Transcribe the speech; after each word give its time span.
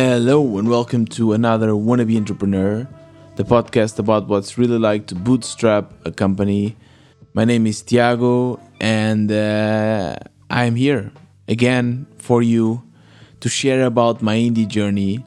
Hello, 0.00 0.58
and 0.58 0.68
welcome 0.68 1.06
to 1.06 1.32
another 1.32 1.70
Wannabe 1.70 2.16
Entrepreneur, 2.16 2.86
the 3.34 3.42
podcast 3.42 3.98
about 3.98 4.28
what's 4.28 4.56
really 4.56 4.78
like 4.78 5.08
to 5.08 5.16
bootstrap 5.16 5.92
a 6.06 6.12
company. 6.12 6.76
My 7.34 7.44
name 7.44 7.66
is 7.66 7.82
Tiago, 7.82 8.60
and 8.78 9.32
uh, 9.32 10.14
I'm 10.50 10.76
here 10.76 11.10
again 11.48 12.06
for 12.16 12.42
you 12.42 12.84
to 13.40 13.48
share 13.48 13.86
about 13.86 14.22
my 14.22 14.36
indie 14.36 14.68
journey. 14.68 15.26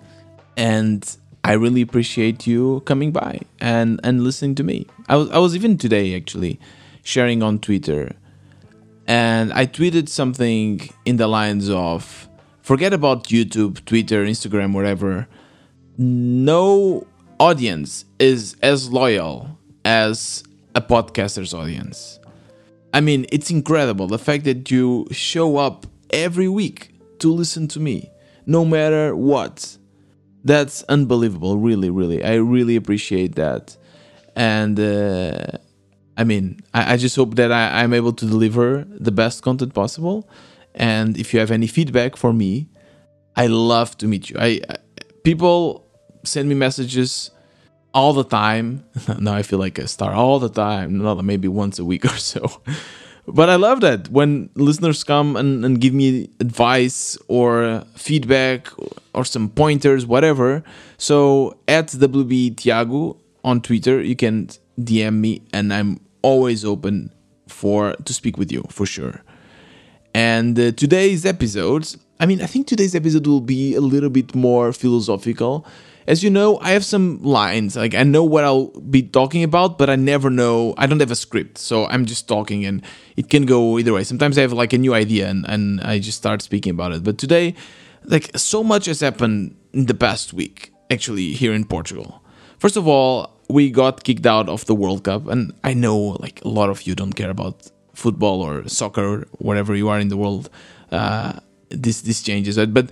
And 0.56 1.04
I 1.44 1.52
really 1.56 1.82
appreciate 1.82 2.48
you 2.48 2.80
coming 2.86 3.12
by 3.12 3.42
and, 3.60 4.00
and 4.06 4.24
listening 4.24 4.56
to 4.56 4.64
me. 4.64 4.88
I 5.10 5.18
was, 5.18 5.30
I 5.32 5.40
was 5.40 5.54
even 5.54 5.78
today 5.78 6.16
actually 6.16 6.62
sharing 7.04 7.44
on 7.44 7.60
Twitter, 7.60 8.16
and 9.06 9.52
I 9.52 9.66
tweeted 9.66 10.08
something 10.08 10.90
in 11.04 11.18
the 11.18 11.28
lines 11.28 11.70
of 11.70 12.30
forget 12.62 12.94
about 12.94 13.26
YouTube, 13.26 13.84
Twitter, 13.86 14.26
Instagram, 14.26 14.74
whatever. 14.74 15.28
No 15.98 17.06
audience 17.40 18.06
is 18.20 18.56
as 18.62 18.92
loyal 18.92 19.58
as 19.84 20.44
a 20.76 20.82
podcaster's 20.82 21.54
audience. 21.54 22.20
I 22.94 23.02
mean, 23.02 23.26
it's 23.32 23.50
incredible 23.50 24.08
the 24.08 24.20
fact 24.20 24.44
that 24.46 24.70
you 24.70 25.08
show 25.12 25.58
up 25.58 25.86
every 26.12 26.48
week 26.48 26.94
to 27.20 27.32
listen 27.32 27.68
to 27.70 27.80
me, 27.80 28.10
no 28.46 28.66
matter 28.66 29.16
what. 29.16 29.78
That's 30.44 30.82
unbelievable, 30.84 31.58
really, 31.58 31.90
really. 31.90 32.24
I 32.24 32.36
really 32.36 32.76
appreciate 32.76 33.36
that. 33.36 33.78
And 34.36 34.80
uh, 34.80 35.58
I 36.18 36.24
mean, 36.24 36.62
I, 36.74 36.94
I, 36.94 36.98
just 36.98 37.16
hope 37.16 37.36
that 37.36 37.52
I, 37.52 37.84
I'm 37.84 37.94
able 37.94 38.14
to 38.14 38.26
deliver 38.26 38.86
the 38.88 39.12
best 39.12 39.44
content 39.44 39.74
possible 39.74 40.28
and 40.76 41.18
if 41.18 41.34
you 41.34 41.40
have 41.40 41.52
any 41.52 41.68
feedback 41.68 42.16
for 42.16 42.34
me, 42.34 42.70
I 43.36 43.48
love 43.48 43.98
to 44.00 44.08
meet 44.08 44.30
you. 44.30 44.38
I, 44.40 44.62
I 44.70 44.76
people 45.24 45.88
send 46.24 46.50
me 46.50 46.56
messages 46.56 47.32
all 47.94 48.14
the 48.14 48.24
time. 48.24 48.84
now 49.20 49.34
I 49.34 49.44
feel 49.44 49.60
like 49.60 49.78
a 49.78 49.88
star 49.88 50.14
all 50.14 50.40
the 50.40 50.50
time, 50.50 50.98
not 50.98 51.24
maybe 51.24 51.48
once 51.48 51.80
a 51.80 51.86
week 51.86 52.06
or 52.14 52.18
so. 52.18 52.62
but 53.28 53.50
I 53.50 53.56
love 53.56 53.82
that 53.82 54.10
when 54.10 54.50
listeners 54.56 55.04
come 55.04 55.36
and, 55.36 55.64
and 55.66 55.80
give 55.80 55.94
me 55.94 56.30
advice 56.40 57.18
or 57.28 57.84
feedback 57.96 58.68
or 59.14 59.26
some 59.26 59.50
pointers, 59.50 60.06
whatever. 60.06 60.64
So 60.98 61.58
at 61.68 61.88
WB 61.88 62.58
Tiago 62.58 63.18
on 63.44 63.62
Twitter, 63.62 64.02
you 64.02 64.16
can 64.16 64.50
DM 64.80 65.16
me 65.16 65.42
and 65.54 65.74
I'm 65.74 66.00
always 66.22 66.64
open 66.64 67.14
for 67.48 67.94
to 67.94 68.14
speak 68.14 68.38
with 68.38 68.52
you 68.52 68.64
for 68.70 68.86
sure. 68.86 69.24
And 70.14 70.60
uh, 70.60 70.72
today's 70.72 71.26
episode, 71.26 71.88
I 72.20 72.26
mean, 72.26 72.42
I 72.42 72.46
think 72.46 72.68
today's 72.68 72.96
episode 72.96 73.28
will 73.28 73.42
be 73.42 73.76
a 73.76 73.82
little 73.82 74.10
bit 74.10 74.36
more 74.36 74.74
philosophical. 74.74 75.66
As 76.08 76.24
you 76.24 76.30
know, 76.30 76.60
I 76.60 76.72
have 76.72 76.84
some 76.84 77.22
lines, 77.22 77.76
like 77.76 77.94
I 77.94 78.04
know 78.04 78.24
what 78.24 78.44
I'll 78.44 78.68
be 78.68 79.04
talking 79.04 79.44
about, 79.44 79.78
but 79.78 79.90
I 79.90 79.96
never 79.96 80.30
know, 80.30 80.74
I 80.78 80.88
don't 80.88 81.00
have 81.00 81.12
a 81.12 81.16
script. 81.16 81.58
So 81.60 81.86
I'm 81.86 82.06
just 82.06 82.28
talking 82.28 82.66
and 82.66 82.82
it 83.16 83.30
can 83.30 83.46
go 83.46 83.78
either 83.78 83.94
way. 83.94 84.04
Sometimes 84.04 84.38
I 84.38 84.42
have 84.42 84.52
like 84.52 84.74
a 84.74 84.78
new 84.78 84.94
idea 84.94 85.30
and, 85.30 85.46
and 85.48 85.80
I 85.82 86.00
just 86.00 86.18
start 86.18 86.42
speaking 86.42 86.72
about 86.72 86.92
it. 86.92 87.04
But 87.04 87.18
today, 87.18 87.56
like 88.04 88.36
so 88.38 88.64
much 88.64 88.88
has 88.88 89.00
happened 89.00 89.56
in 89.74 89.86
the 89.86 89.94
past 89.94 90.34
week, 90.34 90.74
actually, 90.90 91.34
here 91.34 91.54
in 91.54 91.66
Portugal. 91.66 92.22
First 92.58 92.78
of 92.78 92.88
all, 92.88 93.40
we 93.48 93.70
got 93.70 94.04
kicked 94.04 94.26
out 94.26 94.50
of 94.50 94.66
the 94.66 94.76
World 94.76 95.04
Cup, 95.04 95.28
and 95.28 95.54
I 95.64 95.74
know 95.74 95.98
like 95.98 96.44
a 96.44 96.48
lot 96.48 96.70
of 96.70 96.84
you 96.84 96.96
don't 96.96 97.14
care 97.14 97.30
about 97.30 97.70
football 97.94 98.42
or 98.42 98.68
soccer, 98.68 99.28
wherever 99.40 99.76
you 99.76 99.90
are 99.90 100.00
in 100.00 100.10
the 100.10 100.18
world, 100.18 100.50
uh, 100.92 101.34
this 101.70 102.02
this 102.02 102.22
changes. 102.22 102.58
But 102.68 102.90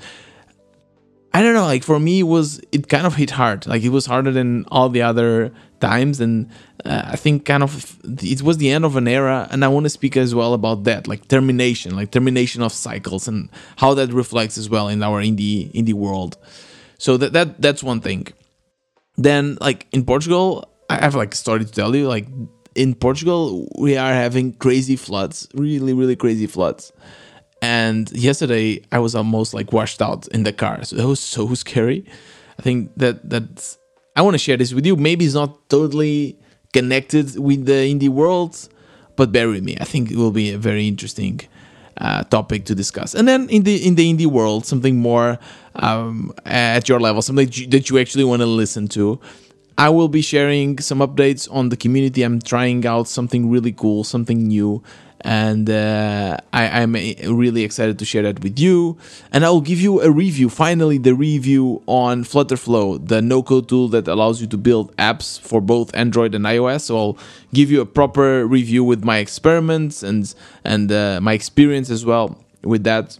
I 1.34 1.42
don't 1.42 1.54
know. 1.54 1.66
Like 1.66 1.84
for 1.84 2.00
me, 2.00 2.22
it 2.22 2.24
was 2.24 2.60
it 2.72 2.88
kind 2.90 3.06
of 3.06 3.16
hit 3.16 3.32
hard. 3.32 3.68
Like 3.68 3.84
it 3.84 3.90
was 3.90 4.06
harder 4.06 4.32
than 4.32 4.66
all 4.72 4.90
the 4.90 5.02
other 5.02 5.52
times, 5.80 6.20
and 6.20 6.50
uh, 6.86 7.04
I 7.06 7.16
think 7.16 7.46
kind 7.46 7.62
of 7.62 7.98
it 8.04 8.42
was 8.42 8.58
the 8.58 8.70
end 8.72 8.84
of 8.84 8.96
an 8.96 9.08
era. 9.08 9.48
And 9.52 9.64
I 9.64 9.68
want 9.68 9.86
to 9.86 9.90
speak 9.90 10.18
as 10.18 10.34
well 10.34 10.54
about 10.54 10.86
that, 10.86 11.08
like 11.08 11.28
termination, 11.28 11.96
like 11.96 12.12
termination 12.12 12.62
of 12.64 12.74
cycles, 12.74 13.28
and 13.28 13.50
how 13.78 13.94
that 13.94 14.12
reflects 14.12 14.58
as 14.58 14.70
well 14.70 14.88
in 14.88 15.04
our 15.04 15.22
indie 15.22 15.72
indie 15.74 15.94
world. 15.94 16.38
So 16.98 17.16
that 17.18 17.34
that 17.34 17.62
that's 17.62 17.84
one 17.84 18.02
thing. 18.02 18.28
Then, 19.16 19.58
like 19.62 19.86
in 19.92 20.06
Portugal, 20.06 20.68
I 20.90 20.96
have 20.96 21.14
like 21.14 21.34
a 21.34 21.38
story 21.38 21.64
to 21.64 21.72
tell 21.72 21.96
you. 21.96 22.08
Like 22.08 22.28
in 22.80 22.96
Portugal, 22.96 23.68
we 23.78 23.98
are 23.98 24.14
having 24.14 24.54
crazy 24.54 24.96
floods, 24.96 25.50
really, 25.54 25.92
really 25.92 26.16
crazy 26.16 26.48
floods. 26.48 26.94
And 27.62 28.10
yesterday, 28.14 28.82
I 28.94 29.00
was 29.00 29.16
almost 29.16 29.54
like 29.54 29.74
washed 29.74 30.02
out 30.02 30.30
in 30.30 30.44
the 30.44 30.54
car. 30.54 30.82
So 30.86 30.96
that 30.96 31.06
was 31.06 31.20
so 31.20 31.54
scary. 31.56 32.06
I 32.58 32.62
think 32.62 32.92
that 32.96 33.30
that's. 33.30 33.78
I 34.16 34.22
want 34.22 34.36
to 34.36 34.40
share 34.40 34.56
this 34.56 34.74
with 34.74 34.86
you. 34.86 34.96
Maybe 34.96 35.26
it's 35.26 35.34
not 35.34 35.70
totally 35.70 36.40
connected 36.72 37.38
with 37.38 37.66
the 37.66 37.94
indie 37.94 38.08
world, 38.08 38.70
but 39.18 39.34
bear 39.34 39.50
with 39.50 39.64
me. 39.64 39.76
I 39.82 39.84
think 39.84 40.10
it 40.10 40.16
will 40.16 40.32
be 40.32 40.52
a 40.52 40.58
very 40.58 40.88
interesting 40.88 41.42
uh, 41.98 42.24
topic 42.24 42.64
to 42.66 42.76
discuss. 42.76 43.14
And 43.14 43.28
then 43.28 43.50
in 43.50 43.64
the 43.64 43.76
in 43.86 43.96
the 43.96 44.10
indie 44.12 44.26
world, 44.26 44.66
something 44.66 44.96
more 44.96 45.38
um, 45.76 46.32
at 46.46 46.88
your 46.88 47.02
level, 47.02 47.22
something 47.22 47.46
that 47.46 47.58
you, 47.58 47.68
that 47.68 47.90
you 47.90 48.00
actually 48.00 48.24
want 48.24 48.42
to 48.42 48.46
listen 48.46 48.88
to. 48.90 49.20
I 49.80 49.88
will 49.88 50.10
be 50.10 50.22
sharing 50.22 50.78
some 50.80 51.00
updates 51.00 51.48
on 51.50 51.70
the 51.70 51.78
community. 51.78 52.22
I'm 52.24 52.42
trying 52.42 52.86
out 52.86 53.08
something 53.08 53.50
really 53.50 53.72
cool, 53.72 54.04
something 54.04 54.46
new, 54.46 54.84
and 55.22 55.70
uh, 55.70 56.36
I, 56.52 56.82
am 56.82 56.92
really 56.94 57.64
excited 57.64 57.98
to 58.00 58.04
share 58.04 58.24
that 58.24 58.44
with 58.44 58.60
you. 58.60 58.98
And 59.32 59.46
I 59.46 59.50
will 59.50 59.62
give 59.62 59.80
you 59.80 60.02
a 60.02 60.12
review, 60.12 60.50
finally, 60.50 60.98
the 60.98 61.14
review 61.16 61.82
on 61.86 62.26
Flutterflow, 62.26 63.08
the 63.08 63.22
no 63.22 63.42
code 63.42 63.70
tool 63.70 63.88
that 63.88 64.10
allows 64.10 64.42
you 64.42 64.48
to 64.48 64.58
build 64.58 64.94
apps 64.98 65.40
for 65.40 65.62
both 65.62 65.96
Android 65.96 66.36
and 66.36 66.44
iOS. 66.44 66.82
So 66.82 66.98
I'll 66.98 67.18
give 67.54 67.72
you 67.72 67.80
a 67.80 67.86
proper 67.86 68.46
review 68.46 68.84
with 68.84 69.06
my 69.06 69.20
experiments 69.20 70.04
and 70.04 70.34
and 70.66 70.92
uh, 70.92 71.22
my 71.22 71.32
experience 71.32 71.90
as 71.90 72.04
well 72.06 72.38
with 72.64 72.84
that. 72.84 73.18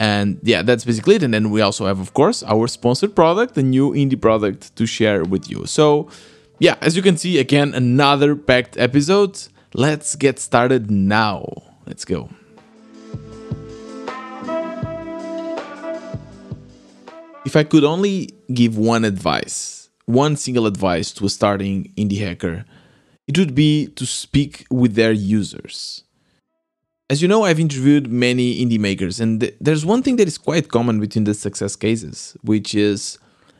And 0.00 0.40
yeah, 0.42 0.62
that's 0.62 0.86
basically 0.86 1.16
it. 1.16 1.22
And 1.22 1.34
then 1.34 1.50
we 1.50 1.60
also 1.60 1.84
have, 1.84 2.00
of 2.00 2.14
course, 2.14 2.42
our 2.44 2.66
sponsored 2.66 3.14
product, 3.14 3.54
the 3.54 3.62
new 3.62 3.92
indie 3.92 4.20
product 4.20 4.74
to 4.76 4.86
share 4.86 5.22
with 5.24 5.50
you. 5.50 5.66
So 5.66 6.08
yeah, 6.58 6.76
as 6.80 6.96
you 6.96 7.02
can 7.02 7.18
see, 7.18 7.38
again, 7.38 7.74
another 7.74 8.34
packed 8.34 8.78
episode. 8.78 9.38
Let's 9.74 10.16
get 10.16 10.38
started 10.38 10.90
now. 10.90 11.44
Let's 11.86 12.06
go. 12.06 12.30
If 17.44 17.54
I 17.56 17.64
could 17.64 17.84
only 17.84 18.30
give 18.52 18.78
one 18.78 19.04
advice, 19.04 19.90
one 20.06 20.36
single 20.36 20.66
advice 20.66 21.12
to 21.12 21.26
a 21.26 21.28
starting 21.28 21.92
indie 21.96 22.20
hacker, 22.20 22.64
it 23.26 23.38
would 23.38 23.54
be 23.54 23.86
to 23.88 24.06
speak 24.06 24.66
with 24.70 24.94
their 24.94 25.12
users. 25.12 26.04
As 27.10 27.20
you 27.20 27.26
know, 27.26 27.42
I've 27.42 27.58
interviewed 27.58 28.06
many 28.06 28.64
indie 28.64 28.78
makers, 28.78 29.18
and 29.18 29.40
th- 29.40 29.56
there's 29.60 29.84
one 29.84 30.00
thing 30.00 30.14
that 30.14 30.28
is 30.28 30.38
quite 30.38 30.68
common 30.68 31.00
between 31.00 31.24
the 31.24 31.34
success 31.34 31.74
cases, 31.74 32.36
which 32.42 32.72
is 32.72 33.18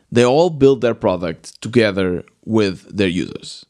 they 0.09 0.23
all 0.23 0.49
build 0.49 0.79
their 0.79 0.95
product 0.95 1.61
together 1.61 2.23
with 2.45 2.87
their 2.95 3.09
users. 3.09 3.65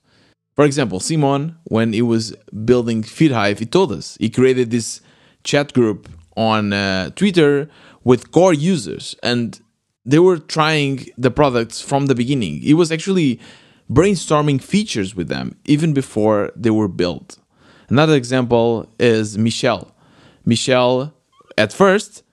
For 0.56 0.66
example, 0.66 1.00
Simon, 1.00 1.58
when 1.64 1.94
he 1.94 2.04
was 2.04 2.36
building 2.64 3.02
FeedHive, 3.02 3.58
he 3.58 3.66
told 3.66 3.92
us 3.92 4.18
he 4.20 4.30
created 4.30 4.70
this 4.70 5.02
chat 5.44 5.74
group 5.74 6.08
on 6.38 6.74
uh, 6.74 7.10
Twitter 7.16 7.68
with 8.04 8.32
core 8.32 8.54
users, 8.54 9.16
and 9.24 9.60
they 10.06 10.20
were 10.20 10.38
trying 10.38 11.08
the 11.18 11.32
products 11.32 11.82
from 11.82 12.06
the 12.06 12.14
beginning. 12.14 12.62
He 12.62 12.76
was 12.76 12.92
actually 12.92 13.40
brainstorming 13.92 14.62
features 14.62 15.16
with 15.16 15.28
them 15.28 15.56
even 15.66 15.92
before 15.92 16.52
they 16.56 16.70
were 16.70 16.88
built. 16.88 17.41
Another 17.92 18.16
example 18.16 18.88
is 19.00 19.38
Michelle. 19.38 19.94
Michelle, 20.46 21.14
at 21.58 21.74
first, 21.74 22.24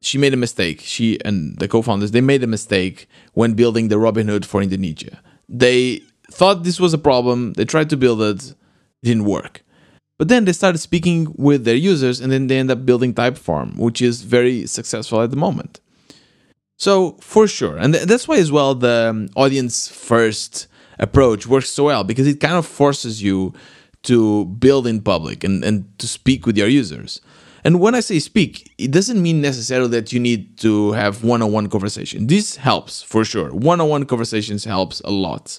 she 0.00 0.16
made 0.16 0.32
a 0.32 0.38
mistake. 0.38 0.80
She 0.80 1.22
and 1.22 1.58
the 1.58 1.68
co-founders 1.68 2.12
they 2.12 2.22
made 2.22 2.42
a 2.42 2.46
mistake 2.46 3.06
when 3.34 3.52
building 3.52 3.88
the 3.88 3.96
Robinhood 3.96 4.46
for 4.46 4.62
Indonesia. 4.62 5.20
They 5.50 6.00
thought 6.32 6.64
this 6.64 6.80
was 6.80 6.94
a 6.94 6.98
problem. 6.98 7.52
They 7.52 7.66
tried 7.66 7.90
to 7.90 7.96
build 7.98 8.22
it, 8.22 8.54
didn't 9.02 9.26
work. 9.26 9.62
But 10.18 10.28
then 10.28 10.46
they 10.46 10.54
started 10.54 10.78
speaking 10.78 11.34
with 11.36 11.66
their 11.66 11.74
users, 11.74 12.18
and 12.18 12.32
then 12.32 12.46
they 12.46 12.56
end 12.56 12.70
up 12.70 12.86
building 12.86 13.12
Typeform, 13.12 13.76
which 13.76 14.00
is 14.00 14.22
very 14.22 14.66
successful 14.66 15.20
at 15.20 15.30
the 15.30 15.36
moment. 15.36 15.78
So 16.78 17.18
for 17.20 17.46
sure, 17.46 17.76
and 17.76 17.92
th- 17.92 18.06
that's 18.06 18.26
why 18.26 18.38
as 18.38 18.50
well 18.50 18.74
the 18.74 19.08
um, 19.10 19.28
audience 19.36 19.88
first 19.88 20.68
approach 20.98 21.46
works 21.46 21.68
so 21.68 21.84
well 21.84 22.02
because 22.04 22.26
it 22.26 22.40
kind 22.40 22.54
of 22.54 22.64
forces 22.64 23.22
you 23.22 23.52
to 24.06 24.46
build 24.46 24.86
in 24.86 25.00
public 25.00 25.44
and, 25.44 25.64
and 25.64 25.86
to 25.98 26.08
speak 26.08 26.46
with 26.46 26.56
your 26.56 26.68
users. 26.68 27.20
And 27.64 27.80
when 27.80 27.94
I 27.96 28.00
say 28.00 28.20
speak, 28.20 28.72
it 28.78 28.92
doesn't 28.92 29.20
mean 29.20 29.40
necessarily 29.40 29.88
that 29.90 30.12
you 30.12 30.20
need 30.20 30.56
to 30.58 30.92
have 30.92 31.24
one-on-one 31.24 31.68
conversation. 31.68 32.28
This 32.28 32.56
helps 32.56 33.02
for 33.02 33.24
sure. 33.24 33.50
One-on-one 33.50 34.06
conversations 34.06 34.64
helps 34.64 35.00
a 35.00 35.10
lot. 35.10 35.58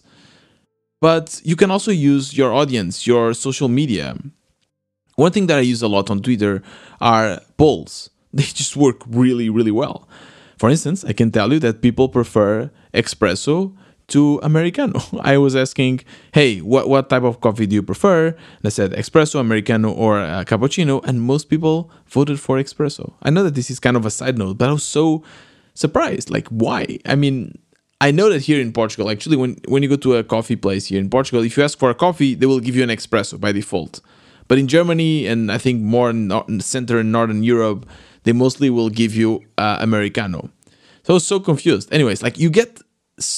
But 1.02 1.42
you 1.44 1.56
can 1.56 1.70
also 1.70 1.92
use 1.92 2.38
your 2.38 2.54
audience, 2.54 3.06
your 3.06 3.34
social 3.34 3.68
media. 3.68 4.18
One 5.16 5.32
thing 5.32 5.48
that 5.48 5.58
I 5.58 5.62
use 5.62 5.82
a 5.82 5.88
lot 5.88 6.10
on 6.10 6.22
Twitter 6.22 6.64
are 7.02 7.42
polls. 7.58 8.10
They 8.34 8.44
just 8.44 8.76
work 8.76 9.02
really, 9.08 9.50
really 9.50 9.72
well. 9.72 10.08
For 10.58 10.70
instance, 10.70 11.04
I 11.04 11.14
can 11.14 11.32
tell 11.32 11.52
you 11.52 11.60
that 11.60 11.82
people 11.82 12.08
prefer 12.10 12.70
espresso 12.94 13.74
to 14.08 14.40
Americano. 14.42 15.00
I 15.22 15.38
was 15.38 15.56
asking, 15.56 16.02
hey, 16.34 16.60
what, 16.60 16.90
what 16.90 17.10
type 17.10 17.24
of 17.24 17.42
coffee 17.42 17.68
do 17.68 17.76
you 17.76 17.84
prefer? 17.84 18.36
I 18.64 18.70
said 18.70 18.92
espresso, 18.92 19.40
Americano, 19.40 19.92
or 19.92 20.20
uh, 20.20 20.44
cappuccino. 20.46 21.04
And 21.06 21.22
most 21.22 21.46
people 21.50 21.92
voted 22.08 22.40
for 22.40 22.58
espresso. 22.58 23.14
I 23.22 23.30
know 23.30 23.44
that 23.44 23.56
this 23.56 23.70
is 23.70 23.80
kind 23.80 23.98
of 23.98 24.06
a 24.06 24.12
side 24.12 24.38
note, 24.38 24.58
but 24.58 24.70
I 24.70 24.74
was 24.74 24.84
so 24.84 25.24
surprised. 25.74 26.30
Like, 26.30 26.48
why? 26.48 27.00
I 27.06 27.16
mean, 27.16 27.58
I 28.00 28.12
know 28.12 28.30
that 28.30 28.44
here 28.44 28.62
in 28.62 28.72
Portugal, 28.72 29.10
actually, 29.10 29.38
when, 29.38 29.58
when 29.68 29.84
you 29.84 29.90
go 29.90 29.96
to 29.98 30.16
a 30.16 30.24
coffee 30.24 30.56
place 30.56 30.86
here 30.88 31.00
in 31.00 31.10
Portugal, 31.10 31.44
if 31.44 31.58
you 31.58 31.64
ask 31.64 31.78
for 31.78 31.90
a 31.90 31.96
coffee, 31.96 32.36
they 32.36 32.46
will 32.46 32.60
give 32.60 32.76
you 32.76 32.84
an 32.84 32.90
espresso 32.90 33.40
by 33.40 33.52
default. 33.52 34.02
But 34.48 34.58
in 34.58 34.68
Germany, 34.68 35.28
and 35.28 35.52
I 35.52 35.58
think 35.58 35.82
more 35.82 36.10
in, 36.10 36.32
in 36.48 36.62
Center 36.62 37.00
and 37.00 37.12
Northern 37.12 37.44
Europe, 37.44 37.86
they 38.24 38.32
mostly 38.34 38.70
will 38.70 38.90
give 38.90 39.16
you 39.16 39.44
uh, 39.58 39.78
Americano. 39.82 40.50
So 41.04 41.14
I 41.14 41.16
was 41.16 41.28
so 41.28 41.40
confused. 41.40 41.92
Anyways, 41.94 42.22
like 42.22 42.38
you 42.38 42.50
get 42.50 42.82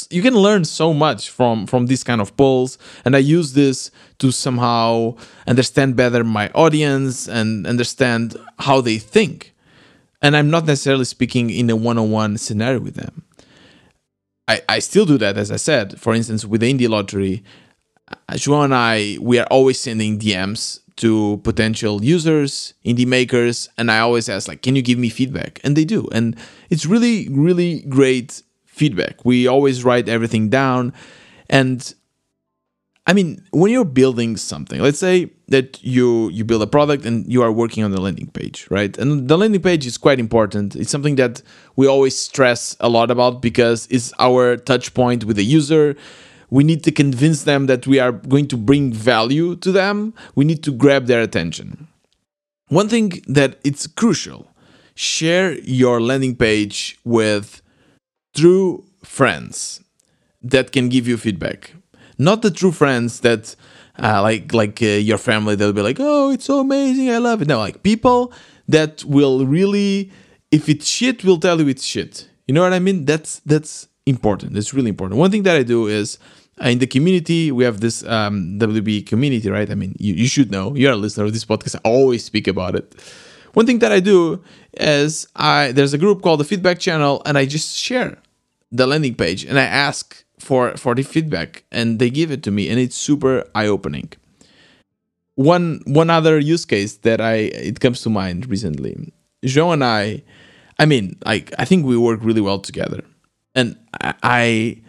you 0.10 0.22
can 0.22 0.34
learn 0.34 0.66
so 0.66 0.94
much 0.94 1.30
from 1.30 1.66
from 1.66 1.86
these 1.86 2.04
kind 2.04 2.20
of 2.20 2.36
polls 2.36 2.78
and 3.06 3.16
i 3.16 3.20
use 3.20 3.54
this 3.54 3.92
to 4.18 4.32
somehow 4.32 5.16
understand 5.48 5.96
better 5.96 6.24
my 6.24 6.50
audience 6.50 7.28
and 7.30 7.66
understand 7.66 8.36
how 8.60 8.82
they 8.82 8.98
think 8.98 9.54
and 10.22 10.36
i'm 10.36 10.50
not 10.50 10.66
necessarily 10.66 11.06
speaking 11.06 11.50
in 11.50 11.70
a 11.70 11.76
one-on-one 11.76 12.38
scenario 12.38 12.80
with 12.80 12.96
them 12.96 13.24
i 14.50 14.62
i 14.68 14.80
still 14.80 15.06
do 15.06 15.18
that 15.18 15.38
as 15.38 15.50
i 15.50 15.56
said 15.56 16.00
for 16.00 16.14
instance 16.14 16.44
with 16.44 16.60
the 16.62 16.74
indie 16.74 16.90
lottery 16.90 17.42
uh, 18.12 18.34
João 18.34 18.66
and 18.66 18.74
I, 18.74 19.18
we 19.22 19.40
are 19.40 19.46
always 19.48 19.80
sending 19.80 20.18
DMs 20.18 20.80
to 20.98 21.38
potential 21.44 22.04
users, 22.04 22.74
indie 22.86 23.06
makers, 23.06 23.70
and 23.78 23.92
I 23.92 24.00
always 24.00 24.28
ask, 24.28 24.48
like, 24.48 24.62
can 24.62 24.76
you 24.76 24.82
give 24.82 25.00
me 25.00 25.10
feedback? 25.10 25.60
And 25.64 25.76
they 25.76 25.86
do. 25.86 26.10
And 26.12 26.36
it's 26.70 26.86
really, 26.86 27.30
really 27.30 27.82
great 27.82 28.42
feedback. 28.80 29.26
We 29.26 29.48
always 29.48 29.84
write 29.84 30.08
everything 30.10 30.50
down. 30.50 30.94
And 31.50 31.80
I 33.10 33.14
mean, 33.14 33.44
when 33.52 33.72
you're 33.72 33.94
building 34.02 34.38
something, 34.38 34.80
let's 34.80 35.00
say 35.00 35.32
that 35.48 35.84
you 35.84 36.30
you 36.30 36.44
build 36.46 36.62
a 36.62 36.68
product 36.68 37.06
and 37.06 37.18
you 37.34 37.42
are 37.46 37.52
working 37.52 37.84
on 37.84 37.92
the 37.92 38.02
landing 38.06 38.30
page, 38.40 38.68
right? 38.70 38.94
And 39.00 39.28
the 39.28 39.38
landing 39.38 39.64
page 39.70 39.86
is 39.92 39.98
quite 39.98 40.20
important. 40.20 40.76
It's 40.76 40.92
something 40.92 41.16
that 41.16 41.42
we 41.76 41.88
always 41.88 42.16
stress 42.18 42.78
a 42.80 42.90
lot 42.98 43.10
about 43.12 43.42
because 43.42 43.88
it's 43.90 44.14
our 44.20 44.58
touch 44.58 44.94
point 44.94 45.24
with 45.28 45.38
the 45.38 45.46
user. 45.60 45.96
We 46.52 46.64
need 46.64 46.84
to 46.84 46.92
convince 46.92 47.40
them 47.44 47.68
that 47.68 47.86
we 47.92 47.98
are 48.00 48.14
going 48.34 48.48
to 48.54 48.58
bring 48.58 48.94
value 48.94 49.56
to 49.58 49.72
them. 49.72 50.14
We 50.36 50.46
need 50.46 50.62
to 50.64 50.72
grab 50.72 51.08
their 51.08 51.22
attention. 51.22 51.88
One 52.70 52.90
thing 52.90 53.08
that 53.28 53.60
it's 53.64 53.88
crucial, 53.88 54.42
share 54.94 55.48
your 55.82 56.00
landing 56.00 56.36
page 56.36 57.00
with 57.04 57.62
true 58.34 58.84
friends 59.04 59.82
that 60.42 60.72
can 60.72 60.90
give 60.90 61.08
you 61.08 61.18
feedback. 61.18 61.74
Not 62.18 62.42
the 62.42 62.52
true 62.52 62.72
friends 62.72 63.22
that 63.22 63.56
uh, 64.02 64.22
like 64.22 64.54
like 64.54 64.82
uh, 64.82 64.86
your 64.86 65.18
family 65.18 65.56
they'll 65.56 65.74
be 65.74 65.82
like 65.82 65.98
oh 66.00 66.32
it's 66.32 66.46
so 66.46 66.60
amazing 66.60 67.10
i 67.10 67.18
love 67.18 67.42
it. 67.42 67.48
No 67.48 67.60
like 67.60 67.84
people 67.84 68.34
that 68.68 69.04
will 69.04 69.46
really 69.46 70.12
if 70.52 70.70
it's 70.70 70.88
shit 70.88 71.24
will 71.24 71.40
tell 71.40 71.60
you 71.60 71.68
it's 71.68 71.84
shit. 71.84 72.30
You 72.48 72.54
know 72.54 72.62
what 72.62 72.74
i 72.74 72.80
mean? 72.80 73.06
That's 73.06 73.40
that's 73.46 73.88
important. 74.06 74.58
It's 74.58 74.74
really 74.74 74.90
important. 74.90 75.20
One 75.20 75.32
thing 75.32 75.44
that 75.44 75.56
i 75.56 75.64
do 75.64 75.88
is 75.88 76.18
uh, 76.64 76.70
in 76.70 76.80
the 76.80 76.88
community 76.88 77.52
we 77.52 77.64
have 77.64 77.80
this 77.80 78.04
um, 78.06 78.58
wb 78.60 79.06
community 79.06 79.50
right? 79.50 79.70
I 79.70 79.76
mean 79.76 79.96
you, 80.00 80.14
you 80.14 80.28
should 80.28 80.52
know. 80.52 80.76
You're 80.76 80.94
a 80.94 80.98
listener 80.98 81.26
of 81.26 81.34
this 81.34 81.46
podcast. 81.46 81.76
I 81.76 81.90
always 81.90 82.24
speak 82.24 82.48
about 82.48 82.76
it 82.76 82.96
one 83.54 83.66
thing 83.66 83.80
that 83.80 83.92
I 83.92 84.00
do 84.00 84.44
is 84.74 85.28
I 85.36 85.72
there's 85.72 85.94
a 85.94 85.98
group 85.98 86.22
called 86.22 86.40
the 86.40 86.44
feedback 86.44 86.80
channel 86.80 87.22
and 87.26 87.38
I 87.38 87.46
just 87.46 87.78
share 87.78 88.18
the 88.72 88.88
landing 88.88 89.16
page 89.16 89.44
and 89.46 89.58
I 89.60 89.64
ask 89.64 90.24
for 90.40 90.76
for 90.78 90.96
the 90.96 91.04
feedback 91.04 91.64
and 91.72 92.00
they 92.00 92.10
give 92.10 92.32
it 92.32 92.44
to 92.44 92.52
me 92.52 92.70
and 92.70 92.80
it's 92.80 92.96
super 92.96 93.44
eye-opening. 93.56 94.12
One 95.36 95.82
one 95.86 96.10
other 96.10 96.40
use 96.40 96.66
case 96.66 96.98
that 96.98 97.22
I 97.22 97.34
it 97.70 97.80
comes 97.80 98.02
to 98.02 98.10
mind 98.10 98.50
recently. 98.50 99.14
João 99.46 99.74
and 99.74 99.84
I 99.84 100.24
I 100.78 100.86
mean 100.86 101.18
like 101.26 101.54
I 101.58 101.66
think 101.66 101.86
we 101.86 101.98
work 101.98 102.20
really 102.22 102.42
well 102.42 102.60
together. 102.60 103.04
And 103.56 103.78
I 104.02 104.82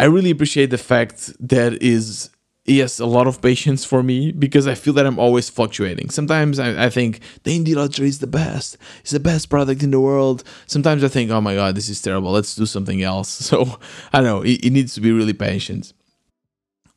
I 0.00 0.06
really 0.06 0.30
appreciate 0.30 0.70
the 0.70 0.78
fact 0.78 1.32
that 1.38 1.80
is 1.82 2.30
yes, 2.64 3.00
a 3.00 3.06
lot 3.06 3.26
of 3.26 3.42
patience 3.42 3.84
for 3.84 4.02
me 4.02 4.32
because 4.32 4.66
I 4.66 4.74
feel 4.74 4.94
that 4.94 5.06
I'm 5.06 5.18
always 5.18 5.50
fluctuating. 5.50 6.10
Sometimes 6.10 6.58
I, 6.58 6.86
I 6.86 6.90
think 6.90 7.20
the 7.42 7.58
indie 7.58 7.74
lottery 7.74 8.08
is 8.08 8.20
the 8.20 8.26
best, 8.26 8.76
it's 9.00 9.10
the 9.10 9.20
best 9.20 9.50
product 9.50 9.82
in 9.82 9.90
the 9.90 10.00
world. 10.00 10.44
Sometimes 10.66 11.02
I 11.02 11.08
think, 11.08 11.30
oh 11.30 11.40
my 11.40 11.54
god, 11.54 11.74
this 11.74 11.88
is 11.88 12.00
terrible. 12.00 12.32
Let's 12.32 12.54
do 12.54 12.66
something 12.66 13.02
else. 13.02 13.40
So 13.52 13.78
I 14.12 14.20
don't 14.20 14.24
know. 14.24 14.42
It, 14.42 14.64
it 14.64 14.70
needs 14.70 14.94
to 14.94 15.00
be 15.00 15.12
really 15.12 15.34
patient. 15.34 15.92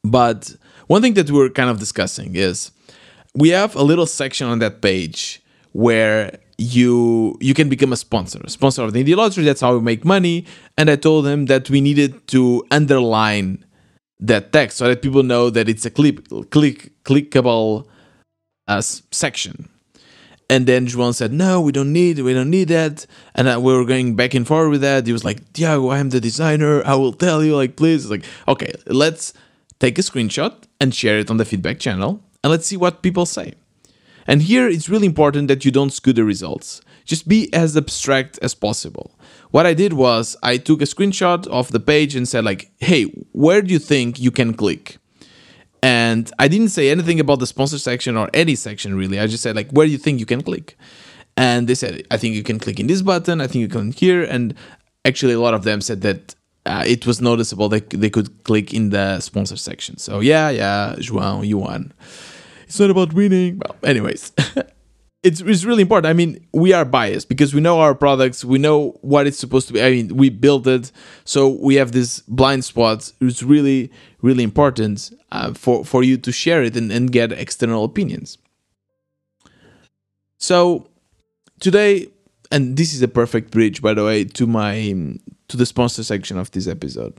But 0.04 0.56
one 0.88 1.02
thing 1.02 1.16
that 1.16 1.30
we're 1.32 1.50
kind 1.50 1.70
of 1.70 1.80
discussing 1.80 2.36
is 2.36 2.72
we 3.34 3.50
have 3.50 3.76
a 3.76 3.82
little 3.82 4.06
section 4.06 4.48
on 4.48 4.60
that 4.60 4.82
page 4.82 5.42
where 5.74 6.38
you 6.58 7.38
you 7.42 7.54
can 7.54 7.68
become 7.68 7.92
a 7.92 7.98
sponsor, 7.98 8.40
a 8.44 8.50
sponsor 8.50 8.84
of 8.84 8.94
the 8.94 9.04
indie 9.04 9.16
lottery. 9.16 9.44
That's 9.44 9.62
how 9.62 9.74
we 9.74 9.82
make 9.82 10.06
money. 10.06 10.46
And 10.78 10.90
I 10.90 10.96
told 10.96 11.26
them 11.26 11.48
that 11.48 11.70
we 11.70 11.82
needed 11.82 12.28
to 12.30 12.66
underline 12.72 13.66
that 14.20 14.52
text 14.52 14.78
so 14.78 14.88
that 14.88 15.02
people 15.02 15.24
know 15.24 15.50
that 15.50 15.68
it's 15.68 15.86
a 15.86 15.90
click 15.90 16.28
click 16.50 16.92
clickable 17.04 17.88
uh, 18.68 18.82
section. 18.82 19.70
And 20.48 20.68
then 20.68 20.86
João 20.86 21.14
said, 21.14 21.34
"No, 21.34 21.60
we 21.60 21.72
don't 21.72 21.92
need 21.92 22.20
we 22.20 22.34
don't 22.34 22.52
need 22.52 22.68
that." 22.68 23.08
And 23.34 23.48
uh, 23.48 23.60
we 23.60 23.74
were 23.74 23.86
going 23.86 24.16
back 24.16 24.34
and 24.36 24.46
forth 24.46 24.70
with 24.70 24.82
that. 24.82 25.08
He 25.08 25.14
was 25.14 25.26
like, 25.26 25.54
"Tiago, 25.54 25.90
I 25.90 25.98
am 25.98 26.10
the 26.10 26.22
designer. 26.22 26.86
I 26.86 26.96
will 26.96 27.14
tell 27.14 27.44
you. 27.44 27.56
Like, 27.56 27.76
please." 27.76 28.10
like, 28.10 28.24
okay, 28.48 28.72
let's 28.86 29.34
take 29.80 29.98
a 29.98 30.04
screenshot 30.04 30.54
and 30.80 30.94
share 30.94 31.18
it 31.18 31.32
on 31.32 31.38
the 31.38 31.46
feedback 31.46 31.80
channel, 31.80 32.22
and 32.44 32.52
let's 32.52 32.68
see 32.68 32.78
what 32.78 33.02
people 33.02 33.26
say. 33.26 33.56
And 34.28 34.44
here, 34.44 34.68
it's 34.68 34.88
really 34.88 35.08
important 35.08 35.48
that 35.48 35.66
you 35.66 35.72
don't 35.72 35.92
skew 35.92 36.14
the 36.14 36.24
results. 36.24 36.82
Just 37.06 37.28
be 37.28 37.52
as 37.54 37.76
abstract 37.76 38.40
as 38.42 38.54
possible 38.56 39.12
what 39.52 39.66
I 39.66 39.74
did 39.74 39.94
was 39.94 40.36
I 40.44 40.58
took 40.58 40.82
a 40.82 40.86
screenshot 40.86 41.48
of 41.48 41.72
the 41.72 41.80
page 41.80 42.16
and 42.16 42.28
said 42.28 42.44
like, 42.46 42.72
"Hey, 42.80 43.04
where 43.32 43.62
do 43.62 43.72
you 43.72 43.80
think 43.80 44.20
you 44.20 44.32
can 44.32 44.54
click?" 44.54 44.98
And 45.82 46.32
I 46.40 46.48
didn't 46.48 46.70
say 46.70 46.90
anything 46.90 47.20
about 47.20 47.40
the 47.40 47.48
sponsor 47.48 47.78
section 47.78 48.18
or 48.18 48.30
any 48.34 48.56
section 48.56 48.96
really. 48.96 49.20
I 49.20 49.28
just 49.28 49.44
said 49.44 49.56
like, 49.56 49.72
"Where 49.72 49.86
do 49.86 49.92
you 49.92 49.98
think 49.98 50.20
you 50.20 50.26
can 50.26 50.42
click?" 50.42 50.78
And 51.38 51.68
they 51.68 51.76
said, 51.76 52.06
"I 52.12 52.18
think 52.18 52.36
you 52.36 52.44
can 52.44 52.60
click 52.60 52.80
in 52.80 52.88
this 52.88 53.02
button. 53.02 53.42
I 53.42 53.48
think 53.48 53.62
you 53.62 53.68
can 53.68 53.92
here." 53.92 54.24
And 54.24 54.56
actually, 55.04 55.34
a 55.34 55.40
lot 55.40 55.54
of 55.54 55.64
them 55.64 55.82
said 55.82 56.02
that 56.02 56.36
uh, 56.66 56.84
it 56.86 57.06
was 57.06 57.22
noticeable 57.22 57.70
that 57.70 57.90
they 57.92 58.10
could 58.10 58.44
click 58.44 58.74
in 58.74 58.90
the 58.90 59.20
sponsor 59.20 59.58
section. 59.58 59.98
So 59.98 60.20
yeah, 60.20 60.50
yeah, 60.50 60.96
João, 60.98 61.46
you 61.46 61.60
won. 61.60 61.94
It's 62.68 62.80
not 62.80 62.90
about 62.90 63.14
winning. 63.14 63.60
Well, 63.60 63.76
anyways. 63.84 64.32
it's, 65.26 65.42
it's 65.42 65.66
really 65.66 65.82
important. 65.82 66.06
I 66.06 66.14
mean, 66.14 66.46
we 66.54 66.72
are 66.72 66.86
biased 66.86 67.28
because 67.30 67.54
we 67.54 67.60
know 67.60 67.80
our 67.80 67.96
products, 67.96 68.46
we 68.46 68.60
know 68.60 68.92
what 69.02 69.26
it's 69.26 69.40
supposed 69.40 69.68
to 69.68 69.74
be. 69.74 69.82
I 69.82 69.90
mean, 69.90 70.16
we 70.16 70.30
built 70.30 70.68
it, 70.68 70.92
so 71.24 71.50
we 71.50 71.76
have 71.76 71.92
this 71.92 72.20
blind 72.28 72.64
spot. 72.64 73.12
It's 73.20 73.42
really, 73.42 73.92
really 74.22 74.44
important 74.44 75.12
uh, 75.32 75.54
for 75.54 75.84
for 75.84 76.04
you 76.04 76.18
to 76.18 76.32
share 76.32 76.62
it 76.62 76.78
and, 76.78 76.92
and 76.92 77.12
get 77.12 77.32
external 77.32 77.84
opinions. 77.84 78.38
So 80.38 80.88
today, 81.60 82.08
and 82.52 82.78
this 82.78 82.94
is 82.94 83.02
a 83.02 83.08
perfect 83.08 83.50
bridge, 83.50 83.82
by 83.82 83.96
the 83.96 84.06
way, 84.06 84.26
to 84.26 84.46
my 84.46 85.18
to 85.48 85.58
the 85.58 85.66
sponsor 85.66 86.04
section 86.04 86.38
of 86.38 86.52
this 86.52 86.68
episode. 86.68 87.18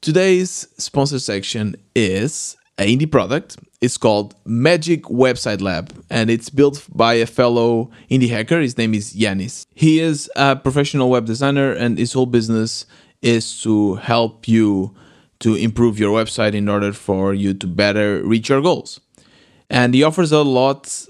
Today's 0.00 0.66
sponsor 0.78 1.18
section 1.18 1.76
is 1.94 2.56
indie 2.86 3.10
product. 3.10 3.56
It's 3.80 3.96
called 3.96 4.34
Magic 4.44 5.04
Website 5.04 5.60
Lab, 5.60 5.92
and 6.08 6.30
it's 6.30 6.50
built 6.50 6.86
by 6.94 7.14
a 7.14 7.26
fellow 7.26 7.90
indie 8.10 8.30
hacker. 8.30 8.60
His 8.60 8.78
name 8.78 8.94
is 8.94 9.14
Yanis. 9.14 9.66
He 9.74 10.00
is 10.00 10.30
a 10.36 10.56
professional 10.56 11.10
web 11.10 11.26
designer, 11.26 11.72
and 11.72 11.98
his 11.98 12.12
whole 12.12 12.26
business 12.26 12.86
is 13.22 13.60
to 13.62 13.96
help 13.96 14.46
you 14.46 14.94
to 15.40 15.56
improve 15.56 15.98
your 15.98 16.16
website 16.16 16.54
in 16.54 16.68
order 16.68 16.92
for 16.92 17.34
you 17.34 17.54
to 17.54 17.66
better 17.66 18.22
reach 18.22 18.48
your 18.48 18.62
goals. 18.62 19.00
And 19.68 19.94
he 19.94 20.02
offers 20.02 20.30
a 20.30 20.42
lot 20.42 21.06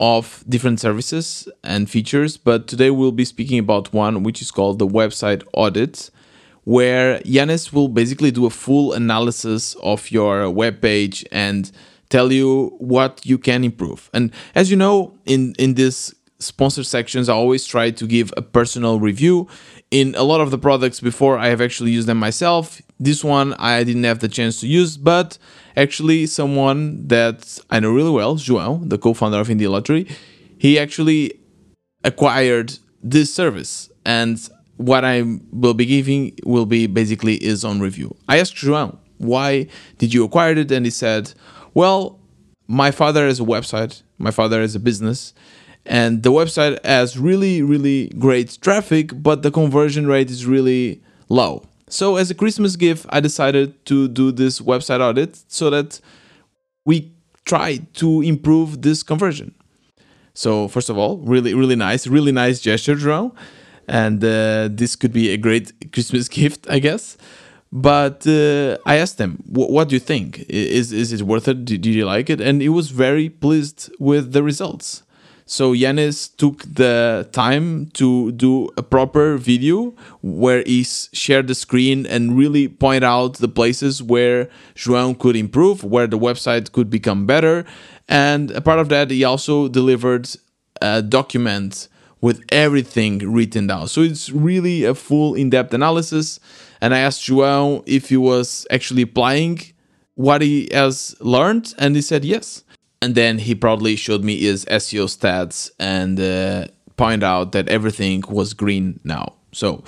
of 0.00 0.44
different 0.48 0.80
services 0.80 1.48
and 1.62 1.88
features, 1.88 2.36
but 2.36 2.66
today 2.66 2.90
we'll 2.90 3.12
be 3.12 3.24
speaking 3.24 3.58
about 3.58 3.92
one 3.92 4.22
which 4.22 4.42
is 4.42 4.50
called 4.50 4.78
the 4.78 4.86
website 4.86 5.42
audit 5.54 6.10
where 6.66 7.20
Yanis 7.20 7.72
will 7.72 7.86
basically 7.86 8.32
do 8.32 8.44
a 8.44 8.50
full 8.50 8.92
analysis 8.92 9.76
of 9.84 10.10
your 10.10 10.50
web 10.50 10.82
page 10.82 11.24
and 11.30 11.70
tell 12.08 12.32
you 12.32 12.74
what 12.78 13.24
you 13.24 13.38
can 13.38 13.62
improve. 13.62 14.10
And 14.12 14.32
as 14.56 14.68
you 14.68 14.76
know, 14.76 15.14
in 15.26 15.54
in 15.60 15.74
this 15.74 16.12
sponsor 16.40 16.82
sections, 16.82 17.28
I 17.28 17.34
always 17.34 17.66
try 17.66 17.92
to 17.92 18.06
give 18.06 18.34
a 18.36 18.42
personal 18.42 18.98
review. 18.98 19.46
In 19.92 20.16
a 20.16 20.24
lot 20.24 20.40
of 20.40 20.50
the 20.50 20.58
products 20.58 21.00
before, 21.00 21.38
I 21.38 21.46
have 21.46 21.60
actually 21.60 21.92
used 21.92 22.08
them 22.08 22.18
myself. 22.18 22.82
This 22.98 23.22
one 23.22 23.54
I 23.60 23.84
didn't 23.84 24.02
have 24.02 24.18
the 24.18 24.28
chance 24.28 24.58
to 24.60 24.66
use, 24.66 24.96
but 24.96 25.38
actually, 25.76 26.26
someone 26.26 27.06
that 27.06 27.60
I 27.70 27.78
know 27.78 27.92
really 27.92 28.10
well, 28.10 28.34
João, 28.34 28.90
the 28.90 28.98
co-founder 28.98 29.38
of 29.38 29.46
Indie 29.46 29.70
Lottery, 29.70 30.08
he 30.58 30.80
actually 30.80 31.38
acquired 32.02 32.78
this 33.04 33.32
service 33.32 33.88
and 34.04 34.50
what 34.76 35.04
I 35.04 35.22
will 35.52 35.74
be 35.74 35.86
giving 35.86 36.36
will 36.44 36.66
be 36.66 36.86
basically 36.86 37.38
his 37.40 37.64
own 37.64 37.80
review. 37.80 38.14
I 38.28 38.38
asked 38.38 38.56
João, 38.56 38.98
why 39.18 39.68
did 39.98 40.12
you 40.12 40.24
acquire 40.24 40.52
it? 40.52 40.70
And 40.70 40.84
he 40.84 40.90
said, 40.90 41.32
well, 41.74 42.18
my 42.68 42.90
father 42.90 43.26
has 43.26 43.40
a 43.40 43.44
website, 43.44 44.02
my 44.18 44.30
father 44.30 44.60
has 44.60 44.74
a 44.74 44.80
business, 44.80 45.32
and 45.84 46.22
the 46.22 46.32
website 46.32 46.84
has 46.84 47.18
really, 47.18 47.62
really 47.62 48.08
great 48.18 48.58
traffic, 48.60 49.10
but 49.14 49.42
the 49.42 49.50
conversion 49.50 50.06
rate 50.06 50.30
is 50.30 50.44
really 50.44 51.00
low. 51.28 51.62
So, 51.88 52.16
as 52.16 52.30
a 52.30 52.34
Christmas 52.34 52.74
gift, 52.74 53.06
I 53.10 53.20
decided 53.20 53.84
to 53.86 54.08
do 54.08 54.32
this 54.32 54.60
website 54.60 55.00
audit 55.00 55.38
so 55.46 55.70
that 55.70 56.00
we 56.84 57.12
try 57.44 57.76
to 57.94 58.22
improve 58.22 58.82
this 58.82 59.04
conversion. 59.04 59.54
So, 60.34 60.66
first 60.66 60.90
of 60.90 60.98
all, 60.98 61.18
really, 61.18 61.54
really 61.54 61.76
nice, 61.76 62.08
really 62.08 62.32
nice 62.32 62.60
gesture, 62.60 62.96
João. 62.96 63.32
And 63.88 64.22
uh, 64.24 64.68
this 64.70 64.96
could 64.96 65.12
be 65.12 65.30
a 65.30 65.36
great 65.36 65.72
Christmas 65.92 66.28
gift, 66.28 66.66
I 66.68 66.78
guess. 66.78 67.16
But 67.72 68.26
uh, 68.26 68.78
I 68.86 68.96
asked 68.96 69.18
them, 69.18 69.42
"What 69.46 69.88
do 69.88 69.96
you 69.96 70.00
think? 70.00 70.44
Is 70.48 70.92
is 70.92 71.12
it 71.12 71.22
worth 71.22 71.48
it? 71.48 71.64
Did 71.64 71.84
you 71.84 72.04
like 72.04 72.30
it?" 72.30 72.40
And 72.40 72.62
he 72.62 72.68
was 72.68 72.90
very 72.90 73.28
pleased 73.28 73.90
with 73.98 74.32
the 74.32 74.42
results. 74.42 75.02
So 75.48 75.72
Yanis 75.72 76.36
took 76.36 76.64
the 76.64 77.28
time 77.30 77.86
to 77.94 78.32
do 78.32 78.68
a 78.76 78.82
proper 78.82 79.36
video 79.36 79.94
where 80.20 80.64
he 80.66 80.82
shared 80.82 81.46
the 81.46 81.54
screen 81.54 82.04
and 82.04 82.36
really 82.36 82.66
point 82.66 83.04
out 83.04 83.34
the 83.34 83.46
places 83.46 84.02
where 84.02 84.48
João 84.74 85.16
could 85.16 85.36
improve, 85.36 85.84
where 85.84 86.08
the 86.08 86.18
website 86.18 86.72
could 86.72 86.90
become 86.90 87.26
better. 87.26 87.64
And 88.08 88.50
a 88.50 88.60
part 88.60 88.80
of 88.80 88.88
that, 88.88 89.12
he 89.12 89.22
also 89.22 89.68
delivered 89.68 90.28
a 90.82 91.00
document 91.00 91.86
with 92.26 92.38
everything 92.50 93.12
written 93.36 93.64
down. 93.66 93.86
So 93.88 94.00
it's 94.02 94.30
really 94.30 94.84
a 94.84 94.94
full 94.94 95.34
in-depth 95.34 95.72
analysis. 95.80 96.40
And 96.80 96.94
I 96.96 96.98
asked 96.98 97.22
João 97.28 97.82
if 97.86 98.08
he 98.12 98.18
was 98.30 98.66
actually 98.76 99.02
applying 99.02 99.56
what 100.26 100.40
he 100.42 100.68
has 100.72 101.14
learned, 101.20 101.74
and 101.78 101.94
he 101.94 102.02
said 102.02 102.24
yes 102.24 102.64
and 103.02 103.14
then 103.14 103.38
he 103.38 103.54
proudly 103.54 103.96
showed 103.96 104.24
me 104.24 104.40
his 104.40 104.64
SEO 104.66 105.06
stats 105.06 105.70
and 105.78 106.18
uh, 106.18 106.66
point 106.96 107.22
out 107.22 107.52
that 107.52 107.68
everything 107.68 108.24
was 108.28 108.54
green 108.54 108.98
now. 109.04 109.34
So 109.52 109.84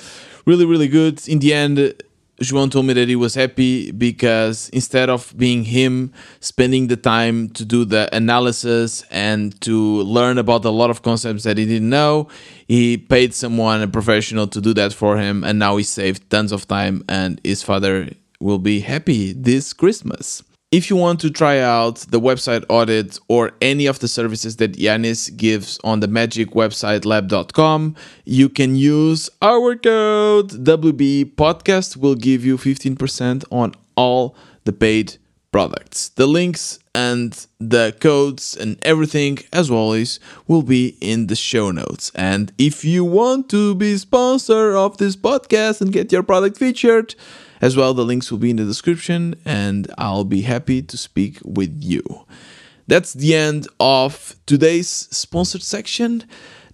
really, 0.46 0.64
really 0.64 0.88
good. 0.88 1.26
In 1.26 1.38
the 1.38 1.52
end, 1.52 1.94
João 2.40 2.70
told 2.70 2.86
me 2.86 2.92
that 2.92 3.08
he 3.08 3.16
was 3.16 3.34
happy 3.34 3.90
because 3.90 4.68
instead 4.68 5.10
of 5.10 5.34
being 5.36 5.64
him 5.64 6.12
spending 6.38 6.86
the 6.86 6.96
time 6.96 7.48
to 7.50 7.64
do 7.64 7.84
the 7.84 8.08
analysis 8.14 9.02
and 9.10 9.60
to 9.62 10.02
learn 10.02 10.38
about 10.38 10.64
a 10.64 10.70
lot 10.70 10.88
of 10.88 11.02
concepts 11.02 11.42
that 11.42 11.58
he 11.58 11.66
didn't 11.66 11.90
know, 11.90 12.28
he 12.68 12.96
paid 12.96 13.34
someone, 13.34 13.82
a 13.82 13.88
professional, 13.88 14.46
to 14.46 14.60
do 14.60 14.72
that 14.74 14.92
for 14.92 15.18
him, 15.18 15.42
and 15.42 15.58
now 15.58 15.76
he 15.76 15.82
saved 15.82 16.30
tons 16.30 16.52
of 16.52 16.68
time, 16.68 17.02
and 17.08 17.40
his 17.42 17.64
father 17.64 18.08
will 18.40 18.60
be 18.60 18.80
happy 18.80 19.32
this 19.32 19.72
Christmas. 19.72 20.44
If 20.70 20.90
you 20.90 20.96
want 20.96 21.20
to 21.20 21.30
try 21.30 21.60
out 21.60 21.96
the 22.10 22.20
website 22.20 22.62
audit 22.68 23.18
or 23.28 23.52
any 23.62 23.86
of 23.86 24.00
the 24.00 24.08
services 24.08 24.56
that 24.56 24.72
Yanis 24.74 25.34
gives 25.34 25.80
on 25.82 26.00
the 26.00 26.08
magicwebsitelab.com, 26.08 27.96
you 28.26 28.50
can 28.50 28.76
use 28.76 29.30
our 29.40 29.76
code 29.76 30.50
WB 30.50 31.36
Podcast 31.36 31.96
will 31.96 32.16
give 32.16 32.44
you 32.44 32.58
15% 32.58 33.44
on 33.50 33.72
all 33.96 34.36
the 34.64 34.74
paid 34.74 35.16
products. 35.52 36.10
The 36.10 36.26
links 36.26 36.78
and 36.94 37.46
the 37.58 37.96
codes 37.98 38.54
and 38.54 38.78
everything, 38.82 39.38
as 39.54 39.70
always, 39.70 40.20
will 40.46 40.60
be 40.60 40.98
in 41.00 41.28
the 41.28 41.36
show 41.36 41.70
notes. 41.70 42.12
And 42.14 42.52
if 42.58 42.84
you 42.84 43.06
want 43.06 43.48
to 43.48 43.74
be 43.74 43.96
sponsor 43.96 44.76
of 44.76 44.98
this 44.98 45.16
podcast 45.16 45.80
and 45.80 45.94
get 45.94 46.12
your 46.12 46.22
product 46.22 46.58
featured, 46.58 47.14
as 47.60 47.76
well, 47.76 47.94
the 47.94 48.04
links 48.04 48.30
will 48.30 48.38
be 48.38 48.50
in 48.50 48.56
the 48.56 48.64
description, 48.64 49.34
and 49.44 49.92
I'll 49.98 50.24
be 50.24 50.42
happy 50.42 50.82
to 50.82 50.96
speak 50.96 51.38
with 51.44 51.82
you. 51.82 52.02
That's 52.86 53.12
the 53.12 53.34
end 53.34 53.68
of 53.78 54.36
today's 54.46 54.88
sponsored 54.88 55.62
section. 55.62 56.24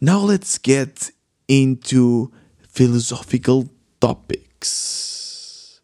Now 0.01 0.21
let's 0.21 0.59
get 0.59 1.11
into 1.49 2.33
philosophical 2.69 3.69
topics. 4.01 5.81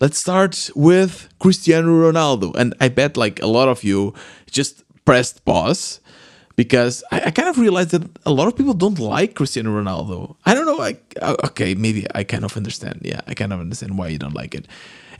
Let's 0.00 0.18
start 0.18 0.70
with 0.74 1.28
Cristiano 1.38 1.88
Ronaldo. 1.88 2.54
And 2.56 2.74
I 2.80 2.88
bet 2.88 3.16
like 3.16 3.40
a 3.42 3.46
lot 3.46 3.68
of 3.68 3.84
you 3.84 4.14
just 4.50 4.82
pressed 5.04 5.44
pause 5.44 6.00
because 6.56 7.02
I, 7.10 7.22
I, 7.26 7.30
kind 7.30 7.48
of 7.48 7.58
realized 7.58 7.90
that 7.90 8.02
a 8.24 8.30
lot 8.30 8.46
of 8.48 8.56
people 8.56 8.74
don't 8.74 8.98
like 8.98 9.34
Cristiano 9.34 9.70
Ronaldo. 9.70 10.36
I 10.46 10.54
don't 10.54 10.66
know. 10.66 10.76
Like, 10.76 11.14
uh, 11.20 11.36
okay, 11.46 11.74
maybe 11.74 12.06
I 12.14 12.24
kind 12.24 12.44
of 12.44 12.56
understand. 12.56 13.00
Yeah, 13.02 13.20
I 13.26 13.34
kind 13.34 13.52
of 13.52 13.60
understand 13.60 13.98
why 13.98 14.08
you 14.08 14.18
don't 14.18 14.34
like 14.34 14.54
it. 14.54 14.68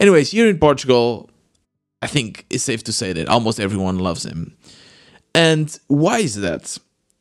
Anyways, 0.00 0.30
here 0.30 0.48
in 0.48 0.58
Portugal, 0.58 1.30
I 2.02 2.06
think 2.06 2.46
it's 2.50 2.64
safe 2.64 2.84
to 2.84 2.92
say 2.92 3.12
that 3.12 3.28
almost 3.28 3.58
everyone 3.58 3.98
loves 3.98 4.24
him. 4.24 4.56
And 5.34 5.76
why 5.88 6.18
is 6.18 6.36
that? 6.36 6.78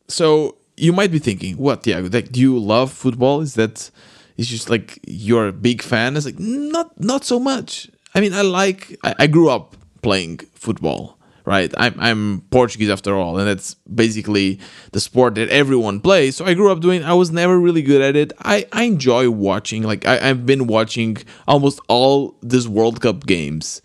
So 0.07 0.57
you 0.77 0.93
might 0.93 1.11
be 1.11 1.19
thinking, 1.19 1.57
what, 1.57 1.83
Tiago? 1.83 2.09
Like, 2.09 2.31
do 2.31 2.39
you 2.39 2.59
love 2.59 2.91
football? 2.91 3.41
Is 3.41 3.55
that? 3.55 3.89
It's 4.35 4.47
just 4.47 4.69
like 4.69 4.99
you're 5.05 5.47
a 5.47 5.53
big 5.53 5.81
fan? 5.81 6.17
It's 6.17 6.25
like 6.25 6.39
not 6.39 6.99
not 6.99 7.23
so 7.23 7.39
much. 7.39 7.89
I 8.15 8.21
mean, 8.21 8.33
I 8.33 8.41
like. 8.41 8.97
I, 9.03 9.15
I 9.19 9.27
grew 9.27 9.49
up 9.49 9.75
playing 10.01 10.39
football 10.53 11.17
right? 11.45 11.73
I'm, 11.77 11.95
I'm 11.99 12.41
Portuguese 12.49 12.89
after 12.89 13.15
all, 13.15 13.37
and 13.37 13.47
that's 13.47 13.75
basically 13.93 14.59
the 14.91 14.99
sport 14.99 15.35
that 15.35 15.49
everyone 15.49 15.99
plays. 15.99 16.37
So 16.37 16.45
I 16.45 16.53
grew 16.53 16.71
up 16.71 16.79
doing. 16.79 17.03
I 17.03 17.13
was 17.13 17.31
never 17.31 17.59
really 17.59 17.81
good 17.81 18.01
at 18.01 18.15
it. 18.15 18.33
I, 18.39 18.65
I 18.71 18.83
enjoy 18.83 19.29
watching. 19.29 19.83
Like 19.83 20.05
I, 20.07 20.29
I've 20.29 20.45
been 20.45 20.67
watching 20.67 21.17
almost 21.47 21.79
all 21.87 22.35
these 22.41 22.67
World 22.67 23.01
Cup 23.01 23.25
games, 23.25 23.81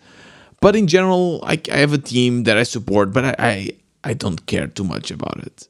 but 0.61 0.75
in 0.75 0.87
general, 0.87 1.41
I, 1.43 1.61
I 1.71 1.77
have 1.77 1.93
a 1.93 1.97
team 1.97 2.43
that 2.43 2.57
I 2.57 2.63
support, 2.63 3.13
but 3.13 3.25
I, 3.25 3.35
I 3.39 3.69
I 4.03 4.13
don't 4.13 4.45
care 4.45 4.67
too 4.67 4.83
much 4.83 5.11
about 5.11 5.39
it. 5.39 5.67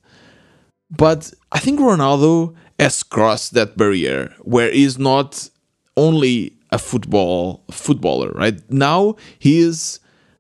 But 0.92 1.34
I 1.52 1.60
think 1.60 1.80
Ronaldo 1.80 2.56
has 2.80 3.04
crossed 3.04 3.54
that 3.54 3.78
barrier 3.78 4.34
where 4.42 4.72
he's 4.72 4.98
not 4.98 5.50
only 5.98 6.54
a 6.72 6.78
football 6.78 7.64
footballer, 7.72 8.32
right? 8.32 8.60
Now 8.72 9.16
he 9.38 9.60
is 9.60 10.00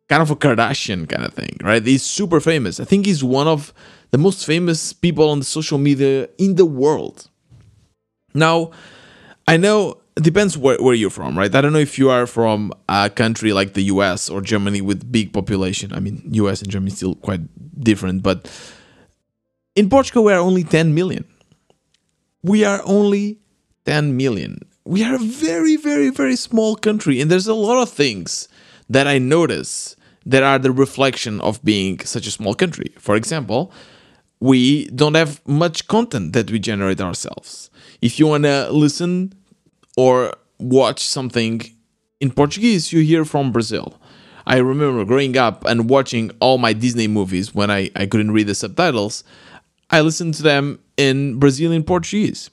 kind 0.09 0.21
of 0.23 0.31
a 0.31 0.35
Kardashian 0.35 1.07
kind 1.07 1.23
of 1.23 1.33
thing, 1.33 1.57
right? 1.63 1.85
He's 1.85 2.03
super 2.03 2.39
famous. 2.39 2.79
I 2.79 2.83
think 2.83 3.05
he's 3.05 3.23
one 3.23 3.47
of 3.47 3.73
the 4.11 4.17
most 4.17 4.45
famous 4.45 4.91
people 4.91 5.29
on 5.29 5.39
the 5.39 5.45
social 5.45 5.77
media 5.77 6.27
in 6.37 6.55
the 6.55 6.65
world. 6.65 7.29
Now, 8.33 8.71
I 9.47 9.57
know 9.57 10.01
it 10.17 10.23
depends 10.23 10.57
where, 10.57 10.77
where 10.77 10.95
you're 10.95 11.11
from, 11.11 11.37
right? 11.37 11.53
I 11.53 11.61
don't 11.61 11.73
know 11.73 11.79
if 11.79 11.99
you 11.99 12.09
are 12.09 12.25
from 12.25 12.73
a 12.89 13.09
country 13.09 13.53
like 13.53 13.73
the 13.73 13.83
US 13.83 14.29
or 14.29 14.41
Germany 14.41 14.81
with 14.81 15.11
big 15.11 15.31
population. 15.31 15.93
I 15.93 15.99
mean, 15.99 16.21
US 16.33 16.61
and 16.61 16.71
Germany 16.71 16.91
still 16.91 17.15
quite 17.15 17.41
different, 17.79 18.23
but 18.23 18.51
in 19.75 19.89
Portugal 19.89 20.23
we 20.23 20.33
are 20.33 20.39
only 20.39 20.63
10 20.63 20.93
million. 20.95 21.23
We 22.41 22.65
are 22.65 22.81
only 22.83 23.37
10 23.85 24.17
million. 24.17 24.59
We 24.85 25.03
are 25.03 25.15
a 25.15 25.19
very, 25.19 25.75
very, 25.75 26.09
very 26.09 26.35
small 26.35 26.75
country, 26.75 27.21
and 27.21 27.29
there's 27.29 27.47
a 27.47 27.53
lot 27.53 27.81
of 27.81 27.89
things 27.89 28.47
that 28.89 29.05
I 29.05 29.19
notice 29.19 29.95
that 30.25 30.43
are 30.43 30.59
the 30.59 30.71
reflection 30.71 31.39
of 31.41 31.63
being 31.63 31.99
such 31.99 32.27
a 32.27 32.31
small 32.31 32.53
country. 32.53 32.93
For 32.97 33.15
example, 33.15 33.71
we 34.39 34.85
don't 34.88 35.15
have 35.15 35.45
much 35.47 35.88
content 35.88 36.33
that 36.33 36.51
we 36.51 36.59
generate 36.59 37.01
ourselves. 37.01 37.69
If 38.01 38.19
you 38.19 38.27
want 38.27 38.43
to 38.43 38.69
listen 38.71 39.33
or 39.97 40.33
watch 40.59 41.03
something 41.03 41.61
in 42.19 42.31
Portuguese, 42.31 42.93
you 42.93 43.01
hear 43.01 43.25
from 43.25 43.51
Brazil. 43.51 43.99
I 44.45 44.57
remember 44.57 45.05
growing 45.05 45.38
up 45.38 45.65
and 45.65 45.89
watching 45.89 46.31
all 46.39 46.57
my 46.57 46.73
Disney 46.73 47.07
movies 47.07 47.53
when 47.53 47.69
I, 47.69 47.91
I 47.95 48.05
couldn't 48.05 48.31
read 48.31 48.47
the 48.47 48.55
subtitles. 48.55 49.23
I 49.89 50.01
listened 50.01 50.33
to 50.35 50.43
them 50.43 50.79
in 50.97 51.38
Brazilian 51.39 51.83
Portuguese. 51.83 52.49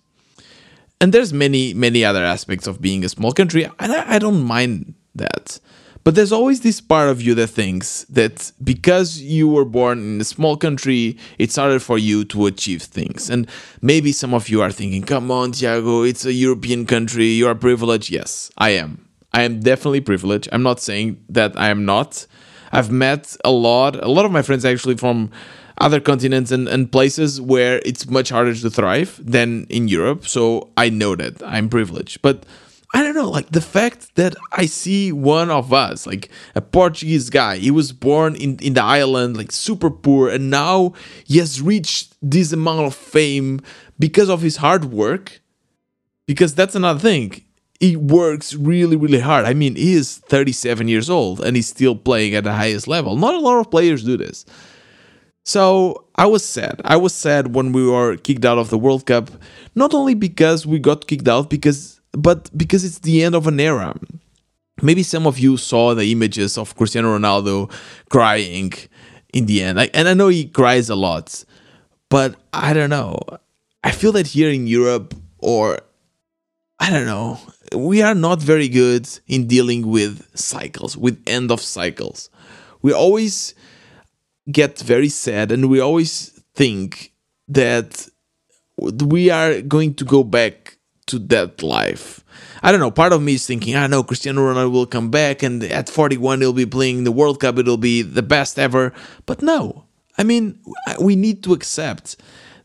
And 1.01 1.13
there's 1.13 1.33
many, 1.33 1.75
many 1.75 2.05
other 2.05 2.25
aspects 2.25 2.67
of 2.67 2.81
being 2.81 3.05
a 3.05 3.09
small 3.09 3.33
country, 3.33 3.65
and 3.79 3.93
I, 3.93 4.15
I 4.15 4.19
don't 4.19 4.43
mind 4.43 4.95
that. 5.15 5.61
But 6.07 6.15
there's 6.15 6.31
always 6.31 6.61
this 6.61 6.81
part 6.81 7.09
of 7.09 7.21
you 7.21 7.35
that 7.35 7.49
thinks 7.49 8.05
that 8.05 8.53
because 8.63 9.21
you 9.21 9.49
were 9.49 9.65
born 9.65 9.99
in 9.99 10.21
a 10.21 10.25
small 10.25 10.57
country, 10.57 11.19
it's 11.37 11.57
harder 11.57 11.81
for 11.81 11.99
you 11.99 12.25
to 12.27 12.47
achieve 12.47 12.83
things. 12.83 13.29
And 13.29 13.49
maybe 13.83 14.13
some 14.13 14.33
of 14.33 14.49
you 14.49 14.63
are 14.63 14.71
thinking, 14.71 15.03
come 15.03 15.33
on, 15.33 15.51
Tiago, 15.51 16.05
it's 16.05 16.25
a 16.25 16.33
European 16.33 16.87
country, 16.87 17.27
you 17.27 17.49
are 17.49 17.57
privileged. 17.57 18.09
Yes, 18.09 18.53
I 18.57 18.71
am. 18.71 19.09
I 19.33 19.43
am 19.43 19.59
definitely 19.59 20.01
privileged. 20.01 20.49
I'm 20.53 20.63
not 20.63 20.79
saying 20.79 21.21
that 21.29 21.59
I 21.59 21.71
am 21.71 21.85
not. 21.85 22.29
I've 22.71 22.93
met 22.93 23.37
a 23.45 23.51
lot, 23.51 23.97
a 23.97 24.07
lot 24.07 24.25
of 24.25 24.31
my 24.31 24.43
friends 24.43 24.65
actually 24.65 24.99
from 24.99 25.33
other 25.79 25.99
continents 25.99 26.53
and, 26.53 26.69
and 26.69 26.93
places 26.93 27.41
where 27.41 27.83
it's 27.85 28.09
much 28.09 28.29
harder 28.29 28.55
to 28.55 28.71
thrive 28.71 29.21
than 29.21 29.67
in 29.71 29.89
Europe. 29.89 30.29
So 30.29 30.71
I 30.77 30.89
know 30.89 31.17
that 31.17 31.43
I'm 31.43 31.69
privileged. 31.69 32.23
But 32.23 32.47
I 32.97 33.03
don't 33.03 33.15
know, 33.15 33.29
like 33.29 33.51
the 33.51 33.61
fact 33.61 34.15
that 34.15 34.35
I 34.53 34.65
see 34.65 35.13
one 35.13 35.51
of 35.51 35.71
us, 35.71 36.07
like 36.07 36.31
a 36.55 36.63
Portuguese 36.63 37.29
guy, 37.29 37.59
he 37.59 37.71
was 37.71 37.93
born 37.93 38.37
in, 38.37 38.57
in 38.61 38.73
the 38.73 38.83
island, 38.83 39.37
like 39.37 39.53
super 39.53 39.91
poor, 39.91 40.31
and 40.31 40.49
now 40.49 40.95
he 41.27 41.37
has 41.39 41.61
reached 41.61 42.17
this 42.23 42.53
amount 42.53 42.87
of 42.87 42.95
fame 42.95 43.61
because 43.99 44.31
of 44.31 44.41
his 44.41 44.57
hard 44.57 44.87
work. 44.87 45.43
because 46.27 46.55
that's 46.55 46.75
another 46.75 46.99
thing. 46.99 47.43
He 47.79 47.97
works 47.97 48.55
really, 48.55 48.97
really 48.97 49.21
hard. 49.21 49.45
I 49.45 49.55
mean, 49.55 49.77
he 49.77 49.93
is 49.93 50.19
37 50.19 50.89
years 50.89 51.11
old 51.11 51.41
and 51.45 51.55
he's 51.57 51.69
still 51.69 51.95
playing 51.95 52.35
at 52.35 52.45
the 52.45 52.53
highest 52.53 52.89
level. 52.89 53.17
Not 53.17 53.35
a 53.35 53.39
lot 53.41 53.61
of 53.61 53.71
players 53.71 54.03
do 54.05 54.17
this. 54.17 54.45
So 55.45 56.07
I 56.17 56.27
was 56.27 56.45
sad. 56.45 56.81
I 56.85 56.97
was 56.97 57.15
sad 57.15 57.55
when 57.55 57.73
we 57.73 57.87
were 57.87 58.17
kicked 58.17 58.45
out 58.45 58.59
of 58.59 58.71
the 58.71 58.79
World 58.79 59.07
Cup, 59.07 59.31
not 59.75 59.95
only 59.95 60.15
because 60.15 60.67
we 60.67 60.79
got 60.81 61.07
kicked 61.07 61.29
out, 61.29 61.51
because 61.51 61.96
but 62.17 62.51
because 62.57 62.83
it's 62.85 63.01
the 63.01 63.23
end 63.23 63.35
of 63.35 63.47
an 63.47 63.61
era. 63.61 63.95
Maybe 64.83 65.03
some 65.03 65.27
of 65.27 65.39
you 65.39 65.57
saw 65.57 65.95
the 65.95 66.11
images 66.11 66.59
of 66.59 66.75
Cristiano 66.77 67.17
Ronaldo 67.17 67.71
crying 68.09 68.73
in 69.33 69.47
the 69.47 69.63
end. 69.63 69.79
and 69.79 70.09
I 70.09 70.15
know 70.15 70.29
he 70.29 70.47
cries 70.47 70.91
a 70.91 70.97
lot, 70.97 71.45
but 72.09 72.37
I 72.53 72.73
don't 72.73 72.91
know. 72.91 73.21
I 73.85 73.91
feel 73.91 74.13
that 74.13 74.29
here 74.29 74.51
in 74.51 74.67
Europe, 74.67 75.15
or 75.39 75.79
I 76.79 76.91
don't 76.91 77.07
know, 77.07 77.39
we 77.75 78.03
are 78.03 78.15
not 78.15 78.41
very 78.41 78.69
good 78.69 79.09
in 79.27 79.47
dealing 79.47 79.87
with 79.87 80.27
cycles, 80.37 80.97
with 80.97 81.23
end 81.27 81.51
of 81.51 81.61
cycles. 81.61 82.31
We 82.83 82.93
always 82.93 83.55
get 84.51 84.79
very 84.79 85.09
sad 85.09 85.53
and 85.53 85.69
we 85.69 85.81
always 85.81 86.43
think 86.55 87.13
that 87.49 88.09
we 88.79 89.31
are 89.31 89.61
going 89.63 89.95
to 89.95 90.05
go 90.05 90.23
back 90.23 90.76
to 91.07 91.19
that 91.19 91.63
life. 91.63 92.25
I 92.63 92.71
don't 92.71 92.81
know. 92.81 92.91
Part 92.91 93.13
of 93.13 93.23
me 93.23 93.35
is 93.35 93.47
thinking, 93.47 93.77
I 93.77 93.87
know 93.87 94.03
Cristiano 94.03 94.41
Ronaldo 94.43 94.71
will 94.71 94.87
come 94.87 95.11
back 95.11 95.43
and 95.43 95.63
at 95.65 95.89
41 95.89 96.41
he'll 96.41 96.53
be 96.53 96.67
playing 96.67 97.05
the 97.05 97.13
World 97.13 97.41
Cup. 97.41 97.59
It'll 97.59 97.77
be 97.77 98.03
the 98.03 98.23
best 98.23 98.59
ever. 98.59 98.93
But 99.25 99.43
no. 99.43 99.85
I 100.19 100.25
mean, 100.25 100.59
we 101.01 101.15
need 101.15 101.43
to 101.45 101.53
accept 101.53 102.17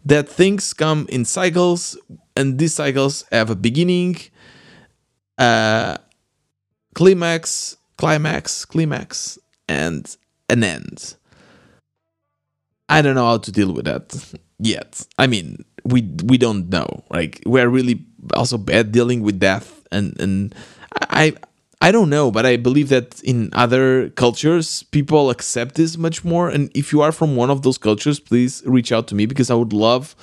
that 0.05 0.27
things 0.27 0.74
come 0.74 1.05
in 1.10 1.25
cycles 1.25 1.98
and 2.36 2.57
these 2.57 2.74
cycles 2.74 3.25
have 3.31 3.50
a 3.50 3.55
beginning, 3.55 4.17
uh, 5.38 5.98
climax, 6.95 7.77
climax, 7.98 8.65
climax, 8.65 9.38
and 9.67 10.15
an 10.50 10.63
end. 10.63 11.15
I 12.89 13.01
don't 13.01 13.15
know 13.15 13.25
how 13.25 13.38
to 13.38 13.51
deal 13.51 13.71
with 13.74 13.86
that 13.86 14.39
yet. 14.60 15.05
I 15.17 15.27
mean, 15.27 15.63
we 15.83 16.01
we 16.24 16.38
don't 16.38 16.69
know. 16.69 17.03
Like 17.10 17.41
we're 17.45 17.69
really 17.69 18.05
also 18.34 18.58
bad 18.58 18.92
dealing 18.92 19.22
with 19.22 19.40
death, 19.40 19.84
and 19.92 20.20
and 20.20 20.56
I 21.10 21.34
I 21.82 21.92
don't 21.92 22.10
know, 22.10 22.30
but 22.30 22.46
I 22.46 22.58
believe 22.58 22.90
that 22.90 23.22
in 23.24 23.50
other 23.54 24.10
cultures 24.12 24.84
people 24.84 25.32
accept 25.32 25.75
this 25.75 25.98
much 25.98 26.24
more. 26.24 26.48
And 26.48 26.70
if 26.75 26.92
you 26.94 27.01
are 27.01 27.12
from 27.12 27.36
one 27.36 27.50
of 27.50 27.63
those 27.63 27.80
cultures, 27.80 28.20
please 28.20 28.62
reach 28.66 28.92
out 28.92 29.08
to 29.08 29.16
me 29.16 29.25
because 29.25 29.50
I 29.50 29.56
would 29.56 29.74
love 29.74 30.16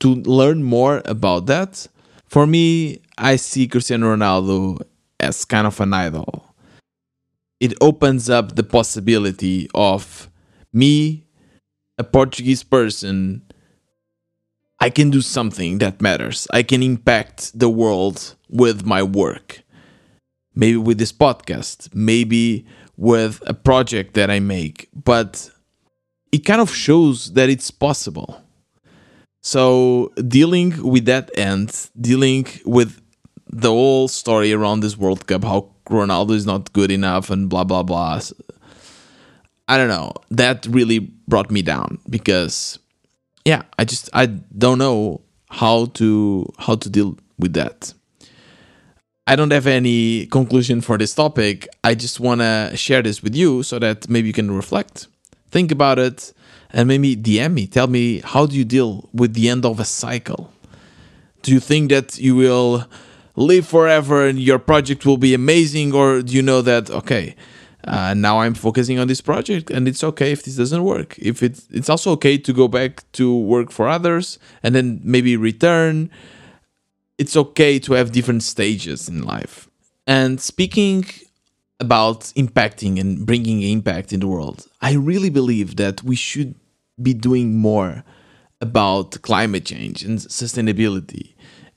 to 0.00 0.14
learn 0.14 0.62
more 0.62 1.02
about 1.04 1.46
that. 1.46 1.86
For 2.26 2.46
me, 2.46 3.02
I 3.18 3.36
see 3.36 3.68
Cristiano 3.68 4.16
Ronaldo 4.16 4.80
as 5.20 5.44
kind 5.44 5.66
of 5.66 5.78
an 5.80 5.92
idol. 5.92 6.54
It 7.60 7.74
opens 7.80 8.30
up 8.30 8.56
the 8.56 8.64
possibility 8.64 9.68
of 9.74 10.30
me 10.72 11.26
a 11.98 12.04
Portuguese 12.04 12.62
person, 12.62 13.42
I 14.82 14.90
can 14.90 15.10
do 15.10 15.20
something 15.20 15.78
that 15.78 16.02
matters. 16.02 16.48
I 16.52 16.64
can 16.64 16.82
impact 16.82 17.56
the 17.56 17.70
world 17.70 18.34
with 18.48 18.84
my 18.84 19.00
work. 19.00 19.62
Maybe 20.56 20.76
with 20.76 20.98
this 20.98 21.12
podcast, 21.12 21.94
maybe 21.94 22.66
with 22.96 23.40
a 23.46 23.54
project 23.54 24.14
that 24.14 24.28
I 24.28 24.40
make, 24.40 24.88
but 24.92 25.48
it 26.32 26.40
kind 26.40 26.60
of 26.60 26.74
shows 26.74 27.34
that 27.34 27.48
it's 27.48 27.70
possible. 27.70 28.42
So, 29.40 30.12
dealing 30.26 30.82
with 30.82 31.04
that 31.04 31.30
end, 31.38 31.88
dealing 32.00 32.46
with 32.66 33.00
the 33.52 33.70
whole 33.70 34.08
story 34.08 34.52
around 34.52 34.80
this 34.80 34.98
World 34.98 35.28
Cup, 35.28 35.44
how 35.44 35.70
Ronaldo 35.86 36.32
is 36.32 36.44
not 36.44 36.72
good 36.72 36.90
enough 36.90 37.30
and 37.30 37.48
blah, 37.48 37.62
blah, 37.62 37.84
blah. 37.84 38.20
I 39.68 39.76
don't 39.76 39.88
know. 39.88 40.12
That 40.30 40.66
really 40.66 40.98
brought 40.98 41.52
me 41.52 41.62
down 41.62 41.98
because 42.10 42.80
yeah, 43.44 43.62
I 43.78 43.84
just 43.84 44.08
I 44.12 44.26
don't 44.26 44.78
know 44.78 45.20
how 45.50 45.86
to 45.86 46.46
how 46.58 46.76
to 46.76 46.88
deal 46.90 47.18
with 47.38 47.52
that. 47.54 47.92
I 49.26 49.36
don't 49.36 49.52
have 49.52 49.66
any 49.66 50.26
conclusion 50.26 50.80
for 50.80 50.98
this 50.98 51.14
topic. 51.14 51.68
I 51.84 51.94
just 51.94 52.18
want 52.18 52.40
to 52.40 52.72
share 52.74 53.02
this 53.02 53.22
with 53.22 53.36
you 53.36 53.62
so 53.62 53.78
that 53.78 54.08
maybe 54.08 54.26
you 54.26 54.32
can 54.32 54.50
reflect, 54.50 55.06
think 55.48 55.70
about 55.70 55.98
it, 56.00 56.32
and 56.72 56.88
maybe 56.88 57.14
DM 57.14 57.52
me. 57.52 57.66
Tell 57.68 57.86
me 57.86 58.18
how 58.18 58.46
do 58.46 58.56
you 58.56 58.64
deal 58.64 59.08
with 59.12 59.34
the 59.34 59.48
end 59.48 59.64
of 59.64 59.78
a 59.78 59.84
cycle? 59.84 60.52
Do 61.42 61.52
you 61.52 61.60
think 61.60 61.90
that 61.90 62.18
you 62.18 62.34
will 62.34 62.86
live 63.36 63.66
forever 63.66 64.26
and 64.26 64.40
your 64.40 64.58
project 64.58 65.06
will 65.06 65.16
be 65.16 65.34
amazing, 65.34 65.94
or 65.94 66.22
do 66.22 66.32
you 66.34 66.42
know 66.42 66.60
that 66.62 66.90
okay? 66.90 67.36
Uh, 67.84 68.14
now 68.14 68.40
I'm 68.40 68.54
focusing 68.54 68.98
on 68.98 69.08
this 69.08 69.20
project, 69.20 69.70
and 69.70 69.88
it's 69.88 70.04
okay 70.04 70.32
if 70.32 70.42
this 70.44 70.56
doesn't 70.56 70.84
work. 70.84 71.18
If 71.18 71.42
it's 71.42 71.66
it's 71.70 71.90
also 71.90 72.12
okay 72.12 72.38
to 72.38 72.52
go 72.52 72.68
back 72.68 73.04
to 73.12 73.36
work 73.36 73.70
for 73.70 73.88
others 73.88 74.38
and 74.62 74.74
then 74.74 75.00
maybe 75.02 75.36
return. 75.36 76.10
It's 77.18 77.36
okay 77.36 77.78
to 77.80 77.92
have 77.92 78.10
different 78.10 78.42
stages 78.42 79.08
in 79.08 79.22
life. 79.22 79.68
And 80.06 80.40
speaking 80.40 81.04
about 81.78 82.20
impacting 82.36 82.98
and 82.98 83.24
bringing 83.26 83.62
impact 83.62 84.12
in 84.12 84.20
the 84.20 84.26
world, 84.26 84.66
I 84.80 84.94
really 84.94 85.30
believe 85.30 85.76
that 85.76 86.02
we 86.02 86.16
should 86.16 86.54
be 87.00 87.14
doing 87.14 87.58
more 87.58 88.04
about 88.60 89.20
climate 89.22 89.64
change 89.66 90.04
and 90.04 90.18
sustainability. 90.18 91.34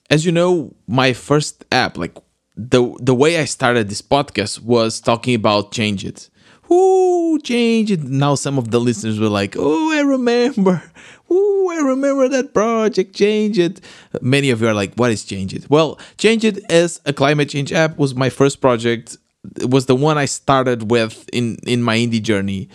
As 0.10 0.26
you 0.26 0.32
know, 0.32 0.76
my 0.88 1.13
first 1.13 1.65
app, 1.72 1.98
like 1.98 2.15
the 2.58 2.96
the 3.00 3.15
way 3.15 3.39
I 3.39 3.46
started 3.46 3.89
this 3.89 4.02
podcast 4.02 4.62
was 4.62 5.00
talking 5.00 5.36
about 5.36 5.72
change 5.72 6.06
it. 6.06 6.30
Who 6.63 7.39
change 7.44 7.91
it? 7.91 8.04
Now 8.04 8.36
some 8.36 8.58
of 8.58 8.72
the 8.72 8.80
listeners 8.80 9.20
were 9.20 9.30
like, 9.30 9.56
"Oh, 9.58 9.91
I 9.91 10.02
remember. 10.02 10.82
Oh, 11.30 11.72
I 11.72 11.78
remember 11.88 12.30
that 12.30 12.54
project. 12.54 13.15
Change 13.15 13.58
it." 13.58 13.82
Many 14.22 14.52
of 14.52 14.62
you 14.62 14.68
are 14.68 14.74
like, 14.74 14.94
"What 14.96 15.12
is 15.12 15.26
Change 15.26 15.54
It?" 15.54 15.70
Well, 15.70 16.00
Change 16.18 16.46
It 16.46 16.60
as 16.70 17.02
a 17.06 17.13
climate 17.13 17.50
change 17.50 17.74
app 17.74 17.98
was 17.98 18.13
my 18.13 18.30
first 18.30 18.62
project. 18.62 19.18
It 19.60 19.70
was 19.70 19.88
the 19.88 19.96
one 19.96 20.18
I 20.18 20.26
started 20.26 20.91
with 20.91 21.28
in 21.34 21.58
in 21.65 21.82
my 21.82 21.98
indie 21.98 22.22
journey 22.22 22.70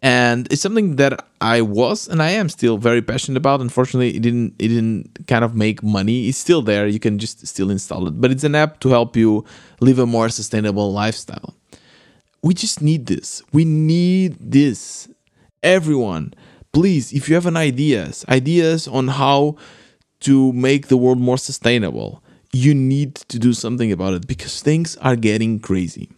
and 0.00 0.46
it's 0.52 0.62
something 0.62 0.96
that 0.96 1.26
I 1.40 1.60
was 1.60 2.06
and 2.06 2.22
I 2.22 2.30
am 2.30 2.48
still 2.48 2.78
very 2.78 3.02
passionate 3.02 3.36
about. 3.36 3.60
Unfortunately, 3.60 4.14
it 4.16 4.22
didn't 4.22 4.54
it 4.58 4.68
didn't 4.68 5.26
kind 5.26 5.44
of 5.44 5.54
make 5.54 5.82
money. 5.82 6.28
It's 6.28 6.38
still 6.38 6.62
there. 6.62 6.86
You 6.86 7.00
can 7.00 7.18
just 7.18 7.46
still 7.46 7.70
install 7.70 8.06
it, 8.06 8.20
but 8.20 8.30
it's 8.30 8.44
an 8.44 8.54
app 8.54 8.80
to 8.80 8.90
help 8.90 9.16
you 9.16 9.44
live 9.80 9.98
a 9.98 10.06
more 10.06 10.28
sustainable 10.28 10.92
lifestyle. 10.92 11.54
We 12.42 12.54
just 12.54 12.80
need 12.80 13.06
this. 13.06 13.42
We 13.52 13.64
need 13.64 14.36
this. 14.38 15.08
Everyone, 15.62 16.34
please, 16.72 17.12
if 17.12 17.28
you 17.28 17.34
have 17.34 17.46
an 17.46 17.56
ideas, 17.56 18.24
ideas 18.28 18.86
on 18.86 19.08
how 19.08 19.56
to 20.20 20.52
make 20.52 20.86
the 20.86 20.96
world 20.96 21.18
more 21.18 21.38
sustainable, 21.38 22.22
you 22.52 22.74
need 22.74 23.16
to 23.16 23.38
do 23.40 23.52
something 23.52 23.90
about 23.90 24.14
it 24.14 24.28
because 24.28 24.62
things 24.62 24.96
are 24.98 25.16
getting 25.16 25.58
crazy. 25.58 26.08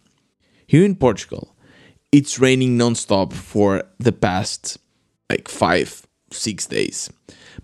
Here 0.67 0.85
in 0.85 0.95
Portugal, 0.95 1.57
it's 2.13 2.39
raining 2.39 2.79
nonstop 2.79 3.33
for 3.33 3.83
the 3.99 4.13
past 4.13 4.79
like 5.29 5.49
five, 5.49 6.07
six 6.33 6.67
days. 6.67 7.11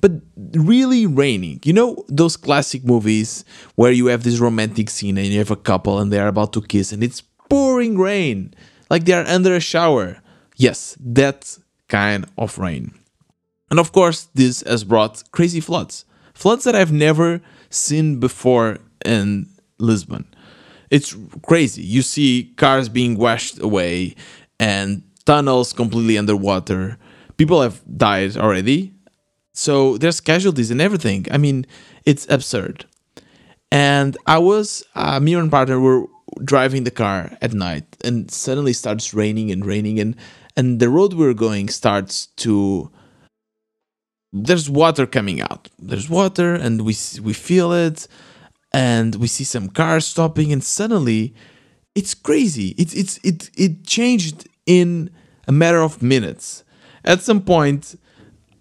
But 0.01 0.13
really 0.53 1.07
raining. 1.07 1.61
You 1.65 1.73
know 1.73 2.05
those 2.09 2.37
classic 2.37 2.85
movies 2.85 3.45
where 3.75 3.93
you 3.93 4.07
have 4.07 4.23
this 4.23 4.39
romantic 4.39 4.91
scene 4.91 5.19
and 5.19 5.27
you 5.27 5.39
have 5.39 5.51
a 5.51 5.57
couple 5.57 5.99
and 5.99 6.13
they're 6.13 6.29
about 6.29 6.53
to 6.53 6.63
kiss 6.63 6.93
and 6.93 7.03
it's 7.03 7.23
pouring 7.49 7.99
rain, 7.99 8.55
like 8.91 9.05
they 9.05 9.13
are 9.13 9.27
under 9.27 9.55
a 9.55 9.61
shower. 9.61 10.19
Yes, 10.57 10.97
that 11.01 11.59
kind 11.89 12.27
of 12.39 12.59
rain. 12.59 12.95
And 13.71 13.81
of 13.81 13.93
course, 13.93 14.29
this 14.35 14.63
has 14.63 14.85
brought 14.85 15.23
crazy 15.33 15.61
floods. 15.61 16.05
Floods 16.35 16.65
that 16.65 16.77
I've 16.77 16.93
never 16.93 17.41
seen 17.71 18.21
before 18.21 18.79
in 19.05 19.49
Lisbon. 19.79 20.27
It's 20.91 21.17
crazy. 21.43 21.83
You 21.83 22.03
see 22.03 22.55
cars 22.57 22.89
being 22.89 23.17
washed 23.17 23.61
away 23.61 24.15
and 24.61 25.03
tunnels 25.25 25.73
completely 25.73 26.19
underwater. 26.19 26.99
People 27.37 27.63
have 27.63 27.83
died 27.97 28.37
already. 28.37 28.93
So 29.53 29.99
there's 29.99 30.21
casualties 30.21 30.71
and 30.71 30.81
everything. 30.81 31.27
I 31.31 31.39
mean, 31.39 31.67
it's 32.05 32.27
absurd. 32.31 32.85
And 33.73 34.17
I 34.27 34.39
was, 34.39 34.85
uh, 34.95 35.19
me 35.19 35.35
and 35.35 35.51
partner 35.51 35.81
were 35.81 36.07
driving 36.45 36.85
the 36.85 36.91
car 36.91 37.37
at 37.41 37.53
night 37.53 37.85
and 38.05 38.31
suddenly 38.31 38.73
starts 38.73 39.15
raining 39.15 39.51
and 39.51 39.65
raining 39.65 39.99
and 39.99 40.17
and 40.57 40.81
the 40.81 40.89
road 40.89 41.13
we 41.15 41.27
we're 41.27 41.35
going 41.35 41.69
starts 41.69 42.27
to 42.37 42.91
there's 44.33 44.69
water 44.69 45.07
coming 45.07 45.41
out 45.41 45.71
there's 45.79 46.11
water 46.11 46.55
and 46.55 46.83
we 46.83 46.95
we 47.23 47.33
feel 47.33 47.73
it 47.73 48.07
and 48.73 49.15
we 49.17 49.27
see 49.27 49.45
some 49.45 49.69
cars 49.69 50.07
stopping 50.07 50.53
and 50.53 50.63
suddenly 50.63 51.35
it's 51.95 52.15
crazy 52.15 52.75
it's 52.79 52.95
it's 52.95 53.19
it 53.25 53.51
it 53.57 53.85
changed 53.87 54.49
in 54.67 55.11
a 55.49 55.53
matter 55.53 55.81
of 55.83 56.03
minutes 56.03 56.65
at 57.05 57.21
some 57.21 57.41
point 57.41 57.97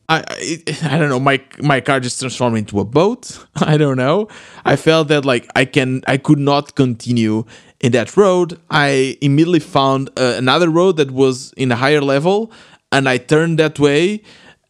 I, 0.07 0.23
I 0.27 0.63
I 0.93 0.97
don't 0.97 1.09
know 1.09 1.19
my 1.19 1.41
my 1.59 1.81
car 1.81 1.99
just 1.99 2.19
transformed 2.19 2.57
into 2.57 2.79
a 2.79 2.85
boat. 2.85 3.45
I 3.55 3.77
don't 3.77 3.97
know. 3.97 4.27
I 4.63 4.75
felt 4.75 5.07
that 5.09 5.25
like 5.25 5.49
I 5.55 5.65
can 5.65 6.01
I 6.07 6.17
could 6.17 6.39
not 6.39 6.75
continue 6.75 7.45
in 7.79 7.91
that 7.93 8.15
road. 8.17 8.59
I 8.69 9.17
immediately 9.21 9.59
found 9.59 10.09
uh, 10.17 10.35
another 10.37 10.69
road 10.69 10.97
that 10.97 11.11
was 11.11 11.53
in 11.53 11.71
a 11.71 11.75
higher 11.75 12.01
level, 12.01 12.51
and 12.91 13.09
I 13.09 13.17
turned 13.17 13.59
that 13.59 13.79
way, 13.79 14.21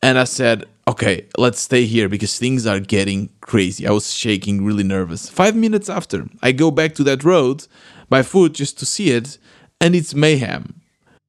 and 0.02 0.18
I 0.18 0.24
said, 0.24 0.66
"Okay, 0.88 1.28
let's 1.38 1.60
stay 1.60 1.86
here 1.86 2.10
because 2.10 2.38
things 2.40 2.66
are 2.66 2.80
getting 2.80 3.30
crazy." 3.46 3.88
I 3.88 3.92
was 3.92 4.14
shaking, 4.14 4.66
really 4.66 4.84
nervous. 4.84 5.30
Five 5.30 5.56
minutes 5.56 5.90
after, 5.90 6.28
I 6.42 6.52
go 6.52 6.72
back 6.72 6.96
to 6.96 7.04
that 7.04 7.24
road 7.24 7.68
by 8.10 8.22
foot 8.24 8.54
just 8.54 8.80
to 8.80 8.86
see 8.86 9.12
it, 9.12 9.38
and 9.82 9.96
it's 9.96 10.14
mayhem. 10.14 10.82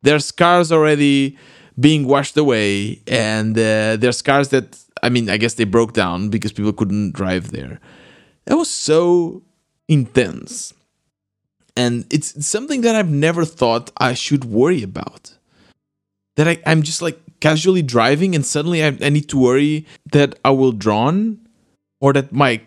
There's 0.03 0.31
cars 0.31 0.71
already 0.73 1.37
being 1.79 2.07
washed 2.07 2.37
away, 2.37 3.03
and 3.07 3.57
uh, 3.59 3.97
there's 3.97 4.23
cars 4.23 4.49
that 4.49 4.69
I 5.03 5.09
mean, 5.09 5.29
I 5.29 5.37
guess 5.37 5.55
they 5.55 5.65
broke 5.65 5.93
down 5.93 6.31
because 6.31 6.53
people 6.53 6.73
couldn't 6.73 7.13
drive 7.13 7.51
there. 7.51 7.81
That 8.47 8.57
was 8.57 8.71
so 8.71 9.43
intense, 9.89 10.73
and 11.77 12.07
it's 12.11 12.47
something 12.47 12.81
that 12.83 12.95
I've 12.95 13.11
never 13.11 13.45
thought 13.45 13.91
I 13.99 14.15
should 14.15 14.45
worry 14.45 14.83
about. 14.83 15.37
That 16.37 16.49
I, 16.49 16.59
I'm 16.67 16.83
just 16.83 17.03
like 17.03 17.19
casually 17.41 17.83
driving, 17.83 18.35
and 18.35 18.45
suddenly 18.45 18.83
I, 18.85 18.97
I 19.01 19.11
need 19.11 19.29
to 19.31 19.39
worry 19.39 19.87
that 20.13 20.39
I 20.45 20.51
will 20.51 20.73
drown, 20.73 21.46
or 22.01 22.13
that 22.13 22.33
my 22.33 22.61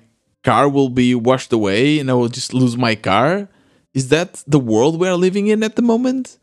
car 0.44 0.70
will 0.70 0.89
be 0.89 1.15
washed 1.15 1.54
away, 1.54 2.00
and 2.00 2.10
I 2.10 2.13
will 2.13 2.30
just 2.30 2.54
lose 2.54 2.78
my 2.78 2.96
car. 2.96 3.50
Is 3.94 4.10
that 4.10 4.44
the 4.48 4.60
world 4.60 5.00
we're 5.00 5.15
living 5.15 5.48
in 5.48 5.63
at 5.63 5.76
the 5.76 5.82
moment? 5.82 6.39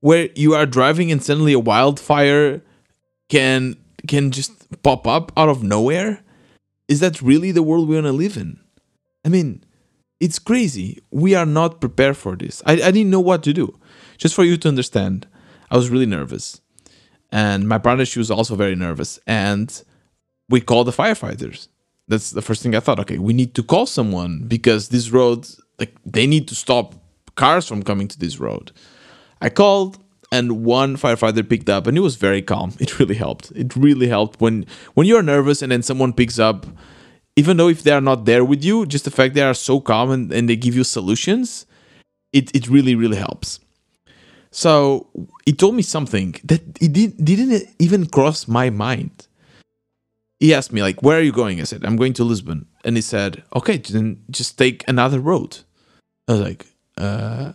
where 0.00 0.28
you 0.34 0.54
are 0.54 0.66
driving 0.66 1.10
and 1.10 1.22
suddenly 1.22 1.52
a 1.52 1.58
wildfire 1.58 2.62
can 3.28 3.76
can 4.06 4.30
just 4.30 4.52
pop 4.82 5.06
up 5.06 5.32
out 5.36 5.48
of 5.48 5.62
nowhere? 5.62 6.22
Is 6.86 7.00
that 7.00 7.20
really 7.20 7.52
the 7.52 7.62
world 7.62 7.88
we're 7.88 8.00
gonna 8.00 8.12
live 8.12 8.36
in? 8.36 8.60
I 9.24 9.28
mean, 9.28 9.64
it's 10.20 10.38
crazy. 10.38 11.02
We 11.10 11.34
are 11.34 11.46
not 11.46 11.80
prepared 11.80 12.16
for 12.16 12.36
this. 12.36 12.62
I, 12.64 12.72
I 12.74 12.90
didn't 12.90 13.10
know 13.10 13.20
what 13.20 13.42
to 13.44 13.52
do. 13.52 13.78
Just 14.16 14.34
for 14.34 14.44
you 14.44 14.56
to 14.56 14.68
understand, 14.68 15.26
I 15.70 15.76
was 15.76 15.90
really 15.90 16.06
nervous. 16.06 16.60
And 17.30 17.68
my 17.68 17.78
partner, 17.78 18.04
she 18.04 18.18
was 18.18 18.30
also 18.30 18.54
very 18.54 18.74
nervous. 18.74 19.20
And 19.26 19.82
we 20.48 20.60
called 20.60 20.86
the 20.86 20.92
firefighters. 20.92 21.68
That's 22.08 22.30
the 22.30 22.42
first 22.42 22.62
thing 22.62 22.74
I 22.74 22.80
thought. 22.80 23.00
Okay, 23.00 23.18
we 23.18 23.32
need 23.32 23.54
to 23.54 23.62
call 23.62 23.86
someone 23.86 24.44
because 24.48 24.88
this 24.88 25.10
road, 25.10 25.46
like, 25.78 25.94
they 26.04 26.26
need 26.26 26.48
to 26.48 26.54
stop 26.54 26.94
cars 27.34 27.68
from 27.68 27.82
coming 27.82 28.08
to 28.08 28.18
this 28.18 28.40
road. 28.40 28.72
I 29.40 29.50
called 29.50 29.98
and 30.32 30.64
one 30.64 30.96
firefighter 30.96 31.48
picked 31.48 31.68
up 31.70 31.86
and 31.86 31.96
it 31.96 32.00
was 32.00 32.16
very 32.16 32.42
calm. 32.42 32.72
It 32.80 32.98
really 32.98 33.14
helped. 33.14 33.52
It 33.54 33.76
really 33.76 34.08
helped 34.08 34.40
when 34.40 34.66
when 34.94 35.06
you're 35.06 35.22
nervous 35.22 35.62
and 35.62 35.70
then 35.70 35.82
someone 35.82 36.12
picks 36.12 36.38
up 36.38 36.66
even 37.38 37.56
though 37.56 37.68
if 37.68 37.84
they 37.84 37.92
are 37.92 38.00
not 38.00 38.24
there 38.24 38.44
with 38.44 38.64
you, 38.64 38.84
just 38.84 39.04
the 39.04 39.12
fact 39.12 39.34
they 39.34 39.42
are 39.42 39.54
so 39.54 39.78
calm 39.78 40.10
and, 40.10 40.32
and 40.32 40.48
they 40.48 40.56
give 40.56 40.74
you 40.74 40.82
solutions, 40.82 41.66
it, 42.32 42.52
it 42.52 42.66
really, 42.68 42.96
really 42.96 43.16
helps. 43.16 43.60
So 44.50 45.06
he 45.46 45.52
told 45.52 45.76
me 45.76 45.82
something 45.82 46.34
that 46.42 46.62
it 46.80 46.92
did, 46.92 47.24
didn't 47.24 47.62
even 47.78 48.06
cross 48.06 48.48
my 48.48 48.70
mind. 48.70 49.27
He 50.40 50.54
asked 50.54 50.72
me, 50.72 50.82
like, 50.82 51.02
where 51.02 51.18
are 51.18 51.22
you 51.22 51.32
going? 51.32 51.60
I 51.60 51.64
said, 51.64 51.84
I'm 51.84 51.96
going 51.96 52.12
to 52.14 52.24
Lisbon. 52.24 52.66
And 52.84 52.96
he 52.96 53.02
said, 53.02 53.42
okay, 53.56 53.76
then 53.78 54.22
just 54.30 54.56
take 54.56 54.84
another 54.86 55.18
road. 55.18 55.58
I 56.28 56.32
was 56.32 56.40
like, 56.40 56.66
uh, 56.96 57.54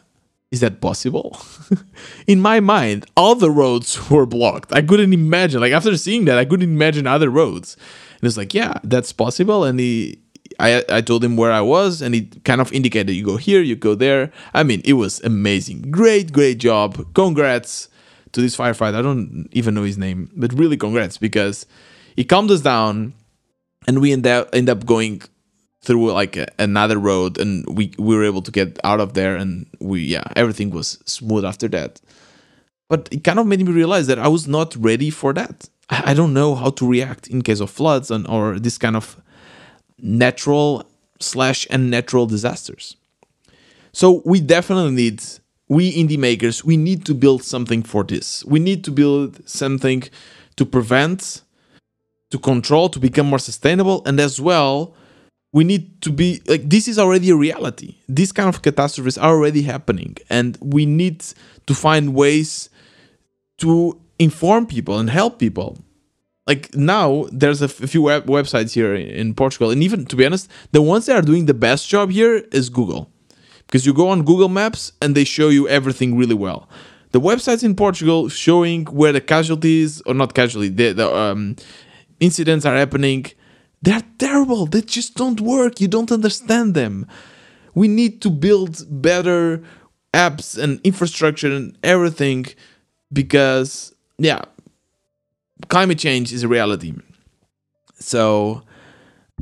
is 0.52 0.60
that 0.60 0.82
possible? 0.82 1.38
in 2.28 2.41
my 2.41 2.60
mind, 2.60 3.06
all 3.17 3.36
the 3.36 3.50
roads 3.50 4.10
were 4.12 4.26
blocked. 4.26 4.74
I 4.74 4.82
couldn't 4.82 5.13
imagine. 5.13 5.62
Like 5.62 5.74
after 5.74 5.96
seeing 5.98 6.26
that, 6.26 6.38
I 6.38 6.46
couldn't 6.46 6.69
imagine 6.69 7.08
other 7.08 7.30
roads. 7.30 7.76
And 8.19 8.28
it's 8.28 8.38
like, 8.38 8.54
yeah, 8.54 8.78
that's 8.84 9.12
possible. 9.12 9.63
And 9.63 9.80
he, 9.80 10.19
I, 10.60 10.84
I 10.89 11.02
told 11.02 11.24
him 11.24 11.38
where 11.38 11.52
I 11.52 11.62
was, 11.62 12.02
and 12.02 12.13
he 12.13 12.26
kind 12.43 12.62
of 12.62 12.72
indicated, 12.72 13.13
you 13.13 13.26
go 13.26 13.38
here, 13.38 13.62
you 13.62 13.76
go 13.76 13.96
there. 13.96 14.32
I 14.54 14.63
mean, 14.63 14.82
it 14.86 14.93
was 14.93 15.19
amazing. 15.22 15.89
Great, 15.89 16.32
great 16.32 16.60
job. 16.60 17.13
Congrats 17.15 17.89
to 18.34 18.41
this 18.41 18.56
firefighter. 18.56 18.96
I 18.96 19.02
don't 19.02 19.48
even 19.54 19.74
know 19.74 19.84
his 19.84 19.98
name, 19.98 20.30
but 20.36 20.54
really 20.54 20.78
congrats 20.78 21.17
because 21.17 21.65
he 22.15 22.23
calmed 22.23 22.52
us 22.52 22.62
down, 22.62 23.13
and 23.88 23.99
we 24.02 24.12
end 24.12 24.28
up 24.28 24.49
end 24.54 24.69
up 24.69 24.86
going 24.86 25.21
through 25.84 26.12
like 26.12 26.38
a, 26.38 26.47
another 26.58 26.97
road 26.97 27.38
and 27.38 27.65
we, 27.67 27.93
we 27.99 28.15
were 28.15 28.23
able 28.23 28.41
to 28.41 28.52
get 28.52 28.80
out 28.86 29.02
of 29.02 29.13
there 29.13 29.36
and 29.36 29.67
we 29.80 30.02
yeah 30.02 30.23
everything 30.36 30.69
was 30.71 30.97
smooth 31.06 31.45
after 31.45 31.67
that. 31.67 32.02
But 32.89 33.10
it 33.12 33.23
kind 33.23 33.39
of 33.39 33.47
made 33.47 33.60
me 33.65 33.71
realize 33.71 34.08
that 34.08 34.19
i 34.19 34.28
was 34.28 34.47
not 34.47 34.76
ready 34.78 35.10
for 35.10 35.34
that. 35.34 35.69
I, 35.89 36.12
I 36.12 36.13
don't 36.13 36.34
know 36.34 36.56
how 36.56 36.69
to 36.71 36.88
react 36.88 37.28
in 37.28 37.41
case 37.41 37.60
of 37.60 37.69
floods 37.69 38.10
and 38.10 38.26
or 38.28 38.60
this 38.60 38.78
kind 38.78 38.95
of 38.95 39.21
natural 39.99 40.86
slash 41.19 41.67
unnatural 41.69 42.26
disasters. 42.26 42.95
So 43.91 44.21
we 44.26 44.39
definitely 44.39 44.91
need 44.91 45.21
we 45.67 45.93
indie 45.93 46.17
makers 46.17 46.63
we 46.63 46.78
need 46.78 47.06
to 47.06 47.13
build 47.13 47.43
something 47.43 47.84
for 47.84 48.04
this. 48.06 48.45
We 48.45 48.60
need 48.60 48.86
to 48.86 48.91
build 48.91 49.47
something 49.47 50.04
to 50.56 50.65
prevent 50.65 51.41
to 52.34 52.39
control 52.39 52.89
to 52.89 53.00
become 53.00 53.28
more 53.28 53.38
sustainable 53.38 54.02
and 54.08 54.19
as 54.19 54.41
well 54.41 54.96
we 55.52 55.63
need 55.63 56.02
to 56.02 56.12
be 56.12 56.41
like 56.48 56.67
this 56.67 56.88
is 56.88 56.98
already 56.98 57.30
a 57.30 57.36
reality. 57.36 57.93
These 58.10 58.32
kind 58.32 58.50
of 58.50 58.63
catastrophes 58.63 59.19
are 59.19 59.30
already 59.30 59.62
happening 59.62 60.17
and 60.32 60.58
we 60.60 60.88
need 60.88 61.24
to 61.67 61.76
find 61.76 62.15
ways 62.15 62.69
to 63.60 64.02
inform 64.17 64.65
people 64.65 64.98
and 64.98 65.12
help 65.12 65.38
people. 65.38 65.78
Like 66.48 66.76
now 66.76 67.28
there's 67.32 67.62
a 67.62 67.67
few 67.67 68.02
web- 68.02 68.26
websites 68.26 68.74
here 68.74 68.96
in 68.96 69.36
portugal 69.36 69.69
and 69.69 69.84
even 69.84 70.06
to 70.08 70.15
be 70.15 70.26
honest 70.26 70.50
the 70.72 70.82
ones 70.82 71.06
that 71.06 71.15
are 71.15 71.22
doing 71.32 71.46
the 71.46 71.54
best 71.54 71.88
job 71.88 72.10
here 72.10 72.38
is 72.52 72.69
google. 72.69 73.12
Because 73.67 73.86
you 73.86 73.93
go 73.93 74.10
on 74.10 74.26
google 74.26 74.50
maps 74.50 74.91
and 75.04 75.13
they 75.13 75.24
show 75.24 75.50
you 75.50 75.67
everything 75.67 76.17
really 76.17 76.39
well. 76.48 76.67
The 77.12 77.22
websites 77.22 77.63
in 77.63 77.76
portugal 77.76 78.28
showing 78.28 78.86
where 78.86 79.12
the 79.12 79.22
casualties 79.22 80.02
or 80.08 80.15
not 80.15 80.34
casualties 80.34 80.74
the, 80.74 80.93
the 80.93 81.15
um, 81.15 81.58
incidents 82.27 82.65
are 82.65 82.75
happening 82.75 83.21
they're 83.83 84.01
terrible. 84.17 84.65
They 84.65 84.81
just 84.81 85.15
don't 85.15 85.41
work. 85.41 85.81
You 85.81 85.89
don't 85.89 86.12
understand 86.12 86.73
them. 86.73 87.05
We 87.75 87.89
need 87.89 88.21
to 88.21 88.29
build 88.29 88.86
better 88.89 89.62
apps 90.13 90.57
and 90.57 90.79
infrastructure 90.86 91.51
and 91.53 91.77
everything 91.83 92.45
because, 93.12 93.93
yeah, 94.17 94.43
climate 95.67 95.99
change 95.99 96.31
is 96.31 96.43
a 96.43 96.47
reality. 96.47 96.93
So, 97.99 98.62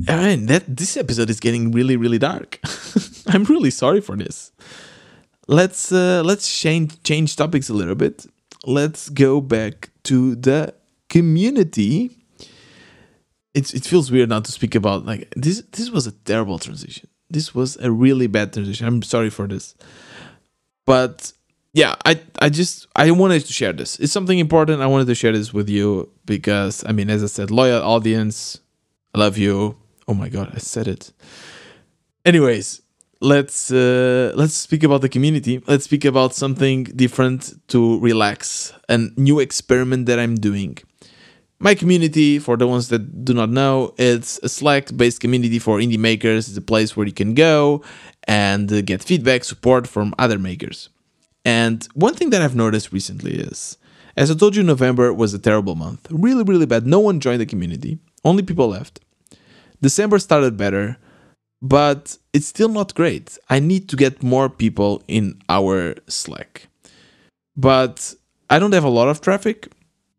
I 0.08 0.16
mean, 0.24 0.46
that 0.46 0.64
this 0.76 0.96
episode 0.96 1.30
is 1.30 1.38
getting 1.38 1.70
really, 1.70 1.96
really 1.96 2.18
dark. 2.18 2.58
I'm 3.28 3.44
really 3.44 3.70
sorry 3.70 4.00
for 4.00 4.16
this. 4.16 4.50
Let's 5.46 5.92
uh, 5.92 6.22
let's 6.24 6.48
change 6.60 7.00
change 7.04 7.36
topics 7.36 7.68
a 7.68 7.74
little 7.74 7.94
bit. 7.94 8.26
Let's 8.66 9.08
go 9.08 9.40
back 9.40 9.90
to 10.04 10.34
the 10.34 10.74
community 11.08 12.21
it's 13.54 13.74
it 13.74 13.84
feels 13.84 14.10
weird 14.10 14.28
now 14.28 14.40
to 14.40 14.52
speak 14.52 14.74
about 14.74 15.04
like 15.04 15.32
this 15.36 15.62
this 15.72 15.90
was 15.90 16.06
a 16.06 16.12
terrible 16.12 16.58
transition. 16.58 17.08
This 17.30 17.54
was 17.54 17.76
a 17.78 17.90
really 17.90 18.26
bad 18.26 18.52
transition. 18.52 18.86
I'm 18.86 19.02
sorry 19.02 19.30
for 19.30 19.46
this. 19.46 19.74
But 20.86 21.32
yeah 21.74 21.94
i 22.04 22.20
i 22.38 22.50
just 22.50 22.86
i 22.96 23.10
wanted 23.10 23.44
to 23.44 23.52
share 23.52 23.72
this. 23.72 23.98
It's 23.98 24.12
something 24.12 24.38
important. 24.38 24.82
I 24.82 24.86
wanted 24.86 25.06
to 25.06 25.14
share 25.14 25.32
this 25.32 25.52
with 25.52 25.68
you 25.68 26.10
because 26.24 26.84
i 26.86 26.92
mean 26.92 27.10
as 27.10 27.22
i 27.22 27.26
said 27.26 27.50
loyal 27.50 27.82
audience 27.82 28.60
i 29.14 29.18
love 29.18 29.38
you. 29.38 29.76
Oh 30.08 30.14
my 30.14 30.28
god 30.28 30.52
i 30.54 30.58
said 30.58 30.88
it. 30.88 31.12
Anyways 32.24 32.82
let's 33.20 33.70
uh, 33.70 34.32
let's 34.34 34.54
speak 34.54 34.82
about 34.82 35.00
the 35.00 35.08
community. 35.08 35.62
Let's 35.66 35.84
speak 35.84 36.04
about 36.04 36.34
something 36.34 36.84
different 36.84 37.54
to 37.68 38.00
relax 38.00 38.72
a 38.88 38.98
new 39.16 39.38
experiment 39.38 40.06
that 40.06 40.18
i'm 40.18 40.34
doing 40.34 40.76
my 41.62 41.74
community, 41.74 42.38
for 42.38 42.56
the 42.56 42.66
ones 42.66 42.88
that 42.88 43.24
do 43.24 43.32
not 43.32 43.50
know, 43.50 43.94
it's 43.96 44.38
a 44.42 44.48
Slack 44.48 44.94
based 44.96 45.20
community 45.20 45.58
for 45.58 45.78
indie 45.78 45.98
makers. 45.98 46.48
It's 46.48 46.56
a 46.56 46.62
place 46.62 46.96
where 46.96 47.06
you 47.06 47.12
can 47.12 47.34
go 47.34 47.82
and 48.24 48.84
get 48.86 49.02
feedback, 49.02 49.44
support 49.44 49.86
from 49.86 50.14
other 50.18 50.38
makers. 50.38 50.88
And 51.44 51.86
one 51.94 52.14
thing 52.14 52.30
that 52.30 52.42
I've 52.42 52.56
noticed 52.56 52.92
recently 52.92 53.34
is, 53.34 53.76
as 54.16 54.30
I 54.30 54.34
told 54.34 54.54
you, 54.56 54.62
November 54.62 55.12
was 55.12 55.32
a 55.34 55.38
terrible 55.38 55.74
month. 55.74 56.06
Really, 56.10 56.42
really 56.42 56.66
bad. 56.66 56.86
No 56.86 57.00
one 57.00 57.20
joined 57.20 57.40
the 57.40 57.46
community, 57.46 57.98
only 58.24 58.42
people 58.42 58.68
left. 58.68 59.00
December 59.80 60.18
started 60.18 60.56
better, 60.56 60.98
but 61.60 62.18
it's 62.32 62.46
still 62.46 62.68
not 62.68 62.94
great. 62.94 63.38
I 63.48 63.58
need 63.58 63.88
to 63.88 63.96
get 63.96 64.22
more 64.22 64.48
people 64.48 65.02
in 65.08 65.40
our 65.48 65.94
Slack. 66.08 66.68
But 67.56 68.14
I 68.50 68.58
don't 68.58 68.72
have 68.72 68.84
a 68.84 68.88
lot 68.88 69.08
of 69.08 69.20
traffic 69.20 69.72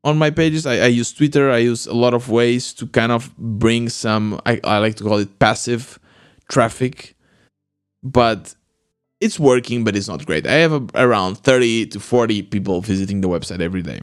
on 0.04 0.18
my 0.18 0.30
pages. 0.30 0.66
I, 0.66 0.78
I, 0.78 0.88
use 0.88 1.14
Twitter. 1.14 1.50
I 1.50 1.60
use 1.60 1.88
a 1.88 1.94
lot 1.94 2.14
of 2.14 2.30
ways 2.30 2.74
to 2.74 2.88
kind 2.88 3.12
of 3.12 3.36
bring 3.38 3.90
some, 3.90 4.40
I, 4.46 4.60
I 4.64 4.80
like 4.80 4.96
to 4.96 5.04
call 5.04 5.18
it 5.18 5.40
passive 5.40 6.00
traffic, 6.50 7.16
but 8.04 8.56
it's 9.22 9.40
working, 9.40 9.84
but 9.84 9.96
it's 9.96 10.08
not 10.08 10.26
great. 10.26 10.46
I 10.46 10.54
have 10.54 10.74
a, 10.74 10.86
around 10.96 11.38
30 11.38 11.88
to 11.88 12.00
40 12.00 12.44
people 12.44 12.82
visiting 12.82 13.22
the 13.22 13.30
website 13.30 13.62
every 13.62 13.82
day. 13.82 14.02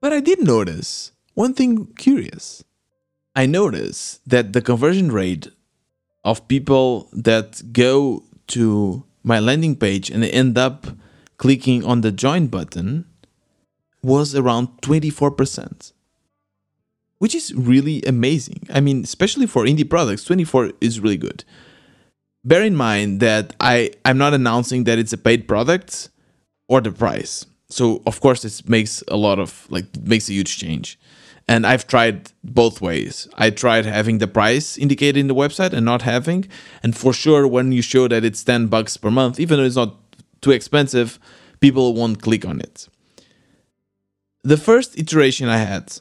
But 0.00 0.12
I 0.12 0.20
did 0.20 0.42
notice 0.42 1.12
one 1.34 1.54
thing 1.54 1.86
curious. 1.98 2.64
I 3.36 3.46
noticed 3.46 4.28
that 4.28 4.52
the 4.52 4.60
conversion 4.60 5.12
rate 5.12 5.48
of 6.24 6.48
people 6.48 7.08
that 7.12 7.72
go 7.72 8.24
to 8.48 9.04
my 9.22 9.38
landing 9.38 9.76
page 9.76 10.10
and 10.10 10.24
end 10.24 10.58
up 10.58 10.86
clicking 11.36 11.84
on 11.84 12.00
the 12.00 12.10
join 12.10 12.48
button 12.48 13.06
was 14.02 14.34
around 14.34 14.68
24%, 14.82 15.92
which 17.18 17.34
is 17.34 17.54
really 17.54 18.02
amazing. 18.02 18.66
I 18.72 18.80
mean, 18.80 19.04
especially 19.04 19.46
for 19.46 19.64
indie 19.64 19.88
products, 19.88 20.24
24 20.24 20.72
is 20.80 21.00
really 21.00 21.16
good. 21.16 21.44
Bear 22.44 22.62
in 22.62 22.74
mind 22.74 23.20
that 23.20 23.54
I, 23.60 23.90
I'm 24.04 24.16
not 24.16 24.32
announcing 24.32 24.84
that 24.84 24.98
it's 24.98 25.12
a 25.12 25.18
paid 25.18 25.46
product 25.46 26.08
or 26.68 26.80
the 26.80 26.92
price. 26.92 27.44
So 27.68 28.02
of 28.06 28.20
course 28.20 28.44
it 28.44 28.68
makes 28.68 29.02
a 29.08 29.16
lot 29.16 29.38
of 29.38 29.66
like 29.70 29.84
makes 30.02 30.28
a 30.28 30.32
huge 30.32 30.58
change. 30.58 30.98
And 31.48 31.66
I've 31.66 31.86
tried 31.86 32.30
both 32.44 32.80
ways. 32.80 33.26
I 33.34 33.50
tried 33.50 33.84
having 33.84 34.18
the 34.18 34.28
price 34.28 34.78
indicated 34.78 35.18
in 35.18 35.26
the 35.26 35.34
website 35.34 35.72
and 35.72 35.84
not 35.84 36.02
having. 36.02 36.48
And 36.82 36.96
for 36.96 37.12
sure, 37.12 37.46
when 37.46 37.72
you 37.72 37.82
show 37.82 38.06
that 38.06 38.24
it's 38.24 38.44
10 38.44 38.68
bucks 38.68 38.96
per 38.96 39.10
month, 39.10 39.40
even 39.40 39.58
though 39.58 39.64
it's 39.64 39.74
not 39.74 39.96
too 40.42 40.52
expensive, 40.52 41.18
people 41.58 41.92
won't 41.94 42.22
click 42.22 42.46
on 42.46 42.60
it. 42.60 42.88
The 44.42 44.56
first 44.56 44.98
iteration 44.98 45.48
I 45.48 45.58
had 45.58 45.98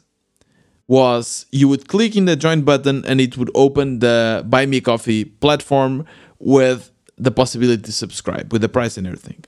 was 0.87 1.45
you 1.51 1.67
would 1.67 1.87
click 1.87 2.15
in 2.15 2.25
the 2.25 2.35
join 2.35 2.61
button 2.61 3.05
and 3.05 3.21
it 3.21 3.37
would 3.37 3.51
open 3.53 3.99
the 3.99 4.43
buy 4.47 4.65
me 4.65 4.81
coffee 4.81 5.25
platform 5.25 6.05
with 6.39 6.91
the 7.17 7.31
possibility 7.31 7.83
to 7.83 7.91
subscribe 7.91 8.51
with 8.51 8.61
the 8.61 8.69
price 8.69 8.97
and 8.97 9.05
everything. 9.05 9.43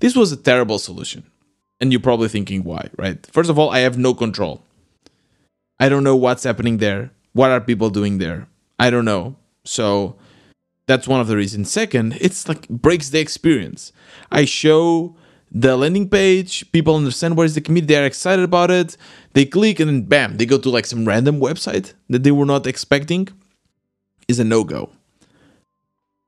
This 0.00 0.14
was 0.14 0.32
a 0.32 0.36
terrible 0.36 0.78
solution. 0.78 1.24
And 1.80 1.92
you're 1.92 2.00
probably 2.00 2.28
thinking 2.28 2.64
why, 2.64 2.88
right? 2.96 3.24
First 3.30 3.50
of 3.50 3.58
all, 3.58 3.70
I 3.70 3.80
have 3.80 3.98
no 3.98 4.14
control. 4.14 4.64
I 5.78 5.88
don't 5.88 6.02
know 6.02 6.16
what's 6.16 6.42
happening 6.42 6.78
there. 6.78 7.12
What 7.34 7.50
are 7.50 7.60
people 7.60 7.90
doing 7.90 8.18
there? 8.18 8.48
I 8.80 8.90
don't 8.90 9.04
know. 9.04 9.36
So 9.64 10.16
that's 10.86 11.06
one 11.06 11.20
of 11.20 11.28
the 11.28 11.36
reasons. 11.36 11.70
Second, 11.70 12.16
it's 12.20 12.48
like 12.48 12.68
breaks 12.68 13.10
the 13.10 13.20
experience. 13.20 13.92
I 14.32 14.44
show 14.44 15.14
the 15.50 15.76
landing 15.76 16.08
page, 16.08 16.70
people 16.72 16.96
understand 16.96 17.36
what 17.36 17.46
is 17.46 17.54
the 17.54 17.60
community, 17.60 17.94
they're 17.94 18.06
excited 18.06 18.44
about 18.44 18.70
it. 18.70 18.96
They 19.32 19.44
click 19.44 19.80
and 19.80 19.88
then 19.88 20.02
bam, 20.02 20.36
they 20.36 20.46
go 20.46 20.58
to 20.58 20.70
like 20.70 20.86
some 20.86 21.06
random 21.06 21.40
website 21.40 21.94
that 22.08 22.22
they 22.22 22.32
were 22.32 22.46
not 22.46 22.66
expecting. 22.66 23.28
Is 24.26 24.38
a 24.38 24.44
no-go. 24.44 24.90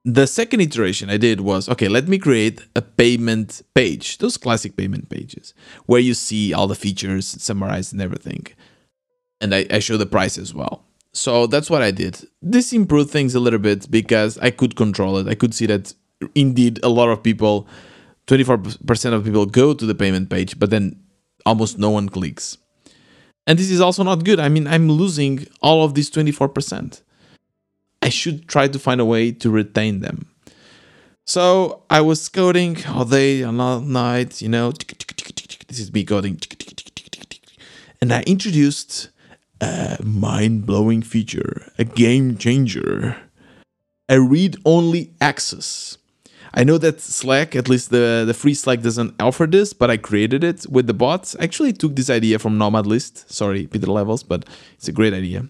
The 0.07 0.27
second 0.27 0.63
iteration 0.63 1.11
I 1.11 1.19
did 1.19 1.43
was 1.43 1.69
okay, 1.69 1.89
let 1.89 2.09
me 2.09 2.17
create 2.17 2.65
a 2.75 2.81
payment 2.81 3.61
page, 3.75 4.17
those 4.19 4.39
classic 4.39 4.75
payment 4.75 5.11
pages 5.11 5.53
where 5.85 6.01
you 6.01 6.15
see 6.15 6.55
all 6.55 6.67
the 6.67 6.75
features 6.75 7.27
summarized 7.27 7.93
and 7.93 8.01
everything 8.01 8.47
and 9.41 9.55
I, 9.55 9.67
I 9.71 9.79
show 9.79 9.97
the 9.97 10.07
price 10.07 10.39
as 10.39 10.55
well. 10.55 10.85
So 11.13 11.47
that's 11.47 11.71
what 11.71 11.83
I 11.83 11.91
did. 11.91 12.29
This 12.41 12.73
improved 12.73 13.11
things 13.11 13.35
a 13.35 13.41
little 13.41 13.59
bit 13.59 13.91
because 13.91 14.39
I 14.39 14.51
could 14.51 14.77
control 14.77 15.17
it. 15.19 15.27
I 15.27 15.35
could 15.35 15.55
see 15.55 15.67
that 15.67 15.95
indeed 16.35 16.79
a 16.83 16.89
lot 16.89 17.09
of 17.09 17.23
people, 17.23 17.67
24% 18.31 19.13
of 19.13 19.25
people 19.25 19.47
go 19.47 19.75
to 19.75 19.85
the 19.85 19.95
payment 19.95 20.31
page, 20.31 20.59
but 20.59 20.71
then 20.71 21.03
almost 21.45 21.79
no 21.79 21.91
one 21.91 22.09
clicks. 22.09 22.57
And 23.47 23.59
this 23.59 23.71
is 23.71 23.81
also 23.81 24.05
not 24.05 24.25
good. 24.25 24.39
I 24.39 24.49
mean, 24.49 24.67
I'm 24.69 24.89
losing 24.89 25.47
all 25.61 25.85
of 25.85 25.95
these 25.95 26.11
24%. 26.11 27.03
I 28.03 28.09
should 28.09 28.49
try 28.49 28.69
to 28.69 28.79
find 28.79 29.01
a 29.01 29.05
way 29.05 29.33
to 29.33 29.51
retain 29.51 30.01
them. 30.01 30.29
So 31.27 31.83
I 31.91 32.01
was 32.01 32.29
coding 32.29 32.85
all 32.87 33.05
day, 33.05 33.43
and 33.43 33.61
all 33.61 33.81
night, 33.81 34.41
you 34.41 34.49
know. 34.49 34.73
This 35.69 35.79
is 35.79 35.93
me 35.93 36.05
coding. 36.05 36.41
And 38.01 38.13
I 38.13 38.23
introduced 38.23 39.11
a 39.61 39.99
mind 40.03 40.67
blowing 40.67 41.03
feature, 41.03 41.71
a 41.79 41.85
game 41.85 42.37
changer, 42.37 43.17
a 44.09 44.21
read 44.21 44.57
only 44.65 45.13
access. 45.21 45.99
I 46.55 46.65
know 46.65 46.79
that 46.79 47.01
Slack, 47.01 47.55
at 47.55 47.69
least 47.69 47.91
the, 47.91 48.25
the 48.27 48.35
free 48.35 48.55
Slack, 48.55 48.81
doesn't 48.81 49.21
offer 49.21 49.47
this, 49.47 49.73
but 49.73 49.91
I 49.91 49.97
created 49.97 50.43
it 50.43 50.67
with 50.69 50.87
the 50.87 50.95
bots. 50.95 51.37
I 51.39 51.45
actually 51.45 51.73
took 51.73 51.95
this 51.97 52.11
idea 52.11 52.39
from 52.39 52.59
Nomad 52.59 52.87
List. 52.87 53.31
Sorry, 53.33 53.67
Pieter 53.67 53.87
Levels, 53.87 54.23
but 54.23 54.45
it's 54.75 54.89
a 54.89 54.93
great 54.93 55.15
idea. 55.15 55.47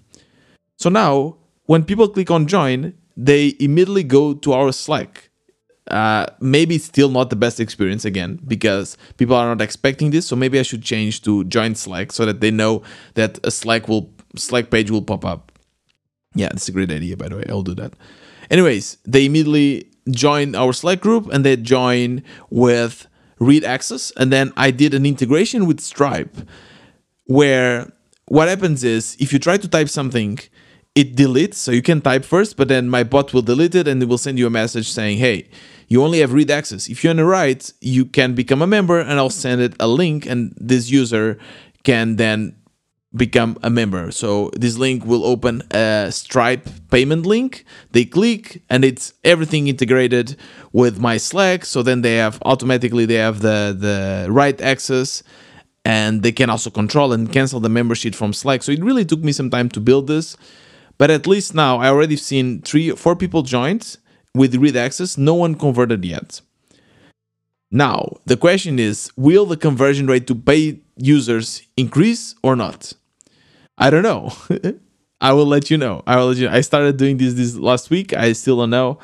So 0.77 0.91
now, 0.91 1.37
when 1.67 1.85
people 1.85 2.09
click 2.09 2.31
on 2.31 2.47
join, 2.47 2.95
they 3.17 3.55
immediately 3.61 4.05
go 4.05 4.35
to 4.35 4.53
our 4.53 4.73
Slack 4.73 5.31
uh, 5.91 6.27
maybe 6.41 6.79
still 6.79 7.09
not 7.09 7.31
the 7.31 7.37
best 7.37 7.59
experience 7.61 8.05
again 8.05 8.39
because 8.47 8.97
people 9.17 9.35
are 9.35 9.47
not 9.47 9.61
expecting 9.61 10.11
this. 10.11 10.27
So 10.27 10.37
maybe 10.37 10.59
I 10.59 10.63
should 10.63 10.83
change 10.83 11.23
to 11.23 11.45
join 11.45 11.75
Slack 11.75 12.13
so 12.13 12.25
that 12.27 12.41
they 12.41 12.51
know 12.51 12.83
that 13.15 13.39
a 13.45 13.51
Slack 13.51 13.89
will 13.89 14.11
Slack 14.37 14.71
page 14.71 14.91
will 14.91 15.03
pop 15.03 15.25
up. 15.25 15.53
Yeah, 16.35 16.49
that's 16.49 16.69
a 16.69 16.73
great 16.73 16.93
idea. 16.93 17.17
By 17.17 17.29
the 17.29 17.37
way, 17.37 17.45
I'll 17.49 17.63
do 17.63 17.75
that. 17.75 17.95
Anyways, 18.51 18.99
they 19.05 19.27
immediately 19.27 19.90
join 20.09 20.55
our 20.55 20.73
Slack 20.73 21.01
group 21.01 21.29
and 21.33 21.45
they 21.45 21.57
join 21.57 22.23
with 22.49 23.07
read 23.39 23.65
access, 23.65 24.13
and 24.17 24.31
then 24.31 24.53
I 24.57 24.71
did 24.71 24.93
an 24.95 25.07
integration 25.07 25.67
with 25.67 25.81
Stripe, 25.81 26.37
where 27.25 27.91
what 28.27 28.49
happens 28.49 28.85
is 28.85 29.17
if 29.19 29.33
you 29.33 29.39
try 29.39 29.57
to 29.57 29.67
type 29.69 29.89
something 29.89 30.39
it 30.95 31.15
deletes. 31.15 31.55
So 31.55 31.71
you 31.71 31.83
can 31.83 32.01
type 32.01 32.25
first 32.25 32.57
but 32.57 32.69
then 32.69 32.89
my 32.89 33.05
bot 33.05 33.33
will 33.33 33.43
delete 33.43 33.75
it 33.75 33.87
and 33.87 34.03
it 34.03 34.07
will 34.07 34.19
send 34.19 34.39
you 34.39 34.47
a 34.47 34.51
message 34.51 34.91
saying 34.91 35.19
hey 35.19 35.49
you 35.89 36.03
only 36.05 36.21
have 36.21 36.33
read 36.33 36.51
access. 36.51 36.89
If 36.89 37.03
you're 37.03 37.11
on 37.11 37.17
the 37.17 37.25
right 37.25 37.73
you 37.81 38.05
can 38.05 38.35
become 38.35 38.63
a 38.63 38.67
member 38.67 38.99
and 38.99 39.13
i'll 39.13 39.31
send 39.31 39.61
it 39.61 39.75
a 39.81 39.89
link 39.89 40.27
and 40.27 40.53
this 40.57 40.91
user 40.91 41.39
can 41.85 42.17
then 42.17 42.57
become 43.17 43.59
a 43.63 43.71
member 43.71 44.13
so 44.13 44.51
this 44.55 44.79
link 44.79 45.05
will 45.05 45.25
open 45.25 45.63
a 45.73 46.09
stripe 46.13 46.69
payment 46.91 47.27
link 47.27 47.65
they 47.91 48.05
click 48.05 48.63
and 48.71 48.85
it's 48.85 49.15
everything 49.25 49.67
integrated 49.67 50.37
with 50.73 51.01
my 51.01 51.17
slack 51.17 51.65
so 51.65 51.83
then 51.83 52.03
they 52.03 52.17
have 52.17 52.39
automatically 52.43 53.05
they 53.07 53.15
have 53.15 53.41
the 53.41 53.77
the 53.77 54.27
right 54.31 54.61
access 54.61 55.25
and 55.85 56.23
they 56.23 56.31
can 56.31 56.49
also 56.49 56.71
control 56.71 57.13
and 57.13 57.33
cancel 57.33 57.59
the 57.59 57.69
membership 57.69 58.15
from 58.15 58.33
slack 58.33 58.63
so 58.63 58.71
it 58.71 58.83
really 58.85 59.05
took 59.05 59.21
me 59.21 59.33
some 59.33 59.51
time 59.51 59.69
to 59.69 59.81
build 59.81 60.07
this 60.07 60.37
but 61.01 61.11
at 61.11 61.27
least 61.27 61.55
now 61.55 61.79
I 61.79 61.89
already 61.89 62.17
seen 62.17 62.61
three, 62.61 62.91
four 62.91 63.17
people 63.17 63.41
joined 63.41 63.97
with 64.35 64.55
read 64.57 64.77
access. 64.77 65.17
No 65.17 65.33
one 65.33 65.55
converted 65.55 66.05
yet. 66.05 66.43
Now 67.71 68.19
the 68.27 68.37
question 68.37 68.79
is, 68.79 69.11
will 69.17 69.47
the 69.47 69.57
conversion 69.57 70.07
rate 70.07 70.27
to 70.27 70.35
paid 70.35 70.83
users 70.99 71.63
increase 71.75 72.35
or 72.43 72.55
not? 72.55 72.93
I 73.81 73.91
don't 73.91 74.03
know. 74.03 74.33
I 75.21 75.33
will 75.33 75.47
let 75.47 75.71
you 75.71 75.77
know. 75.77 76.03
I 76.07 76.17
will 76.17 76.29
let 76.29 76.37
you. 76.37 76.47
Know. 76.49 76.55
I 76.55 76.61
started 76.61 76.97
doing 76.97 77.17
this 77.17 77.35
this 77.35 77.57
last 77.57 77.91
week. 77.91 78.13
I 78.15 78.33
still 78.33 78.59
don't 78.59 78.71
know, 78.71 78.99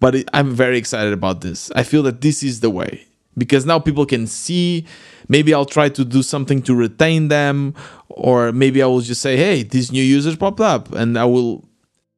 but 0.00 0.16
I'm 0.34 0.50
very 0.50 0.76
excited 0.76 1.12
about 1.12 1.40
this. 1.40 1.70
I 1.76 1.84
feel 1.84 2.02
that 2.04 2.20
this 2.20 2.42
is 2.42 2.60
the 2.60 2.70
way 2.70 3.06
because 3.36 3.66
now 3.66 3.78
people 3.78 4.06
can 4.06 4.26
see 4.26 4.86
maybe 5.28 5.52
i'll 5.52 5.64
try 5.64 5.88
to 5.88 6.04
do 6.04 6.22
something 6.22 6.62
to 6.62 6.74
retain 6.74 7.28
them 7.28 7.74
or 8.08 8.52
maybe 8.52 8.82
i 8.82 8.86
will 8.86 9.00
just 9.00 9.20
say 9.20 9.36
hey 9.36 9.62
these 9.62 9.90
new 9.90 10.02
users 10.02 10.36
popped 10.36 10.60
up 10.60 10.92
and 10.92 11.18
i 11.18 11.24
will 11.24 11.64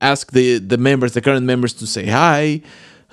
ask 0.01 0.33
the 0.33 0.59
the 0.59 0.77
members 0.77 1.13
the 1.13 1.21
current 1.21 1.47
members 1.47 1.73
to 1.73 1.87
say 1.87 2.07
hi 2.07 2.61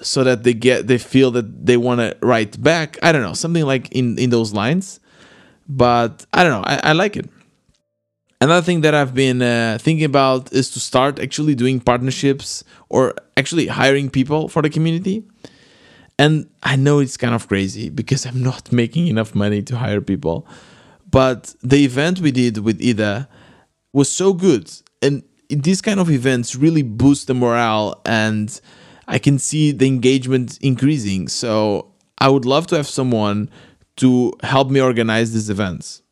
so 0.02 0.24
that 0.24 0.44
they 0.44 0.54
get 0.54 0.88
they 0.88 0.98
feel 0.98 1.32
that 1.32 1.66
they 1.66 1.78
want 1.78 2.00
to 2.00 2.16
write 2.22 2.62
back 2.62 2.98
i 3.04 3.12
don't 3.12 3.22
know 3.22 3.34
something 3.34 3.66
like 3.66 3.92
in 3.92 4.18
in 4.20 4.30
those 4.30 4.54
lines 4.54 5.00
but 5.68 6.26
i 6.34 6.44
don't 6.44 6.52
know 6.52 6.68
i, 6.68 6.90
I 6.90 6.94
like 6.94 7.16
it 7.16 7.30
another 8.44 8.66
thing 8.66 8.82
that 8.82 8.94
i've 8.94 9.14
been 9.14 9.42
uh, 9.42 9.78
thinking 9.80 10.06
about 10.06 10.52
is 10.54 10.70
to 10.70 10.80
start 10.80 11.20
actually 11.20 11.56
doing 11.56 11.80
partnerships 11.80 12.64
or 12.90 13.14
actually 13.38 13.68
hiring 13.68 14.10
people 14.10 14.48
for 14.48 14.62
the 14.62 14.70
community 14.70 15.24
and 16.20 16.50
I 16.62 16.76
know 16.76 17.00
it's 17.00 17.18
kind 17.18 17.34
of 17.34 17.48
crazy 17.48 17.90
because 17.90 18.26
I'm 18.26 18.44
not 18.44 18.72
making 18.82 19.08
enough 19.08 19.34
money 19.36 19.62
to 19.64 19.78
hire 19.78 20.02
people. 20.02 20.48
But 21.10 21.56
the 21.62 21.84
event 21.84 22.20
we 22.20 22.32
did 22.32 22.60
with 22.60 22.82
Ida 22.82 23.28
was 23.92 24.12
so 24.12 24.34
good. 24.34 24.72
And 25.02 25.24
these 25.50 25.82
kind 25.82 26.00
of 26.00 26.10
events 26.10 26.56
really 26.56 26.82
boost 26.82 27.28
the 27.28 27.34
morale 27.34 28.02
and 28.06 28.60
I 29.08 29.20
can 29.20 29.38
see 29.38 29.72
the 29.72 29.86
engagement 29.86 30.58
increasing. 30.62 31.28
So 31.28 31.92
I 32.20 32.30
would 32.30 32.46
love 32.46 32.68
to 32.68 32.78
have 32.78 32.88
someone 32.88 33.50
to 33.98 34.34
help 34.42 34.70
me 34.70 34.82
organize 34.82 35.34
these 35.34 35.50
events. 35.50 36.03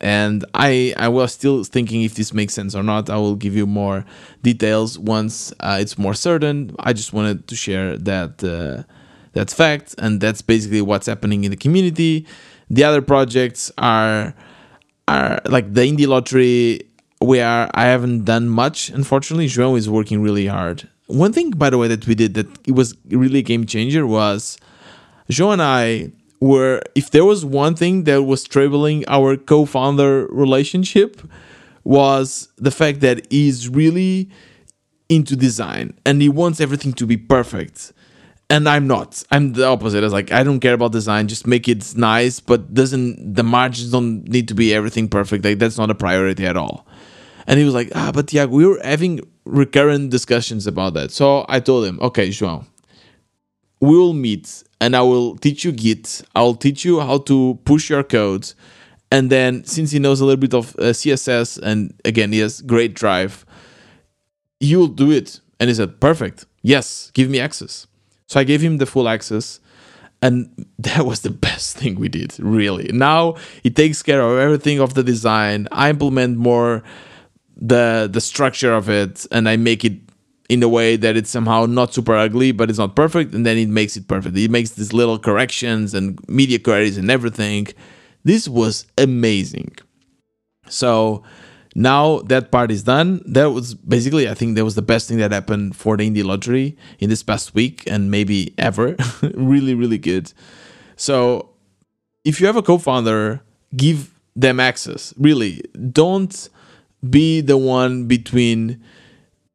And 0.00 0.44
I 0.54 0.94
I 0.96 1.08
was 1.08 1.32
still 1.32 1.64
thinking 1.64 2.02
if 2.02 2.14
this 2.14 2.32
makes 2.32 2.54
sense 2.54 2.74
or 2.74 2.82
not. 2.82 3.10
I 3.10 3.16
will 3.16 3.34
give 3.34 3.56
you 3.56 3.66
more 3.66 4.04
details 4.42 4.98
once 4.98 5.52
uh, 5.60 5.78
it's 5.80 5.98
more 5.98 6.14
certain. 6.14 6.74
I 6.78 6.92
just 6.92 7.12
wanted 7.12 7.48
to 7.48 7.56
share 7.56 7.98
that 7.98 8.44
uh, 8.44 8.84
that's 9.32 9.52
fact, 9.52 9.94
and 9.98 10.20
that's 10.20 10.42
basically 10.42 10.82
what's 10.82 11.06
happening 11.06 11.44
in 11.44 11.50
the 11.50 11.56
community. 11.56 12.26
The 12.70 12.84
other 12.84 13.02
projects 13.02 13.72
are 13.78 14.34
are 15.08 15.40
like 15.46 15.72
the 15.72 15.80
indie 15.82 16.06
lottery 16.06 16.82
where 17.20 17.68
I 17.74 17.84
haven't 17.86 18.24
done 18.24 18.48
much. 18.48 18.90
Unfortunately, 18.90 19.46
João 19.46 19.76
is 19.76 19.88
working 19.90 20.22
really 20.22 20.46
hard. 20.46 20.88
One 21.06 21.32
thing, 21.32 21.50
by 21.50 21.70
the 21.70 21.78
way, 21.78 21.88
that 21.88 22.06
we 22.06 22.14
did 22.14 22.34
that 22.34 22.46
it 22.68 22.72
was 22.72 22.94
really 23.08 23.40
a 23.40 23.42
game 23.42 23.66
changer 23.66 24.06
was 24.06 24.58
João 25.30 25.54
and 25.54 25.62
I 25.62 26.12
were 26.40 26.82
if 26.94 27.10
there 27.10 27.24
was 27.24 27.44
one 27.44 27.74
thing 27.74 28.04
that 28.04 28.22
was 28.22 28.44
troubling 28.44 29.04
our 29.08 29.36
co-founder 29.36 30.26
relationship 30.28 31.20
was 31.84 32.48
the 32.56 32.70
fact 32.70 33.00
that 33.00 33.26
he's 33.30 33.68
really 33.68 34.28
into 35.08 35.34
design 35.34 35.98
and 36.04 36.20
he 36.20 36.28
wants 36.28 36.60
everything 36.60 36.92
to 36.92 37.06
be 37.06 37.16
perfect 37.16 37.92
and 38.50 38.68
I'm 38.68 38.86
not. 38.86 39.22
I'm 39.30 39.52
the 39.52 39.66
opposite. 39.66 39.98
I 39.98 40.02
was 40.02 40.12
like, 40.12 40.32
I 40.32 40.42
don't 40.42 40.60
care 40.60 40.74
about 40.74 40.92
design. 40.92 41.28
Just 41.28 41.46
make 41.46 41.68
it 41.68 41.94
nice, 41.96 42.40
but 42.40 42.72
doesn't 42.72 43.34
the 43.34 43.42
margins 43.42 43.90
don't 43.90 44.26
need 44.26 44.48
to 44.48 44.54
be 44.54 44.74
everything 44.74 45.08
perfect. 45.08 45.44
Like 45.44 45.58
that's 45.58 45.76
not 45.76 45.90
a 45.90 45.94
priority 45.94 46.46
at 46.46 46.56
all. 46.56 46.86
And 47.46 47.58
he 47.58 47.64
was 47.64 47.74
like, 47.74 47.90
ah, 47.94 48.10
but 48.12 48.32
yeah, 48.32 48.44
we 48.44 48.66
were 48.66 48.80
having 48.82 49.20
recurrent 49.44 50.10
discussions 50.10 50.66
about 50.66 50.94
that. 50.94 51.10
So 51.10 51.46
I 51.48 51.60
told 51.60 51.86
him, 51.86 51.98
okay, 52.00 52.28
João, 52.28 52.66
we 53.80 53.96
will 53.96 54.12
meet 54.14 54.62
and 54.80 54.94
I 54.96 55.02
will 55.02 55.36
teach 55.36 55.64
you 55.64 55.72
Git. 55.72 56.22
I'll 56.34 56.54
teach 56.54 56.84
you 56.84 57.00
how 57.00 57.18
to 57.18 57.58
push 57.64 57.90
your 57.90 58.02
code. 58.02 58.52
And 59.10 59.30
then 59.30 59.64
since 59.64 59.90
he 59.90 59.98
knows 59.98 60.20
a 60.20 60.24
little 60.24 60.40
bit 60.40 60.54
of 60.54 60.74
uh, 60.76 60.92
CSS 60.92 61.58
and 61.62 61.94
again, 62.04 62.32
he 62.32 62.40
has 62.40 62.60
great 62.60 62.94
drive, 62.94 63.46
you'll 64.60 64.88
do 64.88 65.10
it. 65.10 65.40
And 65.60 65.68
he 65.68 65.74
said, 65.74 66.00
perfect. 66.00 66.46
Yes, 66.62 67.10
give 67.14 67.30
me 67.30 67.40
access. 67.40 67.86
So 68.26 68.38
I 68.38 68.44
gave 68.44 68.60
him 68.60 68.78
the 68.78 68.86
full 68.86 69.08
access. 69.08 69.60
And 70.20 70.66
that 70.78 71.06
was 71.06 71.20
the 71.20 71.30
best 71.30 71.76
thing 71.76 71.94
we 71.98 72.08
did, 72.08 72.38
really. 72.38 72.90
Now 72.92 73.36
he 73.62 73.70
takes 73.70 74.02
care 74.02 74.20
of 74.20 74.38
everything 74.38 74.80
of 74.80 74.94
the 74.94 75.02
design. 75.02 75.68
I 75.72 75.90
implement 75.90 76.38
more 76.38 76.82
the 77.60 78.08
the 78.10 78.20
structure 78.20 78.72
of 78.72 78.88
it 78.88 79.26
and 79.32 79.48
I 79.48 79.56
make 79.56 79.84
it 79.84 80.07
in 80.48 80.62
a 80.62 80.68
way 80.68 80.96
that 80.96 81.16
it's 81.16 81.30
somehow 81.30 81.66
not 81.66 81.92
super 81.92 82.14
ugly, 82.16 82.52
but 82.52 82.70
it's 82.70 82.78
not 82.78 82.96
perfect, 82.96 83.34
and 83.34 83.44
then 83.44 83.58
it 83.58 83.68
makes 83.68 83.96
it 83.96 84.08
perfect. 84.08 84.36
It 84.36 84.50
makes 84.50 84.70
these 84.70 84.92
little 84.92 85.18
corrections 85.18 85.94
and 85.94 86.18
media 86.28 86.58
queries 86.58 86.96
and 86.96 87.10
everything. 87.10 87.68
This 88.24 88.48
was 88.48 88.86
amazing. 88.96 89.76
So 90.68 91.22
now 91.74 92.20
that 92.22 92.50
part 92.50 92.70
is 92.70 92.82
done. 92.82 93.22
That 93.26 93.50
was 93.50 93.74
basically, 93.74 94.28
I 94.28 94.34
think, 94.34 94.56
that 94.56 94.64
was 94.64 94.74
the 94.74 94.82
best 94.82 95.08
thing 95.08 95.18
that 95.18 95.32
happened 95.32 95.76
for 95.76 95.96
the 95.96 96.08
indie 96.08 96.24
lottery 96.24 96.76
in 96.98 97.10
this 97.10 97.22
past 97.22 97.54
week 97.54 97.84
and 97.86 98.10
maybe 98.10 98.54
ever. 98.58 98.96
really, 99.34 99.74
really 99.74 99.98
good. 99.98 100.32
So, 100.96 101.50
if 102.24 102.40
you 102.40 102.46
have 102.46 102.56
a 102.56 102.62
co-founder, 102.62 103.40
give 103.76 104.14
them 104.34 104.60
access. 104.60 105.14
Really, 105.18 105.62
don't 105.92 106.48
be 107.08 107.40
the 107.40 107.56
one 107.56 108.06
between 108.06 108.82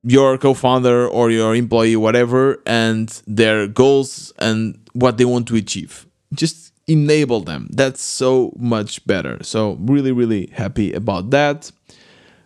your 0.04 0.38
co-founder 0.38 1.08
or 1.08 1.32
your 1.32 1.56
employee, 1.56 1.96
whatever, 1.96 2.62
and 2.66 3.22
their 3.26 3.68
goals 3.68 4.34
and 4.40 4.80
what 4.94 5.18
they 5.18 5.26
want 5.26 5.48
to 5.48 5.56
achieve. 5.56 6.06
Just 6.34 6.74
enable 6.88 7.40
them. 7.40 7.70
That's 7.72 8.02
so 8.02 8.54
much 8.58 9.06
better. 9.08 9.42
So 9.44 9.78
really, 9.80 10.12
really 10.12 10.48
happy 10.48 10.94
about 10.94 11.30
that 11.32 11.72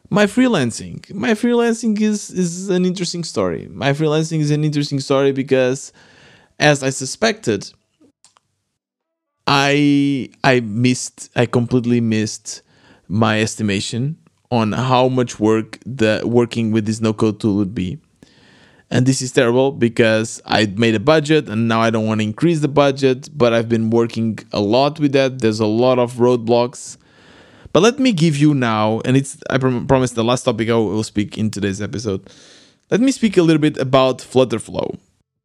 my 0.09 0.25
freelancing 0.25 1.13
my 1.13 1.31
freelancing 1.31 1.99
is 1.99 2.29
is 2.29 2.69
an 2.69 2.85
interesting 2.85 3.23
story 3.23 3.67
my 3.71 3.91
freelancing 3.91 4.39
is 4.39 4.51
an 4.51 4.63
interesting 4.63 4.99
story 4.99 5.31
because 5.31 5.91
as 6.59 6.81
i 6.81 6.89
suspected 6.89 7.69
i 9.45 10.29
i 10.43 10.59
missed 10.61 11.29
i 11.35 11.45
completely 11.45 11.99
missed 11.99 12.61
my 13.07 13.41
estimation 13.41 14.17
on 14.51 14.71
how 14.71 15.07
much 15.07 15.39
work 15.39 15.79
the 15.85 16.21
working 16.23 16.71
with 16.71 16.85
this 16.85 17.01
no 17.01 17.13
code 17.13 17.39
tool 17.39 17.55
would 17.55 17.75
be 17.75 17.99
and 18.89 19.05
this 19.05 19.21
is 19.21 19.31
terrible 19.31 19.71
because 19.71 20.41
i 20.45 20.65
made 20.77 20.95
a 20.95 20.99
budget 20.99 21.49
and 21.49 21.67
now 21.67 21.81
i 21.81 21.89
don't 21.89 22.05
want 22.05 22.19
to 22.19 22.23
increase 22.23 22.61
the 22.61 22.67
budget 22.67 23.29
but 23.37 23.53
i've 23.53 23.67
been 23.67 23.89
working 23.89 24.39
a 24.53 24.59
lot 24.59 24.99
with 24.99 25.11
that 25.11 25.41
there's 25.41 25.59
a 25.59 25.65
lot 25.65 25.99
of 25.99 26.13
roadblocks 26.13 26.97
but 27.77 27.83
let 27.83 27.99
me 27.99 28.11
give 28.11 28.37
you 28.37 28.55
now, 28.55 29.01
and 29.05 29.15
it's 29.15 29.37
I 29.51 29.59
promise 29.59 30.11
the 30.11 30.23
last 30.23 30.41
topic 30.43 30.67
I 30.67 30.73
will 30.73 31.03
speak 31.03 31.37
in 31.37 31.51
today's 31.51 31.79
episode. 31.79 32.27
Let 32.89 33.01
me 33.01 33.11
speak 33.11 33.37
a 33.37 33.43
little 33.43 33.61
bit 33.61 33.77
about 33.77 34.17
Flutterflow. 34.17 34.97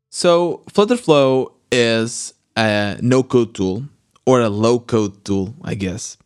So 0.09 0.63
Flutterflow 0.71 1.53
is 1.71 2.33
a 2.57 2.97
no-code 3.03 3.55
tool 3.55 3.85
or 4.25 4.41
a 4.41 4.49
low-code 4.49 5.27
tool, 5.27 5.55
I 5.63 5.75
guess, 5.75 6.17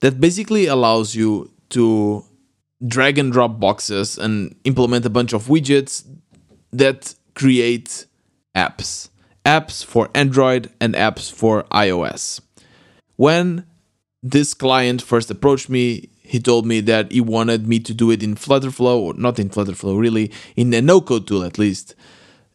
that 0.00 0.20
basically 0.20 0.66
allows 0.66 1.14
you 1.14 1.50
to 1.70 2.24
drag 2.86 3.18
and 3.18 3.32
drop 3.32 3.58
boxes 3.58 4.18
and 4.18 4.54
implement 4.64 5.06
a 5.06 5.10
bunch 5.10 5.32
of 5.32 5.46
widgets 5.46 6.04
that 6.72 7.14
create 7.34 8.06
apps. 8.54 9.08
Apps 9.44 9.84
for 9.84 10.08
Android 10.14 10.70
and 10.80 10.94
apps 10.94 11.32
for 11.32 11.62
iOS. 11.64 12.40
When 13.16 13.64
this 14.30 14.54
client 14.54 15.02
first 15.02 15.30
approached 15.30 15.68
me. 15.68 16.08
He 16.22 16.40
told 16.40 16.66
me 16.66 16.80
that 16.80 17.12
he 17.12 17.20
wanted 17.20 17.68
me 17.68 17.78
to 17.80 17.94
do 17.94 18.10
it 18.10 18.22
in 18.22 18.34
Flutterflow, 18.34 18.98
or 18.98 19.14
not 19.14 19.38
in 19.38 19.48
Flutterflow, 19.48 19.98
really, 19.98 20.32
in 20.56 20.74
a 20.74 20.82
no 20.82 21.00
code 21.00 21.28
tool 21.28 21.44
at 21.44 21.58
least. 21.58 21.94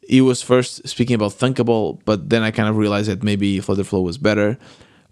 He 0.08 0.20
was 0.20 0.42
first 0.42 0.86
speaking 0.88 1.16
about 1.16 1.32
Thunkable, 1.32 2.02
but 2.04 2.30
then 2.30 2.44
I 2.44 2.52
kind 2.52 2.68
of 2.68 2.76
realized 2.76 3.10
that 3.10 3.24
maybe 3.24 3.60
Flutterflow 3.60 4.04
was 4.04 4.18
better 4.18 4.58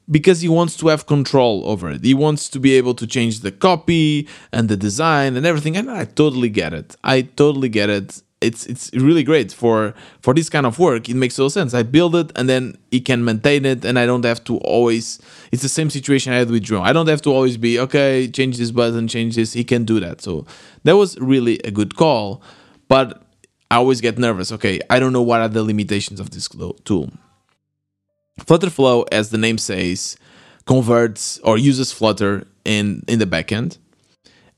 because 0.10 0.42
he 0.42 0.50
wants 0.50 0.76
to 0.78 0.88
have 0.88 1.06
control 1.06 1.64
over 1.66 1.90
it. 1.92 2.04
He 2.04 2.14
wants 2.14 2.50
to 2.50 2.60
be 2.60 2.74
able 2.76 2.96
to 2.96 3.06
change 3.06 3.42
the 3.42 3.52
copy 3.52 4.28
and 4.52 4.68
the 4.70 4.78
design 4.78 5.36
and 5.36 5.46
everything. 5.46 5.78
And 5.78 5.90
I 5.90 6.06
totally 6.06 6.50
get 6.50 6.74
it. 6.74 6.96
I 7.04 7.22
totally 7.22 7.70
get 7.70 7.90
it. 7.90 8.22
It's 8.42 8.66
it's 8.68 8.90
really 8.94 9.24
great 9.24 9.52
for 9.52 9.94
for 10.22 10.34
this 10.34 10.50
kind 10.50 10.66
of 10.66 10.80
work. 10.80 11.10
It 11.10 11.16
makes 11.16 11.36
total 11.36 11.50
sense. 11.50 11.74
I 11.74 11.84
build 11.84 12.16
it 12.16 12.32
and 12.38 12.48
then 12.48 12.78
he 12.90 13.02
can 13.02 13.26
maintain 13.26 13.66
it 13.66 13.84
and 13.84 14.00
i 14.00 14.06
don't 14.06 14.24
have 14.24 14.42
to 14.46 14.58
always 14.60 15.20
it's 15.52 15.62
the 15.62 15.68
same 15.70 15.90
situation 15.90 16.32
i 16.32 16.38
had 16.38 16.50
with 16.50 16.64
João 16.64 16.82
i 16.82 16.94
don't 16.94 17.10
have 17.10 17.22
to 17.24 17.32
always 17.32 17.58
be 17.58 17.78
okay 17.78 18.30
change 18.30 18.58
this 18.58 18.72
button 18.72 19.10
change 19.10 19.36
this. 19.36 19.52
He 19.54 19.66
can 19.66 19.84
do 19.84 20.00
that. 20.00 20.22
So 20.22 20.46
that 20.86 20.96
was 20.96 21.20
really 21.20 21.60
a 21.66 21.72
good 21.72 21.98
call 21.98 22.42
but 22.88 23.22
i 23.70 23.76
always 23.76 24.00
get 24.00 24.18
nervous. 24.18 24.54
Okay 24.54 24.80
i 24.90 25.00
don't 25.00 25.12
know 25.12 25.22
what 25.22 25.42
are 25.42 25.50
the 25.50 25.62
limitations 25.62 26.22
of 26.22 26.30
this 26.30 26.48
tool 26.86 27.12
flutterflow 28.40 29.06
as 29.12 29.30
the 29.30 29.38
name 29.38 29.58
says 29.58 30.18
converts 30.66 31.40
or 31.44 31.58
uses 31.58 31.92
flutter 31.92 32.46
in 32.66 33.04
in 33.08 33.20
the 33.20 33.26
backend. 33.26 33.78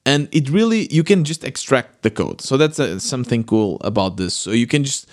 And 0.05 0.27
it 0.31 0.49
really 0.49 0.87
you 0.91 1.03
can 1.03 1.23
just 1.23 1.43
extract 1.43 2.01
the 2.01 2.09
code. 2.09 2.41
So 2.41 2.57
that's 2.57 2.79
uh, 2.79 2.99
something 2.99 3.43
cool 3.43 3.77
about 3.81 4.17
this. 4.17 4.33
So 4.33 4.51
you 4.51 4.67
can 4.67 4.83
just 4.83 5.07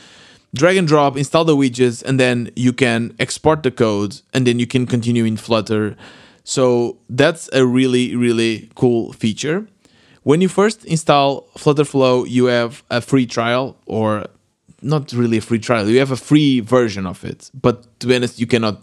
drag 0.54 0.76
and 0.76 0.88
drop 0.88 1.16
install 1.16 1.44
the 1.44 1.54
widgets 1.54 2.02
and 2.02 2.18
then 2.18 2.50
you 2.56 2.72
can 2.72 3.14
export 3.18 3.62
the 3.62 3.70
code 3.70 4.20
and 4.32 4.46
then 4.46 4.58
you 4.58 4.66
can 4.66 4.86
continue 4.86 5.24
in 5.24 5.36
flutter. 5.36 5.96
So 6.44 6.96
that's 7.08 7.50
a 7.52 7.64
really 7.66 8.16
really 8.16 8.70
cool 8.74 9.12
feature. 9.12 9.66
When 10.22 10.40
you 10.40 10.48
first 10.48 10.84
install 10.84 11.48
flutterflow 11.56 12.28
you 12.28 12.46
have 12.46 12.82
a 12.90 13.00
free 13.00 13.26
trial 13.26 13.76
or 13.86 14.26
not 14.82 15.12
really 15.12 15.38
a 15.38 15.40
free 15.40 15.58
trial 15.58 15.88
you 15.88 15.98
have 15.98 16.10
a 16.10 16.16
free 16.16 16.60
version 16.60 17.06
of 17.06 17.24
it 17.24 17.50
but 17.54 17.98
to 18.00 18.06
be 18.06 18.14
honest 18.14 18.38
you 18.38 18.46
cannot 18.46 18.80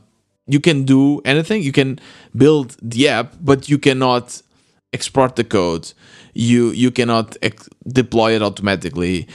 you 0.48 0.60
can 0.60 0.84
do 0.84 1.22
anything 1.26 1.62
you 1.62 1.72
can 1.72 2.00
build 2.36 2.76
the 2.82 3.08
app 3.08 3.34
but 3.42 3.70
you 3.70 3.78
cannot 3.78 4.42
export 4.96 5.36
the 5.36 5.44
code. 5.44 5.86
You 6.34 6.62
you 6.84 6.90
cannot 7.00 7.28
ex- 7.42 7.70
deploy 8.02 8.30
it 8.38 8.42
automatically. 8.42 9.28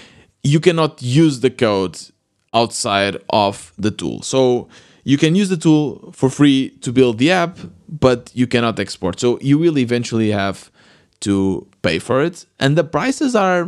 You 0.42 0.60
cannot 0.66 0.92
use 1.02 1.40
the 1.40 1.52
code 1.64 1.96
outside 2.60 3.14
of 3.28 3.72
the 3.84 3.92
tool. 4.00 4.22
So 4.22 4.40
you 5.04 5.18
can 5.22 5.32
use 5.42 5.48
the 5.54 5.60
tool 5.66 6.12
for 6.12 6.28
free 6.30 6.60
to 6.84 6.92
build 6.98 7.18
the 7.18 7.30
app, 7.44 7.54
but 8.06 8.30
you 8.34 8.46
cannot 8.46 8.78
export. 8.84 9.20
So 9.20 9.38
you 9.50 9.56
will 9.62 9.78
eventually 9.78 10.30
have 10.30 10.70
to 11.26 11.66
pay 11.82 11.98
for 11.98 12.22
it. 12.28 12.46
And 12.58 12.70
the 12.76 12.84
prices 12.84 13.32
are 13.34 13.62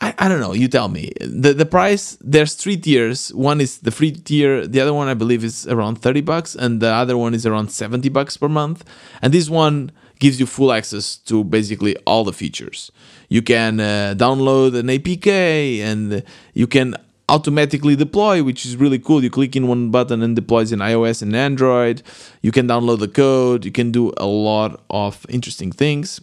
I, 0.00 0.14
I 0.18 0.28
don't 0.28 0.40
know, 0.40 0.52
you 0.52 0.68
tell 0.68 0.88
me. 0.88 1.12
The 1.20 1.54
the 1.54 1.66
price 1.66 2.18
there's 2.20 2.54
three 2.54 2.76
tiers. 2.76 3.32
One 3.32 3.60
is 3.60 3.78
the 3.78 3.90
free 3.90 4.12
tier, 4.12 4.66
the 4.66 4.80
other 4.80 4.92
one 4.92 5.08
I 5.08 5.14
believe 5.14 5.44
is 5.44 5.66
around 5.66 5.96
30 5.96 6.20
bucks 6.22 6.54
and 6.54 6.80
the 6.80 6.88
other 6.88 7.16
one 7.16 7.34
is 7.34 7.46
around 7.46 7.70
70 7.70 8.08
bucks 8.08 8.36
per 8.36 8.48
month. 8.48 8.84
And 9.22 9.32
this 9.32 9.48
one 9.48 9.92
gives 10.18 10.40
you 10.40 10.46
full 10.46 10.72
access 10.72 11.16
to 11.16 11.44
basically 11.44 11.96
all 12.06 12.24
the 12.24 12.32
features. 12.32 12.90
You 13.28 13.42
can 13.42 13.80
uh, 13.80 14.14
download 14.16 14.76
an 14.76 14.86
APK 14.86 15.80
and 15.80 16.22
you 16.54 16.66
can 16.66 16.96
automatically 17.28 17.96
deploy, 17.96 18.42
which 18.42 18.66
is 18.66 18.76
really 18.76 18.98
cool. 18.98 19.22
You 19.22 19.30
click 19.30 19.56
in 19.56 19.66
one 19.66 19.90
button 19.90 20.22
and 20.22 20.36
deploys 20.36 20.72
in 20.72 20.80
iOS 20.80 21.22
and 21.22 21.34
Android. 21.34 22.02
You 22.42 22.52
can 22.52 22.68
download 22.68 23.00
the 23.00 23.08
code. 23.08 23.64
You 23.64 23.72
can 23.72 23.90
do 23.90 24.12
a 24.16 24.26
lot 24.26 24.82
of 24.90 25.24
interesting 25.28 25.72
things. 25.72 26.20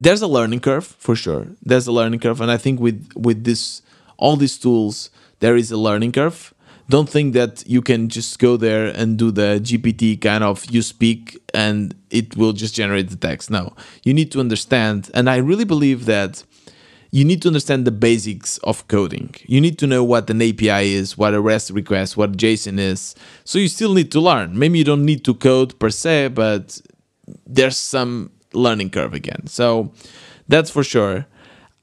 There's 0.00 0.22
a 0.22 0.28
learning 0.28 0.60
curve 0.60 0.86
for 0.86 1.16
sure. 1.16 1.46
There's 1.62 1.86
a 1.86 1.92
learning 1.92 2.20
curve, 2.20 2.40
and 2.40 2.50
I 2.50 2.56
think 2.56 2.80
with 2.80 3.12
with 3.16 3.44
this 3.44 3.82
all 4.16 4.36
these 4.36 4.58
tools, 4.58 5.10
there 5.40 5.56
is 5.56 5.70
a 5.70 5.76
learning 5.76 6.12
curve 6.12 6.54
don't 6.88 7.08
think 7.08 7.34
that 7.34 7.64
you 7.66 7.82
can 7.82 8.08
just 8.08 8.38
go 8.38 8.56
there 8.56 8.86
and 8.86 9.18
do 9.18 9.30
the 9.30 9.60
GPT 9.62 10.20
kind 10.20 10.42
of 10.42 10.64
you 10.70 10.80
speak 10.80 11.38
and 11.52 11.94
it 12.10 12.36
will 12.36 12.54
just 12.54 12.74
generate 12.74 13.10
the 13.10 13.16
text. 13.16 13.50
No, 13.50 13.74
you 14.04 14.14
need 14.14 14.32
to 14.32 14.40
understand. 14.40 15.10
And 15.12 15.28
I 15.28 15.36
really 15.36 15.64
believe 15.64 16.06
that 16.06 16.44
you 17.10 17.24
need 17.24 17.42
to 17.42 17.48
understand 17.48 17.86
the 17.86 17.90
basics 17.90 18.58
of 18.58 18.88
coding. 18.88 19.34
You 19.46 19.60
need 19.60 19.78
to 19.78 19.86
know 19.86 20.02
what 20.02 20.30
an 20.30 20.40
API 20.40 20.94
is, 20.94 21.16
what 21.16 21.34
a 21.34 21.40
REST 21.40 21.70
request, 21.70 22.16
what 22.16 22.36
JSON 22.36 22.78
is. 22.78 23.14
So 23.44 23.58
you 23.58 23.68
still 23.68 23.92
need 23.92 24.10
to 24.12 24.20
learn. 24.20 24.58
Maybe 24.58 24.78
you 24.78 24.84
don't 24.84 25.04
need 25.04 25.24
to 25.24 25.34
code 25.34 25.78
per 25.78 25.90
se, 25.90 26.28
but 26.28 26.80
there's 27.46 27.78
some 27.78 28.30
learning 28.52 28.90
curve 28.90 29.14
again. 29.14 29.46
So 29.46 29.92
that's 30.48 30.70
for 30.70 30.84
sure. 30.84 31.26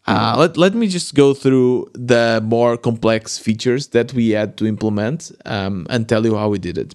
Uh, 0.08 0.36
let, 0.38 0.58
let 0.58 0.76
me 0.76 0.88
just 0.88 1.16
go 1.16 1.34
through 1.34 1.90
the 1.94 2.42
more 2.46 2.78
complex 2.78 3.40
features 3.40 3.88
that 3.88 4.14
we 4.14 4.30
had 4.30 4.56
to 4.58 4.68
implement 4.68 5.32
um, 5.46 5.88
and 5.90 6.08
tell 6.08 6.26
you 6.26 6.36
how 6.36 6.48
we 6.48 6.60
did 6.60 6.78
it. 6.78 6.94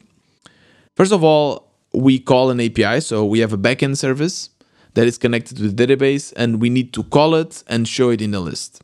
First 0.94 1.12
of 1.12 1.24
all, 1.24 1.72
we 1.92 2.20
call 2.20 2.50
an 2.50 2.60
API. 2.60 3.00
So 3.00 3.24
we 3.24 3.40
have 3.40 3.52
a 3.52 3.58
backend 3.58 3.96
service 3.96 4.50
that 4.94 5.06
is 5.06 5.18
connected 5.18 5.56
to 5.56 5.68
the 5.68 5.86
database 5.86 6.32
and 6.36 6.60
we 6.60 6.70
need 6.70 6.92
to 6.92 7.02
call 7.04 7.34
it 7.34 7.64
and 7.66 7.88
show 7.88 8.10
it 8.10 8.22
in 8.22 8.30
the 8.30 8.40
list. 8.40 8.82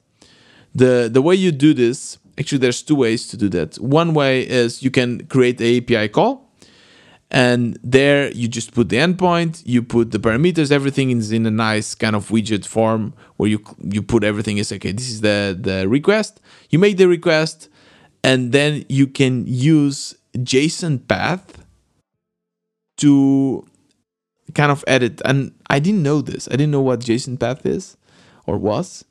The, 0.74 1.09
the 1.11 1.22
way 1.22 1.34
you 1.34 1.53
do 1.53 1.72
this, 1.72 2.18
actually, 2.39 2.59
there's 2.59 2.82
two 2.82 2.97
ways 2.97 3.28
to 3.28 3.37
do 3.37 3.49
that. 3.51 3.76
One 3.76 4.12
way 4.12 4.43
is 4.43 4.82
you 4.82 4.91
can 4.91 5.26
create 5.26 5.61
an 5.61 5.76
API 5.76 6.09
call 6.09 6.45
and 7.31 7.79
there 7.83 8.31
you 8.33 8.47
just 8.47 8.72
put 8.72 8.89
the 8.89 8.97
endpoint 8.97 9.62
you 9.66 9.83
put 9.83 10.12
the 10.12 10.18
parameters 10.18 10.70
everything 10.70 11.11
is 11.11 11.33
in 11.33 11.45
a 11.45 11.51
nice 11.51 11.95
kind 11.95 12.14
of 12.14 12.29
widget 12.29 12.64
form 12.64 13.12
where 13.37 13.49
you 13.49 13.61
you 13.83 14.03
put 14.03 14.22
everything 14.22 14.59
is 14.59 14.70
okay 14.70 14.93
this 14.93 15.09
is 15.09 15.20
the 15.20 15.57
the 15.61 15.89
request. 15.89 16.41
You 16.70 16.79
make 16.79 16.97
the 16.97 17.09
request 17.09 17.68
and 18.22 18.53
then 18.53 18.85
you 18.89 19.07
can 19.07 19.45
use 19.47 20.16
json 20.37 21.07
path 21.07 21.64
to 22.99 23.66
kind 24.55 24.70
of 24.70 24.85
edit. 24.87 25.20
And 25.24 25.53
i 25.68 25.79
didn't 25.79 26.03
know 26.03 26.22
this. 26.22 26.47
I 26.49 26.53
didn't 26.53 26.70
know 26.70 26.81
what 26.81 27.01
json 27.01 27.39
path 27.41 27.66
is 27.66 27.97
or 28.47 28.57
was 28.57 29.05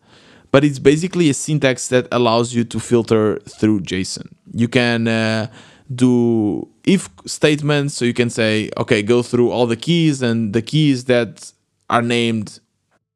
but 0.51 0.63
it's 0.63 0.79
basically 0.79 1.29
a 1.29 1.33
syntax 1.33 1.89
that 1.89 2.07
allows 2.13 2.53
you 2.53 2.63
to 2.63 2.79
filter 2.79 3.39
through 3.39 3.81
json. 3.81 4.29
You 4.53 4.69
can 4.69 5.05
uh, 5.05 5.47
do 5.93 6.67
if 6.83 7.09
statements 7.25 7.93
so 7.93 8.05
you 8.05 8.13
can 8.13 8.29
say 8.29 8.69
okay 8.77 9.03
go 9.03 9.21
through 9.21 9.51
all 9.51 9.67
the 9.67 9.75
keys 9.75 10.21
and 10.21 10.53
the 10.53 10.61
keys 10.61 11.05
that 11.05 11.51
are 11.89 12.01
named 12.01 12.59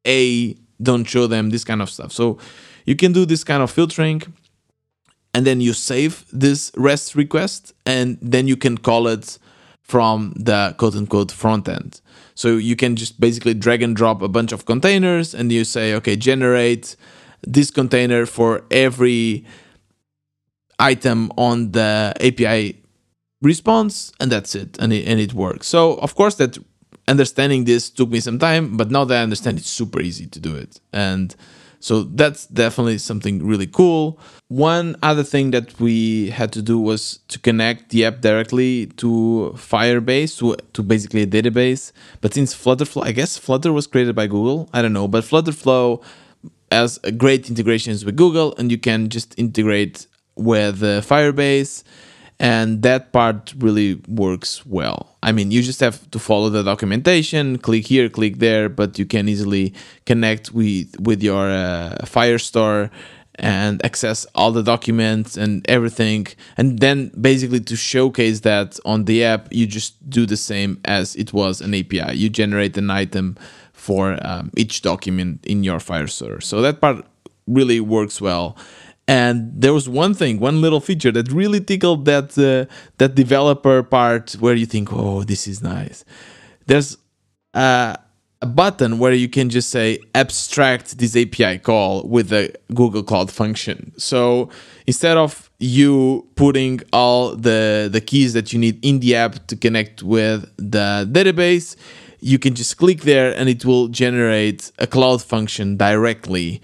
a 0.06 0.56
don't 0.82 1.06
show 1.06 1.28
them 1.28 1.50
this 1.50 1.64
kind 1.64 1.82
of 1.82 1.90
stuff. 1.90 2.12
So 2.12 2.38
you 2.86 2.96
can 2.96 3.12
do 3.12 3.26
this 3.26 3.44
kind 3.44 3.62
of 3.62 3.72
filtering 3.72 4.22
and 5.34 5.46
then 5.46 5.62
you 5.62 5.74
save 5.74 6.26
this 6.32 6.72
rest 6.76 7.16
request 7.16 7.74
and 7.86 8.18
then 8.22 8.48
you 8.48 8.58
can 8.58 8.78
call 8.78 9.08
it 9.08 9.38
from 9.82 10.34
the 10.36 10.76
quote 10.78 10.96
unquote 10.96 11.32
front 11.32 11.68
end. 11.68 12.02
So 12.36 12.58
you 12.58 12.76
can 12.76 12.96
just 12.96 13.20
basically 13.20 13.54
drag 13.54 13.82
and 13.82 13.96
drop 13.96 14.22
a 14.22 14.30
bunch 14.30 14.52
of 14.52 14.66
containers 14.66 15.34
and 15.34 15.52
you 15.52 15.64
say 15.66 15.94
okay 15.96 16.16
generate 16.16 16.96
this 17.42 17.72
container 17.72 18.26
for 18.26 18.64
every 18.72 19.46
item 20.80 21.32
on 21.38 21.72
the 21.72 22.14
API 22.20 22.82
response, 23.42 24.12
and 24.20 24.32
that's 24.32 24.56
it, 24.56 24.78
and 24.80 24.92
it, 24.92 25.08
and 25.08 25.20
it 25.20 25.34
works. 25.34 25.68
So 25.68 25.96
of 25.96 26.16
course 26.16 26.36
that 26.36 26.58
understanding 27.08 27.66
this 27.66 27.90
took 27.90 28.10
me 28.10 28.20
some 28.20 28.40
time, 28.40 28.78
but 28.78 28.92
now 28.92 29.06
that 29.06 29.18
I 29.18 29.24
understand, 29.24 29.58
it's 29.58 29.70
super 29.70 30.00
easy 30.00 30.28
to 30.28 30.40
do 30.40 30.56
it, 30.56 30.80
and 30.94 31.36
so 31.80 32.04
that's 32.04 32.46
definitely 32.48 32.98
something 32.98 33.46
really 33.46 33.68
cool. 33.68 34.20
One 34.50 34.98
other 35.02 35.24
thing 35.24 35.52
that 35.52 35.80
we 35.80 36.30
had 36.30 36.52
to 36.54 36.62
do 36.62 36.78
was 36.78 37.20
to 37.30 37.40
connect 37.40 37.90
the 37.90 38.06
app 38.06 38.20
directly 38.20 38.88
to 38.98 39.54
Firebase, 39.56 40.38
to, 40.40 40.58
to 40.74 40.84
basically 40.84 41.22
a 41.22 41.28
database. 41.28 41.92
But 42.20 42.34
since 42.34 42.54
Flutterflow, 42.54 43.04
I 43.04 43.14
guess 43.14 43.38
Flutter 43.38 43.72
was 43.72 43.88
created 43.88 44.16
by 44.16 44.28
Google, 44.28 44.70
I 44.74 44.82
don't 44.82 44.94
know, 44.94 45.08
but 45.08 45.24
Flutterflow 45.24 46.04
has 46.72 47.00
great 47.18 47.50
integrations 47.50 48.04
with 48.04 48.16
Google, 48.16 48.54
and 48.58 48.72
you 48.72 48.78
can 48.78 49.10
just 49.10 49.38
integrate 49.40 50.08
with 50.40 50.82
uh, 50.82 51.02
Firebase, 51.02 51.84
and 52.40 52.82
that 52.84 53.12
part 53.12 53.54
really 53.58 54.02
works 54.08 54.66
well. 54.66 55.18
I 55.22 55.34
mean, 55.34 55.52
you 55.52 55.62
just 55.62 55.82
have 55.82 56.10
to 56.12 56.20
follow 56.20 56.50
the 56.50 56.64
documentation, 56.64 57.58
click 57.58 57.86
here, 57.86 58.10
click 58.10 58.40
there, 58.40 58.70
but 58.70 58.98
you 58.98 59.06
can 59.06 59.28
easily 59.28 59.74
connect 60.06 60.54
with 60.54 60.98
with 61.00 61.22
your 61.22 61.50
uh, 61.50 61.98
Firestore 62.04 62.90
and 63.36 63.84
access 63.86 64.26
all 64.36 64.52
the 64.52 64.64
documents 64.64 65.38
and 65.38 65.66
everything. 65.70 66.28
And 66.58 66.80
then 66.80 67.10
basically 67.20 67.62
to 67.62 67.76
showcase 67.76 68.42
that 68.42 68.80
on 68.86 69.06
the 69.06 69.24
app, 69.24 69.48
you 69.52 69.66
just 69.66 70.10
do 70.10 70.26
the 70.26 70.38
same 70.38 70.80
as 70.86 71.16
it 71.16 71.34
was 71.34 71.62
an 71.62 71.74
API. 71.74 72.18
You 72.18 72.30
generate 72.30 72.78
an 72.78 72.90
item 72.90 73.38
for 73.74 74.20
um, 74.22 74.52
each 74.58 74.82
document 74.82 75.46
in 75.46 75.64
your 75.64 75.80
Firestore. 75.80 76.44
So 76.44 76.62
that 76.62 76.82
part 76.82 77.06
really 77.48 77.80
works 77.80 78.22
well. 78.22 78.58
And 79.10 79.52
there 79.60 79.74
was 79.74 79.90
one 79.90 80.14
thing, 80.14 80.40
one 80.40 80.62
little 80.62 80.80
feature 80.80 81.12
that 81.12 81.32
really 81.32 81.60
tickled 81.60 82.06
that 82.06 82.38
uh, 82.38 82.72
that 83.00 83.16
developer 83.16 83.82
part 83.82 84.34
where 84.34 84.54
you 84.54 84.68
think, 84.68 84.94
"Oh, 84.94 85.24
this 85.24 85.48
is 85.48 85.64
nice." 85.64 86.06
There's 86.68 86.96
a 87.56 87.98
button 88.46 89.00
where 89.00 89.12
you 89.14 89.28
can 89.28 89.50
just 89.50 89.72
say 89.72 89.98
abstract 90.14 91.00
this 91.00 91.16
API 91.16 91.58
call 91.58 92.04
with 92.04 92.30
the 92.30 92.54
Google 92.76 93.02
Cloud 93.02 93.32
function. 93.32 93.94
So 93.98 94.50
instead 94.86 95.18
of 95.18 95.50
you 95.58 96.28
putting 96.36 96.82
all 96.94 97.36
the 97.36 97.90
the 97.92 98.02
keys 98.02 98.34
that 98.34 98.54
you 98.54 98.60
need 98.60 98.78
in 98.86 99.00
the 99.00 99.16
app 99.16 99.48
to 99.48 99.56
connect 99.56 100.04
with 100.04 100.48
the 100.58 101.10
database, 101.12 101.76
you 102.20 102.38
can 102.38 102.54
just 102.54 102.78
click 102.78 103.02
there 103.02 103.36
and 103.36 103.50
it 103.50 103.66
will 103.66 103.88
generate 103.88 104.72
a 104.78 104.86
cloud 104.86 105.24
function 105.24 105.78
directly. 105.78 106.62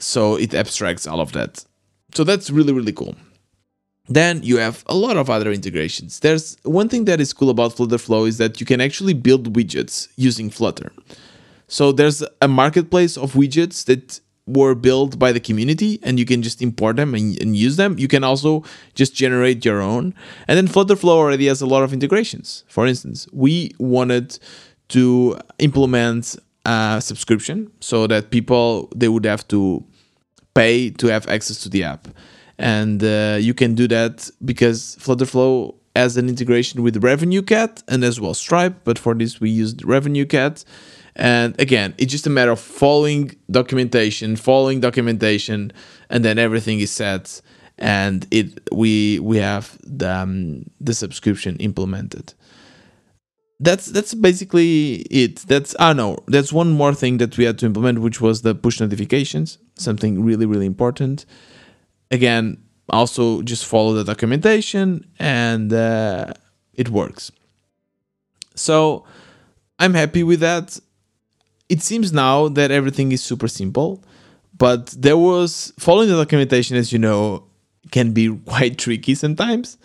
So 0.00 0.34
it 0.34 0.54
abstracts 0.54 1.06
all 1.06 1.20
of 1.20 1.30
that. 1.32 1.64
So 2.14 2.24
that's 2.24 2.50
really, 2.50 2.72
really 2.72 2.92
cool. 2.92 3.14
Then 4.08 4.42
you 4.42 4.58
have 4.58 4.84
a 4.86 4.94
lot 4.94 5.16
of 5.16 5.30
other 5.30 5.50
integrations. 5.50 6.20
There's 6.20 6.56
one 6.62 6.88
thing 6.88 7.06
that 7.06 7.20
is 7.20 7.32
cool 7.32 7.50
about 7.50 7.74
Flutterflow 7.74 8.28
is 8.28 8.38
that 8.38 8.60
you 8.60 8.66
can 8.66 8.80
actually 8.80 9.14
build 9.14 9.54
widgets 9.54 10.08
using 10.16 10.50
Flutter. 10.50 10.92
So 11.68 11.90
there's 11.90 12.22
a 12.42 12.48
marketplace 12.48 13.16
of 13.16 13.32
widgets 13.32 13.84
that 13.86 14.20
were 14.46 14.74
built 14.74 15.18
by 15.18 15.32
the 15.32 15.40
community 15.40 15.98
and 16.02 16.18
you 16.18 16.26
can 16.26 16.42
just 16.42 16.60
import 16.60 16.96
them 16.96 17.14
and, 17.14 17.40
and, 17.40 17.56
use 17.56 17.76
them. 17.76 17.98
You 17.98 18.08
can 18.08 18.22
also 18.22 18.62
just 18.94 19.14
generate 19.14 19.64
your 19.64 19.80
own. 19.80 20.14
And 20.46 20.58
then 20.58 20.68
Flutterflow 20.68 21.08
already 21.08 21.46
has 21.46 21.62
a 21.62 21.66
lot 21.66 21.82
of 21.82 21.94
integrations. 21.94 22.62
For 22.68 22.86
instance, 22.86 23.26
we 23.32 23.72
wanted 23.78 24.38
to 24.88 25.38
implement 25.60 26.36
a 26.66 27.00
subscription 27.02 27.70
so 27.80 28.06
that 28.06 28.30
people 28.30 28.90
they 28.94 29.08
would 29.08 29.24
have 29.24 29.48
to 29.48 29.82
pay 30.54 30.90
to 30.90 31.06
have 31.08 31.28
access 31.28 31.58
to 31.62 31.68
the 31.68 31.84
app. 31.84 32.08
And 32.58 33.02
uh, 33.02 33.38
you 33.40 33.54
can 33.54 33.74
do 33.74 33.88
that 33.88 34.30
because 34.44 34.96
Flutterflow 35.00 35.74
has 35.96 36.16
an 36.16 36.28
integration 36.28 36.82
with 36.82 37.00
RevenueCat 37.00 37.82
and 37.88 38.04
as 38.04 38.20
well 38.20 38.34
Stripe. 38.34 38.80
But 38.84 38.98
for 38.98 39.14
this, 39.14 39.40
we 39.40 39.50
used 39.50 39.80
RevenueCat. 39.80 40.64
And 41.16 41.58
again, 41.60 41.94
it's 41.98 42.10
just 42.10 42.26
a 42.26 42.30
matter 42.30 42.50
of 42.50 42.60
following 42.60 43.36
documentation, 43.50 44.36
following 44.36 44.80
documentation, 44.80 45.72
and 46.10 46.24
then 46.24 46.38
everything 46.38 46.80
is 46.80 46.90
set. 46.90 47.40
And 47.78 48.26
it 48.30 48.68
we 48.72 49.18
we 49.20 49.38
have 49.38 49.78
the 49.82 50.12
um, 50.12 50.64
the 50.80 50.94
subscription 50.94 51.56
implemented 51.56 52.34
that's 53.60 53.86
that's 53.86 54.14
basically 54.14 54.96
it. 55.10 55.36
That's 55.46 55.74
I 55.78 55.92
know. 55.92 56.18
That's 56.26 56.52
one 56.52 56.72
more 56.72 56.94
thing 56.94 57.18
that 57.18 57.36
we 57.38 57.44
had 57.44 57.58
to 57.58 57.66
implement, 57.66 58.00
which 58.00 58.20
was 58.20 58.42
the 58.42 58.54
push 58.54 58.80
notifications. 58.80 59.58
Something 59.76 60.22
really 60.24 60.46
really 60.46 60.66
important. 60.66 61.26
Again, 62.10 62.62
also 62.88 63.42
just 63.42 63.66
follow 63.66 63.94
the 63.94 64.04
documentation, 64.04 65.06
and 65.18 65.72
uh, 65.72 66.32
it 66.74 66.88
works. 66.88 67.32
So 68.54 69.04
I'm 69.78 69.94
happy 69.94 70.22
with 70.22 70.40
that. 70.40 70.78
It 71.68 71.82
seems 71.82 72.12
now 72.12 72.48
that 72.48 72.70
everything 72.70 73.10
is 73.12 73.22
super 73.22 73.48
simple, 73.48 74.02
but 74.56 74.88
there 74.88 75.16
was 75.16 75.72
following 75.78 76.08
the 76.08 76.16
documentation, 76.16 76.76
as 76.76 76.92
you 76.92 76.98
know, 76.98 77.44
can 77.90 78.12
be 78.12 78.34
quite 78.46 78.78
tricky 78.78 79.14
sometimes 79.14 79.78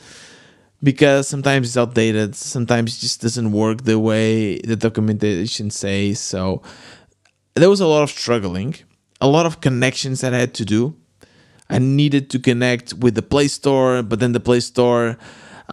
because 0.82 1.28
sometimes 1.28 1.68
it's 1.68 1.78
outdated, 1.78 2.36
sometimes 2.36 2.98
it 2.98 3.02
just 3.02 3.22
doesn't 3.22 3.52
work 3.52 3.84
the 3.84 4.00
way 4.00 4.60
the 4.60 4.76
documentation 4.76 5.70
says. 5.70 6.20
So 6.20 6.62
there 7.56 7.70
was 7.70 7.82
a 7.82 7.88
lot 7.88 8.04
of 8.04 8.10
struggling, 8.10 8.76
a 9.22 9.28
lot 9.28 9.45
of 9.45 9.61
connections 9.61 10.22
that 10.22 10.34
I 10.34 10.39
had 10.39 10.53
to 10.55 10.65
do. 10.65 10.95
I 11.70 11.78
needed 11.78 12.30
to 12.32 12.39
connect 12.39 12.93
with 12.93 13.15
the 13.15 13.22
Play 13.22 13.47
Store, 13.47 14.01
but 14.01 14.20
then 14.20 14.32
the 14.32 14.39
Play 14.39 14.59
Store, 14.59 15.17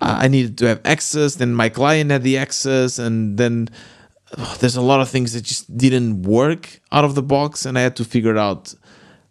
uh, 0.03 0.19
I 0.21 0.29
needed 0.29 0.59
to 0.59 0.67
have 0.67 0.81
access. 0.85 1.37
Then 1.37 1.55
my 1.55 1.69
client 1.69 2.11
had 2.11 2.23
the 2.23 2.37
access, 2.37 2.99
and 2.99 3.39
then 3.39 3.69
oh, 4.37 4.57
there's 4.61 4.77
a 4.77 4.83
lot 4.83 5.01
of 5.01 5.09
things 5.09 5.33
that 5.33 5.43
just 5.45 5.75
didn't 5.77 6.23
work 6.23 6.81
out 6.93 7.05
of 7.05 7.15
the 7.15 7.23
box, 7.23 7.65
and 7.65 7.79
I 7.79 7.83
had 7.83 7.97
to 7.97 8.05
figure 8.05 8.37
out 8.37 8.75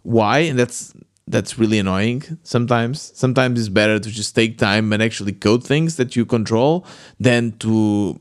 why. 0.02 0.40
And 0.40 0.58
that's 0.58 0.94
that's 1.28 1.58
really 1.58 1.80
annoying 1.80 2.24
sometimes. 2.44 3.12
Sometimes 3.16 3.60
it's 3.60 3.70
better 3.70 4.00
to 4.00 4.10
just 4.10 4.36
take 4.36 4.58
time 4.58 4.94
and 4.94 5.02
actually 5.02 5.34
code 5.34 5.64
things 5.64 5.98
that 5.98 6.16
you 6.16 6.26
control 6.26 6.86
than 7.20 7.52
to 7.60 8.20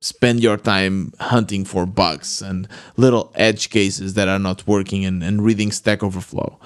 spend 0.00 0.40
your 0.42 0.56
time 0.56 1.12
hunting 1.20 1.64
for 1.64 1.86
bugs 1.86 2.42
and 2.42 2.68
little 2.96 3.32
edge 3.34 3.70
cases 3.70 4.14
that 4.14 4.28
are 4.28 4.38
not 4.38 4.66
working 4.66 5.04
and, 5.04 5.22
and 5.22 5.42
reading 5.44 5.72
Stack 5.72 6.02
Overflow. 6.02 6.58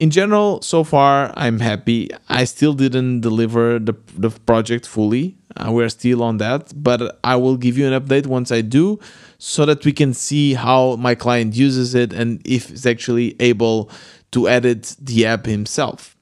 in 0.00 0.10
general, 0.10 0.62
so 0.62 0.84
far 0.84 1.32
I'm 1.36 1.58
happy. 1.60 2.10
I 2.28 2.44
still 2.44 2.72
didn't 2.72 3.20
deliver 3.20 3.78
the 3.78 3.94
the 4.16 4.30
project 4.30 4.86
fully. 4.86 5.36
Uh, 5.56 5.72
we're 5.72 5.88
still 5.88 6.22
on 6.22 6.38
that, 6.38 6.72
but 6.76 7.18
I 7.24 7.34
will 7.36 7.56
give 7.56 7.76
you 7.76 7.86
an 7.90 8.00
update 8.00 8.26
once 8.26 8.52
I 8.52 8.60
do, 8.60 9.00
so 9.38 9.66
that 9.66 9.84
we 9.84 9.92
can 9.92 10.14
see 10.14 10.54
how 10.54 10.96
my 10.96 11.14
client 11.16 11.56
uses 11.56 11.94
it 11.94 12.12
and 12.12 12.40
if 12.44 12.70
it's 12.70 12.86
actually 12.86 13.34
able 13.40 13.90
to 14.32 14.48
edit 14.48 14.94
the 15.00 15.26
app 15.26 15.46
himself. 15.46 16.16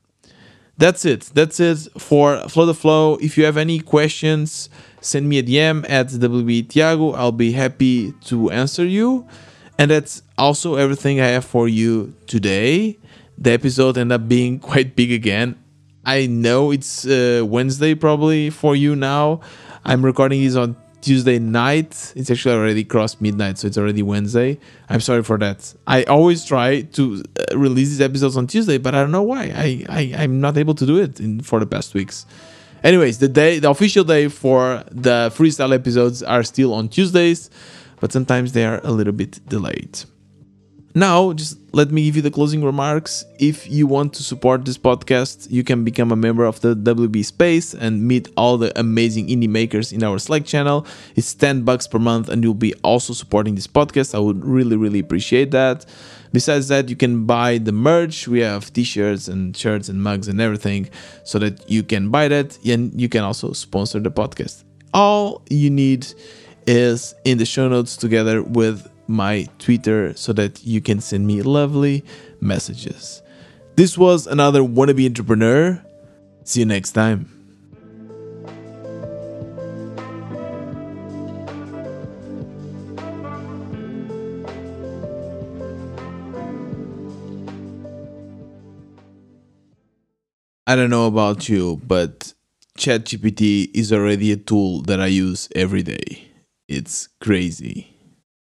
That's 0.78 1.04
it. 1.04 1.30
That's 1.32 1.58
it 1.58 1.88
for 1.98 2.36
Flutterflow. 2.44 3.20
If 3.22 3.38
you 3.38 3.44
have 3.44 3.56
any 3.56 3.78
questions, 3.80 4.68
send 5.00 5.28
me 5.28 5.38
a 5.38 5.42
DM 5.42 5.88
at 5.88 6.08
WB 6.08 6.68
Tiago. 6.68 7.12
I'll 7.12 7.32
be 7.32 7.52
happy 7.52 8.12
to 8.26 8.50
answer 8.50 8.84
you. 8.84 9.26
And 9.78 9.90
that's 9.90 10.22
also 10.36 10.76
everything 10.76 11.20
I 11.20 11.28
have 11.28 11.44
for 11.44 11.68
you 11.68 12.14
today 12.26 12.98
the 13.38 13.52
episode 13.52 13.98
ended 13.98 14.20
up 14.20 14.28
being 14.28 14.58
quite 14.70 14.96
big 14.96 15.12
again. 15.12 15.58
I 16.04 16.26
know 16.26 16.70
it's 16.70 17.06
uh, 17.06 17.44
Wednesday 17.46 17.94
probably 17.94 18.50
for 18.50 18.76
you 18.76 18.94
now. 18.94 19.40
I'm 19.84 20.04
recording 20.04 20.42
this 20.42 20.56
on 20.56 20.76
Tuesday 21.00 21.38
night. 21.38 22.12
It's 22.16 22.30
actually 22.30 22.54
already 22.54 22.84
crossed 22.84 23.20
midnight, 23.20 23.58
so 23.58 23.66
it's 23.66 23.78
already 23.78 24.02
Wednesday. 24.02 24.58
I'm 24.88 25.00
sorry 25.00 25.22
for 25.22 25.38
that. 25.38 25.74
I 25.86 26.04
always 26.04 26.44
try 26.44 26.82
to 26.82 27.22
uh, 27.52 27.58
release 27.58 27.88
these 27.88 28.00
episodes 28.00 28.36
on 28.36 28.46
Tuesday, 28.46 28.78
but 28.78 28.94
I 28.94 29.00
don't 29.00 29.12
know 29.12 29.22
why. 29.22 29.52
I, 29.54 29.84
I 29.88 30.14
I'm 30.22 30.40
not 30.40 30.56
able 30.56 30.74
to 30.74 30.86
do 30.86 30.98
it 30.98 31.20
in, 31.20 31.40
for 31.40 31.60
the 31.60 31.66
past 31.66 31.94
weeks. 31.94 32.26
Anyways, 32.82 33.18
the 33.18 33.28
day, 33.28 33.58
the 33.58 33.70
official 33.70 34.04
day 34.04 34.28
for 34.28 34.84
the 34.90 35.32
freestyle 35.34 35.74
episodes 35.74 36.22
are 36.22 36.42
still 36.42 36.72
on 36.74 36.88
Tuesdays, 36.88 37.50
but 38.00 38.12
sometimes 38.12 38.52
they 38.52 38.64
are 38.64 38.80
a 38.84 38.92
little 38.92 39.12
bit 39.12 39.40
delayed. 39.48 40.04
Now, 40.96 41.34
just 41.34 41.58
let 41.74 41.90
me 41.90 42.06
give 42.06 42.16
you 42.16 42.22
the 42.22 42.30
closing 42.30 42.64
remarks. 42.64 43.26
If 43.38 43.70
you 43.70 43.86
want 43.86 44.14
to 44.14 44.22
support 44.22 44.64
this 44.64 44.78
podcast, 44.78 45.46
you 45.50 45.62
can 45.62 45.84
become 45.84 46.10
a 46.10 46.16
member 46.16 46.46
of 46.46 46.62
the 46.62 46.74
WB 46.74 47.22
Space 47.22 47.74
and 47.74 48.08
meet 48.08 48.30
all 48.34 48.56
the 48.56 48.72
amazing 48.80 49.28
indie 49.28 49.46
makers 49.46 49.92
in 49.92 50.02
our 50.02 50.18
Slack 50.18 50.46
channel. 50.46 50.86
It's 51.14 51.34
10 51.34 51.64
bucks 51.64 51.86
per 51.86 51.98
month 51.98 52.30
and 52.30 52.42
you'll 52.42 52.54
be 52.54 52.72
also 52.76 53.12
supporting 53.12 53.56
this 53.56 53.66
podcast. 53.66 54.14
I 54.14 54.20
would 54.20 54.42
really, 54.42 54.78
really 54.78 54.98
appreciate 54.98 55.50
that. 55.50 55.84
Besides 56.32 56.68
that, 56.68 56.88
you 56.88 56.96
can 56.96 57.26
buy 57.26 57.58
the 57.58 57.72
merch. 57.72 58.26
We 58.26 58.40
have 58.40 58.72
t-shirts 58.72 59.28
and 59.28 59.54
shirts 59.54 59.90
and 59.90 60.02
mugs 60.02 60.28
and 60.28 60.40
everything 60.40 60.88
so 61.24 61.38
that 61.40 61.70
you 61.70 61.82
can 61.82 62.08
buy 62.08 62.28
that 62.28 62.58
and 62.64 62.98
you 62.98 63.10
can 63.10 63.22
also 63.22 63.52
sponsor 63.52 64.00
the 64.00 64.10
podcast. 64.10 64.64
All 64.94 65.42
you 65.50 65.68
need 65.68 66.06
is 66.66 67.14
in 67.26 67.36
the 67.36 67.44
show 67.44 67.68
notes 67.68 67.98
together 67.98 68.42
with 68.42 68.90
my 69.08 69.48
Twitter 69.58 70.14
so 70.14 70.32
that 70.32 70.64
you 70.64 70.80
can 70.80 71.00
send 71.00 71.26
me 71.26 71.42
lovely 71.42 72.04
messages. 72.40 73.22
This 73.76 73.96
was 73.98 74.26
another 74.26 74.60
wannabe 74.60 75.06
entrepreneur. 75.06 75.82
See 76.44 76.60
you 76.60 76.66
next 76.66 76.92
time. 76.92 77.32
I 90.68 90.74
don't 90.74 90.90
know 90.90 91.06
about 91.06 91.48
you, 91.48 91.80
but 91.86 92.34
ChatGPT 92.76 93.70
is 93.72 93.92
already 93.92 94.32
a 94.32 94.36
tool 94.36 94.82
that 94.82 95.00
I 95.00 95.06
use 95.06 95.48
every 95.54 95.82
day. 95.82 96.28
It's 96.68 97.08
crazy. 97.20 97.95